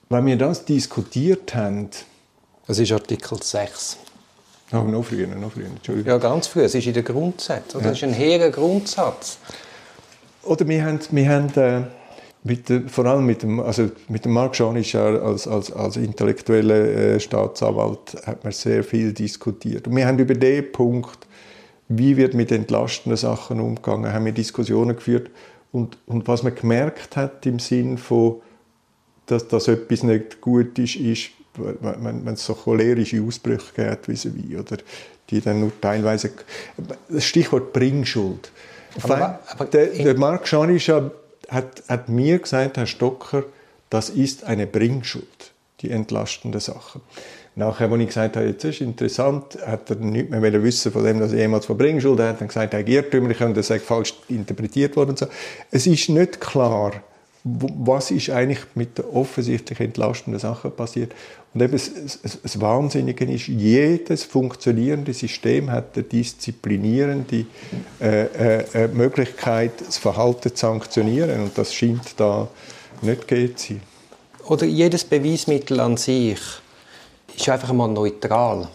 [0.09, 1.89] Weil wir das diskutiert haben.
[2.67, 3.97] Das ist Artikel 6.
[4.73, 6.11] Oh, noch früher, noch früher, Entschuldigung.
[6.11, 7.83] Ja, ganz früh, es ist in den Grundsätzen.
[7.83, 9.39] Das ist ein hehrer Grundsatz.
[10.45, 11.83] Oder wir haben, wir haben äh,
[12.45, 17.21] mit, vor allem mit dem, also mit dem Marc Schanisch als, als, als intellektueller äh,
[17.21, 19.87] Staatsanwalt hat man sehr viel diskutiert.
[19.87, 21.27] Und wir haben über den Punkt,
[21.99, 25.31] wie wird mit entlastenden Sachen umgegangen, haben wir Diskussionen geführt.
[25.73, 28.41] Und, und was man gemerkt hat im Sinn von,
[29.27, 34.51] dass das etwas nicht gut ist, ist, wenn, wenn es so cholerische Ausbrüche gibt, wie,
[34.51, 34.79] wie oder
[35.31, 36.31] die dann nur teilweise,
[37.09, 38.51] das Stichwort Bringschuld.
[39.03, 43.45] Aber, aber der, der Marc Schanisch hat, hat mir gesagt, Herr Stocker,
[43.89, 47.01] das ist eine Bringschuld, die entlastende Sache.
[47.55, 51.21] Nachher, als ich gesagt habe, jetzt ist interessant, hat er nicht mehr wissen von dem,
[51.21, 52.27] dass er jemals von Bringschuld hat.
[52.27, 55.17] Er dann gesagt, er irrtümlich und er sei falsch interpretiert worden.
[55.17, 55.27] so.
[55.71, 56.93] Es ist nicht klar,
[57.45, 61.13] was ist eigentlich mit der offensichtlich entlastenden Sache passiert.
[61.53, 61.91] Und eben das,
[62.43, 67.45] das, Wahnsinnige ist, jedes funktionierende System hat eine disziplinierende
[68.01, 71.43] äh, äh, äh, Möglichkeit, das Verhalten zu sanktionieren.
[71.43, 72.49] Und das scheint da
[73.03, 73.83] nicht gegeben zu sein.
[74.47, 76.41] Oder jedes Beweismittel an sich
[77.37, 78.69] ist einfach einmal neutral.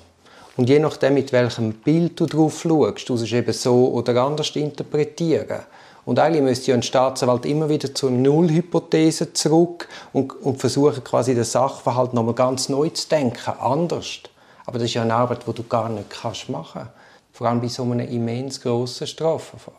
[0.55, 4.55] Und je nachdem, mit welchem Bild du drauf schaust, du es eben so oder anders
[4.55, 5.59] interpretieren.
[6.03, 11.35] Und eigentlich müsste ja ein Staatsanwalt immer wieder zur Nullhypothese zurück und, und versuchen, quasi
[11.35, 14.19] den Sachverhalt nochmal ganz neu zu denken, anders.
[14.65, 16.91] Aber das ist ja eine Arbeit, die du gar nicht kannst machen kannst.
[17.33, 19.77] Vor allem bei so einem immens grossen Strafverfahren.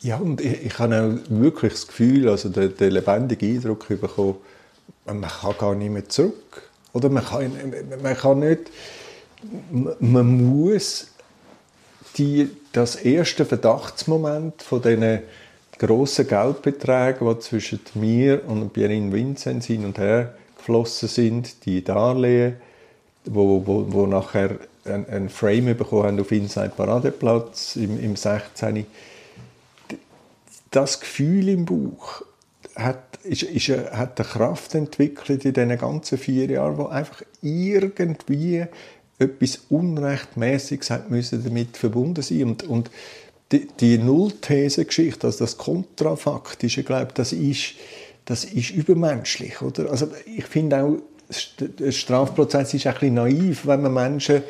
[0.00, 4.36] Ja, und ich, ich habe auch wirklich das Gefühl, also den, den lebendigen Eindruck bekommen,
[5.06, 6.67] man kann gar nicht mehr zurück.
[6.92, 7.52] Oder man kann,
[8.02, 8.70] man kann nicht,
[10.00, 11.08] man muss
[12.16, 15.20] die, das erste Verdachtsmoment von diesen
[15.78, 22.56] grossen Geldbeträgen, die zwischen mir und Pierin Vincent hin und her geflossen sind, die Darlehen,
[23.24, 28.86] wo, wo, wo nachher ein, ein Frame bekommen haben auf Inside Paradeplatz im, im 16.
[30.70, 32.22] Das Gefühl im Bauch
[32.74, 38.64] hat, ist, ist, hat eine Kraft entwickelt in diesen ganzen vier Jahren, wo einfach irgendwie
[39.18, 42.90] etwas Unrechtmäßiges hat müssen damit verbunden sein und, und
[43.50, 47.74] die, die Nullthese-Geschichte, also das Kontrafaktische, glaube das ist,
[48.26, 49.90] das ist übermenschlich, oder?
[49.90, 50.96] Also ich finde auch,
[51.58, 54.42] der Strafprozess ist ein naiv, wenn man Menschen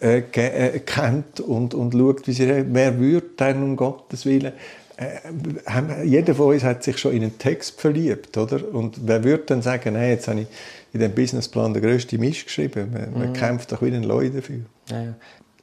[0.00, 4.52] äh, äh, kennt und, und schaut, wie sie wer würde denn um Gottes Willen
[4.96, 8.72] äh, jeder von uns hat sich schon in einen Text verliebt, oder?
[8.72, 10.46] Und wer würde dann sagen, hey, jetzt habe ich
[10.92, 12.92] in dem Businessplan der größte Mist geschrieben.
[12.92, 13.18] Man, mhm.
[13.18, 14.60] man kämpft doch wie ein Leu dafür.
[14.88, 15.14] Ja, ja.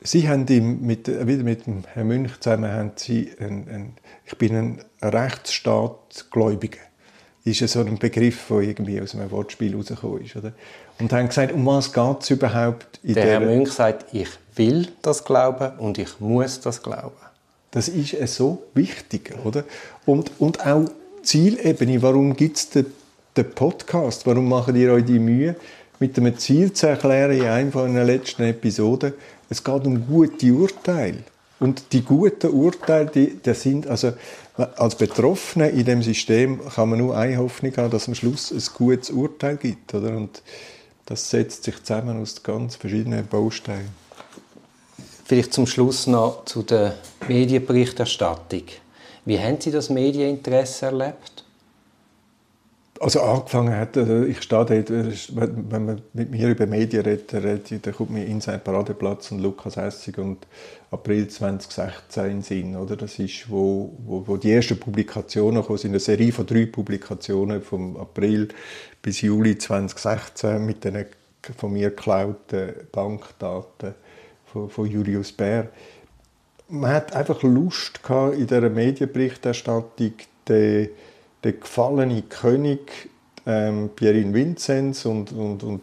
[0.05, 0.45] Sie haben
[0.85, 3.93] mit, wieder mit dem Herrn Münch zusammen, haben Sie ein, ein,
[4.25, 6.79] ich bin ein Rechtsstaatgläubiger.
[7.45, 10.35] Das ist ja so ein Begriff, der irgendwie aus einem Wortspiel rausgekommen ist.
[10.35, 10.51] Oder?
[10.99, 12.99] Und haben gesagt, um was geht es überhaupt?
[13.01, 17.15] In der Herr Münch sagt, ich will das glauben und ich muss das glauben.
[17.73, 19.63] Das ist so wichtig, oder?
[20.05, 20.85] Und, und auch
[21.23, 22.85] Zielebene, warum gibt es den,
[23.35, 24.27] den Podcast?
[24.27, 25.55] Warum macht ihr euch die Mühe,
[25.99, 29.13] mit einem Ziel zu erklären in einer von den letzten Episoden,
[29.49, 31.19] es geht um gute Urteile.
[31.59, 34.13] Und die guten Urteile, die, die sind, also
[34.55, 38.61] als Betroffene in dem System kann man nur eine Hoffnung haben, dass am Schluss ein
[38.77, 40.15] gutes Urteil gibt, oder?
[40.15, 40.43] Und
[41.05, 44.02] das setzt sich zusammen aus ganz verschiedenen Bausteinen.
[45.33, 46.93] Vielleicht zum Schluss noch zu der
[47.27, 48.65] Medienberichterstattung.
[49.25, 51.43] Wie haben Sie das Medieninteresse erlebt?
[52.99, 57.83] also angefangen hat, also ich stehe dort, wenn man mit mir über Medien redet, redet
[57.83, 60.45] dann kommt mir Inside Paradeplatz und Lukas Essig und
[60.91, 62.95] April 2016 in Sinn, oder?
[62.95, 67.63] Das ist, wo, wo, wo die ersten Publikationen kommen, sind eine Serie von drei Publikationen
[67.63, 68.49] vom April
[69.01, 71.07] bis Juli 2016 mit den
[71.57, 73.95] von mir geklauten Bankdaten
[74.53, 75.69] von, von Julius Bär.
[76.69, 80.13] Man hat einfach Lust gehabt, in dieser Medienberichterstattung
[80.47, 80.89] den
[81.43, 83.09] der gefallene König
[83.45, 85.81] ähm, Pierin Vinzenz und, und, und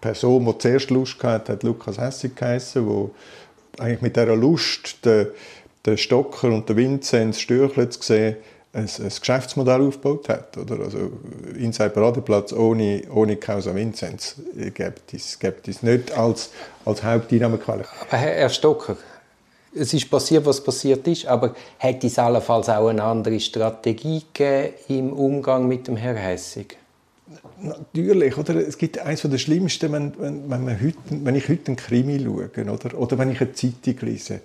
[0.00, 3.10] Person, die zuerst Lust hatte, hat Lukas Hessig geheißen, wo
[3.78, 5.28] eigentlich mit dieser Lust den,
[5.86, 8.36] den Stocker und den Vinzenz Stürchle zu sehen,
[8.78, 10.56] ein, ein Geschäftsmodell aufgebaut hat.
[10.56, 10.80] Oder?
[10.80, 11.10] Also
[11.58, 14.36] Inside Paradeplatz ohne, ohne Causa Vinzenz
[14.74, 16.50] gibt es, gibt es nicht als,
[16.84, 17.84] als Haupteinnahmequelle.
[18.08, 18.96] Aber Herr Stocker,
[19.74, 24.74] es ist passiert, was passiert ist, aber hätte es allenfalls auch eine andere Strategie gegeben
[24.88, 26.76] im Umgang mit dem Herrn Hessig?
[27.60, 28.56] Natürlich, oder?
[28.56, 32.18] Es gibt eines der schlimmsten, wenn, wenn, wenn, man heute, wenn ich heute einen Krimi
[32.24, 34.40] schaue oder, oder wenn ich eine Zeitung lese.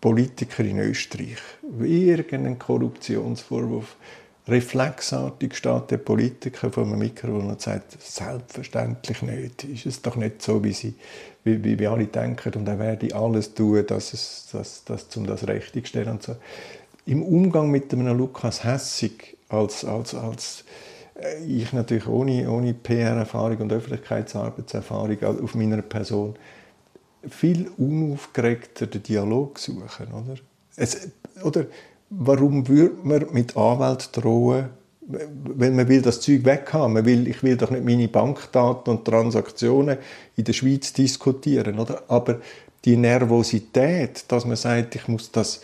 [0.00, 1.38] Politiker in Österreich,
[1.80, 3.96] irgendeinen Korruptionsvorwurf,
[4.48, 10.40] reflexartig steht der Politiker vor einem Mikrofon und sagt, selbstverständlich nicht, ist es doch nicht
[10.40, 10.94] so, wie, sie,
[11.44, 12.54] wie, wie, wie alle denken.
[12.54, 16.36] Und er werde alles tun, dass es, dass, dass, um das richtigstellen und so.
[17.04, 20.64] Im Umgang mit einem Lukas Hessig als, als, als
[21.20, 26.36] äh, ich natürlich ohne, ohne PR-Erfahrung und Öffentlichkeitsarbeitserfahrung auf meiner Person
[27.28, 30.12] viel unaufgeregter den Dialog suchen.
[30.12, 30.36] Oder,
[30.76, 31.10] es,
[31.42, 31.66] oder
[32.10, 34.70] warum würde man mit Anwalt drohen,
[35.00, 36.92] weil man will das Zeug weghaben.
[36.92, 39.96] Man will, ich will doch nicht meine Bankdaten und Transaktionen
[40.36, 41.78] in der Schweiz diskutieren.
[41.78, 42.02] Oder?
[42.08, 42.40] Aber
[42.84, 45.62] die Nervosität, dass man sagt, ich muss das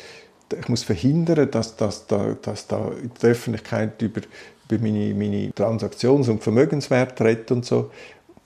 [0.61, 4.21] ich muss verhindern, dass, dass, dass, dass da die Öffentlichkeit über,
[4.69, 7.91] über meine, meine Transaktions- und Vermögenswerte redet und so,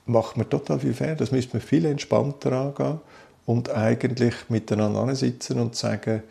[0.08, 1.14] macht man total viel fair.
[1.14, 3.00] Das müsste man viel entspannter angehen
[3.46, 6.22] und eigentlich miteinander sitzen und sagen,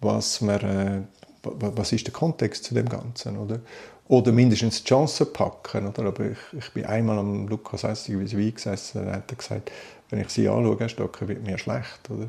[0.00, 1.00] was, wir, äh,
[1.42, 3.60] was ist der Kontext zu dem Ganzen, oder?
[4.06, 6.04] Oder mindestens die Chancen packen, oder?
[6.04, 9.70] Aber ich, ich bin einmal am Lukas Essig wie gesessen und hat er gesagt,
[10.10, 12.28] wenn ich sie anschaue, Stocker, wird mir schlecht, oder?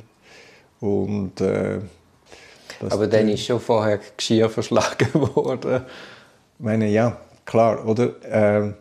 [0.80, 1.80] Und, äh,
[2.90, 5.82] Aber dann ist schon vorher Geschirr verschlagen worden.
[6.58, 8.24] Ich meine, ja, klar, oder?
[8.24, 8.74] Äh,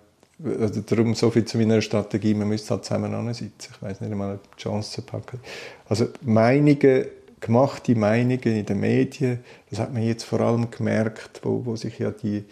[0.43, 3.73] also darum so viel zu meiner Strategie, man müsste halt zusammen sitzen.
[3.75, 5.41] Ich weiß nicht einmal, ob die Chance packen.
[5.89, 7.07] Also Meinungen,
[7.41, 9.41] gemachte Meinungen in den Medien,
[9.71, 12.45] das hat man jetzt vor allem gemerkt, wo, wo sich ja die,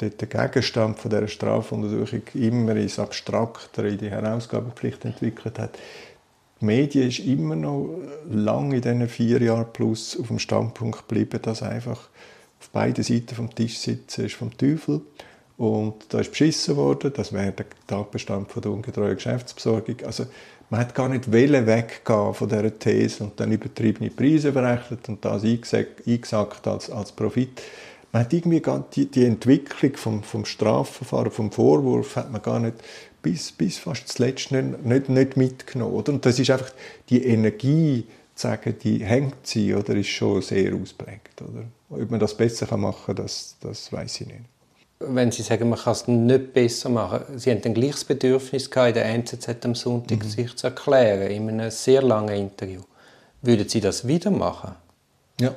[0.00, 5.78] der, der Gegenstand von dieser Strafuntersuchung immer ins Abstraktere, in die Herausgabepflicht entwickelt hat.
[6.60, 7.98] Die Medien ist immer noch
[8.30, 12.08] lange in diesen vier Jahren plus auf dem Standpunkt geblieben, dass einfach
[12.60, 15.02] auf beiden Seiten vom Tisch sitzen ist vom Teufel
[15.58, 19.96] und da ist beschissen worden, das wäre der Tatbestand von der ungetreuen Geschäftsbesorgung.
[20.04, 20.26] Also
[20.68, 25.44] man hat gar nicht weggehen von dieser These und dann übertriebene Preise berechnet und das
[25.44, 27.62] eingesackt als, als Profit.
[28.12, 28.62] Man hat irgendwie
[28.94, 32.76] die, die Entwicklung vom, vom Strafverfahren, vom Vorwurf, hat man gar nicht
[33.22, 35.94] bis, bis fast zuletzt nicht, nicht, nicht mitgenommen.
[35.94, 36.12] Oder?
[36.12, 36.70] Und das ist einfach
[37.08, 38.04] die Energie,
[38.34, 41.40] zu sagen, die hängt sie oder ist schon sehr ausprägt.
[41.40, 41.64] Oder?
[41.88, 44.55] Ob man das besser machen kann, das, das weiß ich nicht
[44.98, 48.88] wenn Sie sagen, man kann es nicht besser machen, Sie haben ein gleiches Bedürfnis gehabt,
[48.88, 50.28] in der NZZ am Sonntag mhm.
[50.28, 52.80] sich zu erklären, in einem sehr langen Interview.
[53.42, 54.74] Würden Sie das wieder machen?
[55.40, 55.54] Ja,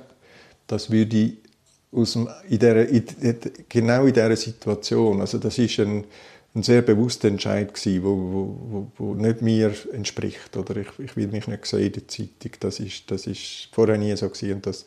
[0.67, 1.37] das würde ich
[1.91, 3.05] aus dem, in der, in,
[3.67, 6.03] genau in dieser Situation, also das ist ein,
[6.53, 11.15] ein sehr bewusster Entscheid gewesen, wo, wo, wo, wo nicht mir entspricht oder ich, ich
[11.15, 12.51] will mich nicht sehen in der Zeitung.
[12.59, 14.85] Das ist, das ist vorher nie so gewesen und das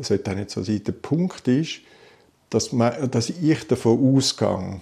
[0.00, 0.84] sollte auch nicht so sein.
[0.84, 1.80] Der Punkt ist,
[2.50, 4.80] dass, man, dass ich davon ausgehe,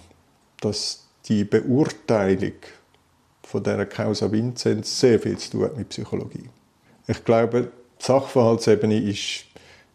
[0.61, 2.53] dass die Beurteilung
[3.43, 6.49] von der Causa Vinzenz sehr viel zu tun hat mit Psychologie.
[7.07, 9.45] Ich glaube, die Sachverhaltsebene ist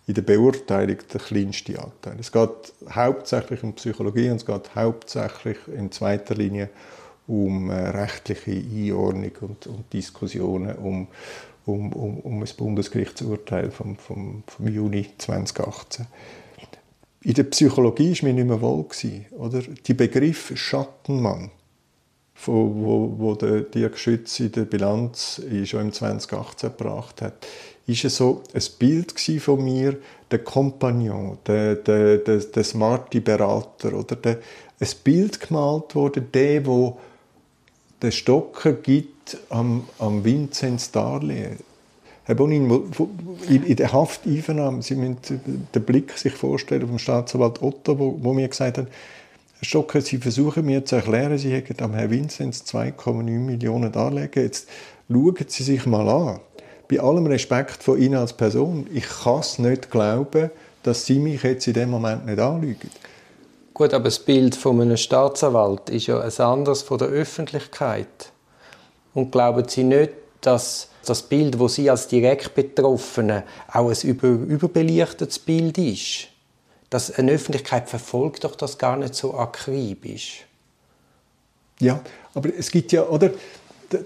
[0.07, 2.17] in der Beurteilung der kleinste Anteil.
[2.19, 6.71] Es geht hauptsächlich um Psychologie und es geht hauptsächlich in zweiter Linie
[7.27, 11.09] um äh, rechtliche Einordnung und, und Diskussionen um,
[11.65, 16.07] um, um, um das Bundesgerichtsurteil vom, vom, vom Juni 2018
[17.25, 18.87] in der Psychologie war mir nicht mehr wohl.
[19.33, 19.63] oder?
[19.63, 21.51] Die Begriff Schattenmann,
[22.45, 27.47] wo, wo der Dirk Schütz in der Bilanz schon im 2018 gebracht hat,
[27.87, 29.97] ist so ein Bild von mir,
[30.31, 34.39] der Kompagnon, der, der, der, der smarte Berater, oder der,
[34.81, 36.99] ein Bild gemalt wurde, der, wo
[38.03, 41.59] der Stocker gibt am, am Vinzenz Darlehen.
[42.27, 42.91] Herr Bonin,
[43.49, 45.19] in der Hafteinvernahme, Sie müssen
[45.75, 50.17] den Blick sich vorstellen vom Staatsanwalt Otto, wo, wo mir gesagt hat, Herr Stocker, Sie
[50.17, 54.43] versuchen mir zu erklären, Sie hätten am Herrn Vinzenz 2,9 Millionen darlegen.
[54.43, 54.69] Jetzt
[55.11, 56.41] schauen Sie sich mal an.
[56.89, 60.51] Bei allem Respekt von Ihnen als Person, ich kann es nicht glauben,
[60.83, 62.91] dass Sie mich jetzt in dem Moment nicht anlügen.
[63.75, 68.31] Gut, aber das Bild von einem Staatsanwalt ist ja ein anderes von der Öffentlichkeit.
[69.13, 70.11] Und glauben Sie nicht,
[70.47, 76.29] dass das Bild, wo Sie als direkt Betroffene auch ein über, überbelichtetes Bild ist.
[76.91, 80.47] Dass eine Öffentlichkeit verfolgt doch das gar nicht so akribisch.
[81.81, 82.01] Ja,
[82.35, 83.31] aber es gibt ja, oder?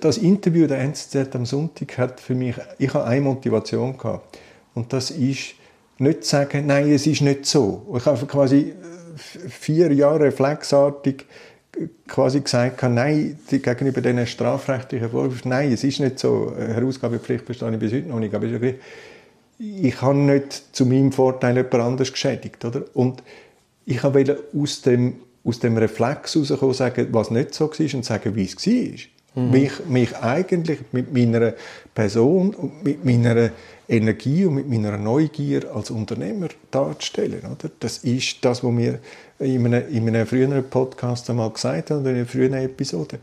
[0.01, 4.39] Das Interview der NZZ am Sonntag hat für mich, ich habe eine Motivation gehabt.
[4.75, 5.55] Und das ist,
[5.99, 7.95] nicht zu sagen, nein, es ist nicht so.
[7.97, 11.27] Ich habe quasi äh, vier Jahre reflexartig
[12.07, 17.73] quasi gesagt habe, nein, gegenüber diesen strafrechtlichen Vorwürfen, nein, es ist nicht so, Herausgabepflicht verstehe
[17.73, 18.47] ich bis heute noch nicht, aber
[19.59, 22.85] ich habe nicht zu meinem Vorteil jemand anders geschädigt, oder?
[22.95, 23.23] Und
[23.87, 28.37] ich wollte aus dem, aus dem Reflex herauskommen, sagen, was nicht so war und sagen,
[28.37, 29.18] wie es war.
[29.35, 29.51] Mhm.
[29.51, 31.55] Mich, mich eigentlich mit meiner
[31.95, 33.51] Person und mit meiner
[33.89, 37.41] Energie und mit meiner Neugier als Unternehmer darzustellen.
[37.41, 37.71] Oder?
[37.81, 38.99] Das ist das, was wir
[39.39, 43.19] in einem, in einem früheren Podcast einmal gesagt haben, in einer früheren Episode.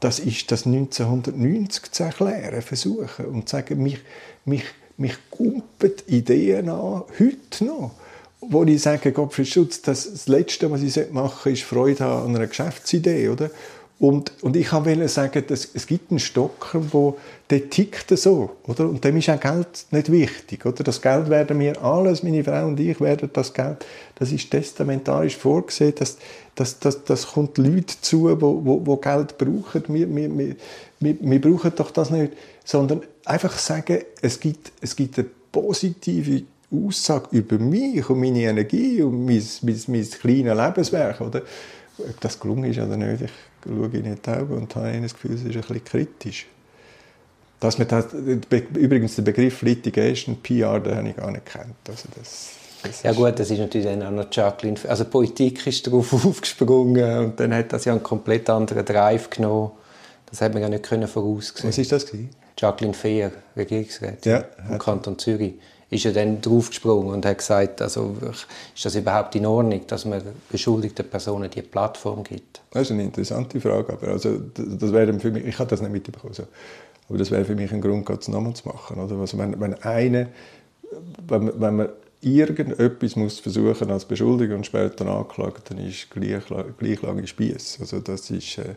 [0.00, 3.98] Das ist das 1990 zu erklären, versuchen und zu sagen, mich,
[4.44, 4.64] mich,
[4.96, 7.92] mich kumpen Ideen an, heute noch
[8.40, 12.34] wo ich sage, Gottfried Schutz, das, das Letzte, was ich machen sollte, ist Freude an
[12.34, 13.50] einer Geschäftsidee, oder?
[14.00, 17.18] Und, und ich wollte sagen, dass es gibt einen Stocker, wo
[17.50, 18.88] der tickt so, oder?
[18.88, 20.82] Und dem ist auch Geld nicht wichtig, oder?
[20.82, 25.36] Das Geld werden wir alles, meine Frau und ich werden das Geld, das ist testamentarisch
[25.36, 26.16] vorgesehen, dass
[26.54, 29.84] das, das, das kommt Leute zu, wo, wo, wo Geld brauchen.
[29.88, 30.56] Wir, wir, wir,
[30.98, 32.32] wir, wir brauchen doch das nicht,
[32.64, 39.02] sondern einfach sagen, es gibt, es gibt eine positive Aussage über mich und meine Energie
[39.02, 41.42] und mein, mein, mein kleines Lebenswerk, oder?
[41.98, 43.30] Ob das gelungen ist oder nicht, ich
[43.64, 46.46] schaue in die Augen und habe das Gefühl, es ist ein bisschen kritisch.
[47.58, 51.74] Dass man das, übrigens den Begriff Litigation, PR, den habe ich gar nicht gekannt.
[51.86, 55.86] Also das, das ja gut, das ist natürlich dann auch noch Jacqueline, also Politik ist
[55.86, 59.72] darauf aufgesprungen und dann hat das ja einen komplett anderen Drive genommen.
[60.30, 61.68] Das hat man ja nicht können voraussehen.
[61.68, 62.30] Was ist das gewesen?
[62.56, 65.54] Jacqueline Fehr, Regierungsrätin ja, vom Kanton Zürich
[65.90, 68.16] ist er dann draufgesprungen und hat gesagt, also
[68.74, 72.60] ist das überhaupt in Ordnung, dass man beschuldigten Personen die Plattform gibt?
[72.70, 75.92] Das ist eine interessante Frage, aber also, das wäre für mich, ich habe das nicht
[75.92, 76.44] mitbekommen, so.
[77.08, 79.00] aber das wäre für mich ein Grund, das nochmal zu machen.
[79.00, 79.16] Oder?
[79.18, 80.28] Also wenn, wenn, eine,
[81.26, 81.88] wenn, wenn man
[82.22, 86.44] irgendetwas muss versuchen als Beschuldiger und später anklagt, dann ist gleich,
[86.78, 87.78] gleich lange Spieß.
[87.80, 88.74] Also das ist, äh,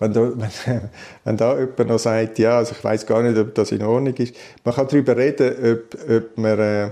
[0.00, 0.22] wenn, da,
[0.66, 0.80] wenn,
[1.24, 4.14] wenn da jemand noch sagt, ja, also ich weiß gar nicht, ob das in Ordnung
[4.14, 4.34] ist.
[4.64, 6.90] Man kann darüber reden, ob, ob man äh,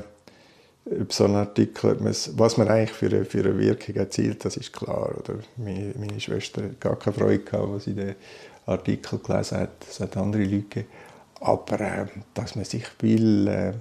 [1.01, 4.73] ob so ein Artikel, was man eigentlich für eine, für eine Wirkung erzielt, das ist
[4.73, 5.11] klar.
[5.19, 8.15] Oder meine, meine Schwester hat gar keine Freude gehabt, als sie den
[8.67, 9.71] Artikel gelesen hat.
[9.89, 10.89] Es hat andere Leute gegeben.
[11.41, 13.73] Aber äh, dass man sich will äh,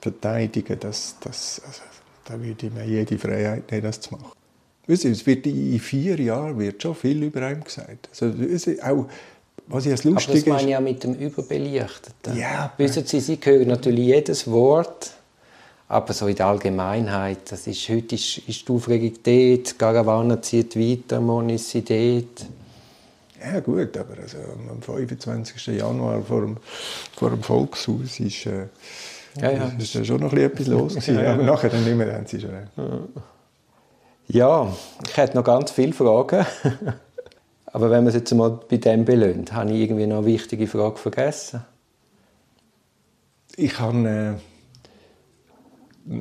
[0.00, 1.82] verteidigen, das, das, also,
[2.24, 4.39] da würde ich mir jede Freiheit nehmen, das zu machen.
[4.90, 8.08] Es wird in vier Jahren wird schon viel über einen gesagt.
[8.10, 8.32] Also,
[8.82, 9.06] auch,
[9.68, 12.36] was ich als lustig Aber das meine ich ja mit dem Überbelichteten.
[12.36, 15.12] Ja, Wissen Sie, Sie hören natürlich jedes Wort,
[15.88, 20.76] aber so in der Allgemeinheit, das ist, heute ist, ist die Aufregung dort, Garawane zieht
[20.76, 22.46] weiter, Monis dort.
[23.42, 24.38] Ja gut, aber also
[24.70, 25.66] am 25.
[25.78, 26.56] Januar vor dem,
[27.16, 28.66] vor dem Volkshaus ist, äh,
[29.40, 29.72] ja, ja.
[29.78, 31.34] ist schon noch etwas los gewesen, ja, ja.
[31.34, 32.50] aber nachher dann nicht mehr, haben sie schon.
[34.32, 34.72] Ja,
[35.08, 36.46] ich hätte noch ganz viele Fragen.
[37.66, 40.68] Aber wenn wir es jetzt mal bei dem belöhnt, habe ich irgendwie noch eine wichtige
[40.68, 41.64] Frage vergessen?
[43.56, 44.38] Ich habe...
[46.06, 46.14] Äh,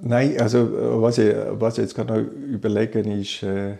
[0.00, 3.76] nein, also was ich, was ich jetzt gerade noch überlegen ist, äh,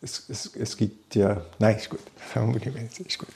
[0.00, 1.42] es, es, es, gibt ja...
[1.58, 2.00] Nein, ist gut.
[3.04, 3.28] ist gut.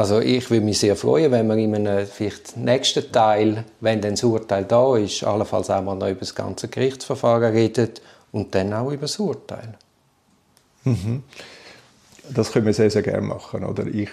[0.00, 4.12] Also ich würde mich sehr freuen, wenn wir in einem vielleicht nächsten Teil, wenn dann
[4.12, 8.00] das Urteil da ist, allenfalls auch mal noch über das ganze Gerichtsverfahren redet
[8.32, 9.74] und dann auch über das Urteil.
[10.84, 11.22] Mhm.
[12.30, 13.62] Das können wir sehr, sehr gerne machen.
[13.62, 13.86] Oder?
[13.88, 14.08] Ich,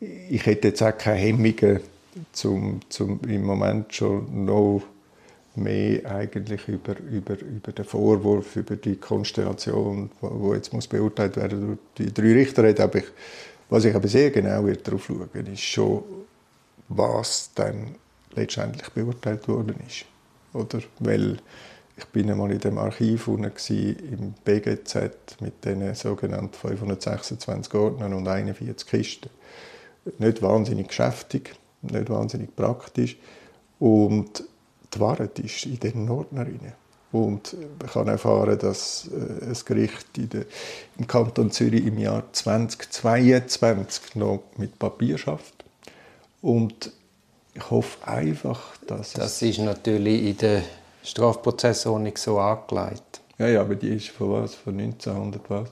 [0.00, 1.78] ich hätte jetzt auch keine Hemmungen,
[2.32, 4.82] zum, zum im Moment schon noch
[5.54, 11.60] mehr eigentlich über, über, über den Vorwurf, über die Konstellation, wo, jetzt muss beurteilt werden
[11.60, 13.04] durch die drei Richter, aber ich
[13.70, 16.02] was ich aber sehr genau darauf schauen ist schon,
[16.88, 17.94] was dann
[18.34, 20.04] letztendlich beurteilt worden ist.
[20.52, 20.80] Oder?
[20.98, 21.38] Weil
[21.96, 24.96] ich bin einmal in dem Archiv im BGZ
[25.40, 29.30] mit den sogenannten 526 Ordnern und 41 Kisten.
[30.18, 33.16] Nicht wahnsinnig geschäftig, nicht wahnsinnig praktisch.
[33.78, 34.44] Und
[34.94, 36.72] die Wahrheit ist in den Ordnern.
[37.12, 40.44] Und ich habe erfahren, dass äh, ein Gericht der,
[40.96, 45.64] im Kanton Zürich im Jahr 2022 noch mit Papier schafft.
[46.40, 46.92] Und
[47.54, 50.62] ich hoffe einfach, dass Das ist natürlich in der
[51.02, 53.20] Strafprozessordnung so angelegt.
[53.38, 54.54] Ja, ja, aber die ist von was?
[54.54, 55.68] Von 1900 was?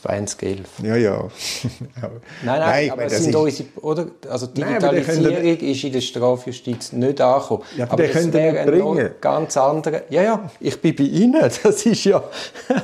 [0.00, 0.66] 2011.
[0.82, 1.18] Ja, ja.
[1.22, 2.10] nein,
[2.44, 4.06] nein, nein aber sind unsere, oder?
[4.28, 7.62] Also Digitalisierung nein, ist in der Strafjustiz nicht angekommen.
[7.76, 10.02] Ja, aber, aber das wäre ein ganz anderer.
[10.10, 11.38] Ja, ja, ich bin bei Ihnen.
[11.62, 12.22] Das ist ja.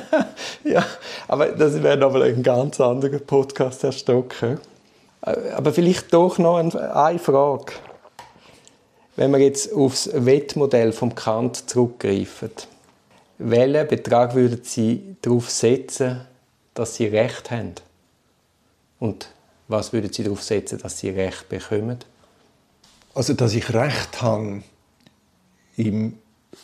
[0.63, 0.85] ja,
[1.27, 4.57] aber das wäre nochmal ein ganz anderer Podcast, Herr Stocker.
[5.21, 7.73] Aber vielleicht doch noch eine Frage.
[9.15, 12.51] Wenn wir jetzt aufs Wettmodell vom Kant zurückgreifen,
[13.37, 16.21] welchen Betrag würden Sie darauf setzen,
[16.75, 17.73] dass Sie Recht haben?
[18.99, 19.29] Und
[19.67, 21.97] was würden Sie darauf setzen, dass Sie Recht bekommen?
[23.15, 24.61] Also, dass ich Recht habe,
[25.77, 26.17] im,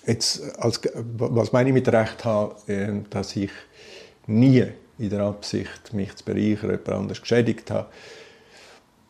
[0.06, 3.52] jetzt als, was meine ich mit Recht haben, ähm, dass ich
[4.28, 4.68] nie
[5.00, 7.90] in der Absicht, mich zu bereichern, jemand anders geschädigt habe,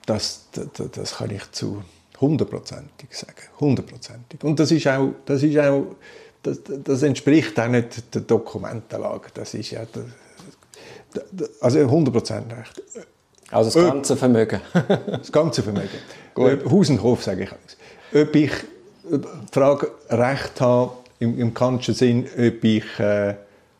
[0.05, 1.83] das, das, das kann ich zu
[2.19, 3.41] hundertprozentig sagen.
[3.59, 4.43] Hundertprozentig.
[4.43, 5.95] Und das ist auch, das ist auch
[6.43, 9.29] das, das, entspricht auch nicht der Dokumentenlage.
[9.33, 9.85] Das ist ja
[11.61, 12.81] also 100% recht.
[13.51, 14.61] Also das ganze Vermögen.
[15.07, 15.89] das ganze Vermögen.
[16.33, 16.65] Gut.
[16.65, 18.27] Haus und Hof, sage ich alles.
[18.27, 18.51] Ob ich
[19.03, 19.19] die
[19.51, 23.35] Frage Recht habe, im, im kantischen Sinn, ob ich äh,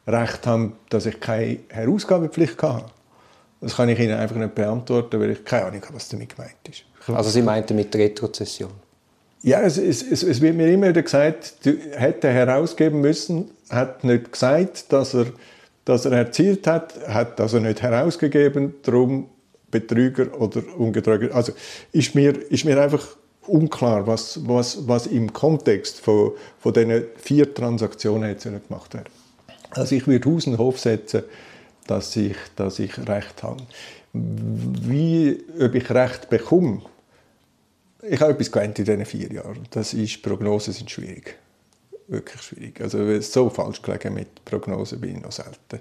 [0.07, 2.85] Recht habe, dass ich keine Herausgabepflicht habe.
[3.61, 6.55] Das kann ich Ihnen einfach nicht beantworten, weil ich keine Ahnung habe, was damit gemeint
[6.69, 6.83] ist.
[7.07, 8.71] Also Sie meinten mit Retrozession?
[9.43, 11.53] Ja, es, es, es, es, wird mir immer wieder gesagt,
[11.93, 15.27] hätte herausgeben müssen, hat nicht gesagt, dass er,
[15.85, 19.29] dass er erzielt hat, hat also nicht herausgegeben, darum
[19.69, 21.33] Betrüger oder Ungetreuer.
[21.33, 21.53] Also
[21.91, 23.05] ist mir, ist mir einfach
[23.47, 29.09] unklar, was, was, was im Kontext von, von diesen vier Transaktionen jetzt gemacht wird.
[29.71, 31.23] Also ich würde Haus Hof setzen,
[31.87, 33.63] dass ich, dass ich Recht habe.
[34.13, 36.81] Wie, ob ich Recht bekomme,
[38.03, 39.67] ich habe etwas gelernt in diesen vier Jahren.
[39.71, 41.37] Das ist, Prognosen sind schwierig.
[42.11, 42.81] Wirklich schwierig.
[42.81, 45.79] Also so falsch gelegen mit Prognosen bin ich noch selten.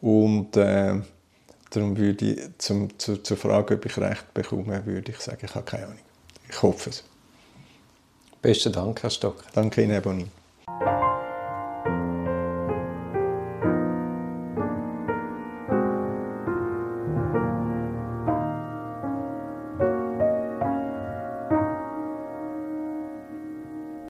[0.00, 0.94] Und äh,
[1.68, 5.54] darum würde ich zum, zu, zur Frage, ob ich Recht bekomme, würde ich sagen, ich
[5.54, 5.98] habe keine Ahnung.
[6.48, 7.04] Ich hoffe es.
[8.40, 9.44] Besten Dank, Herr Stock.
[9.52, 10.28] Danke Ihnen, Bonnie.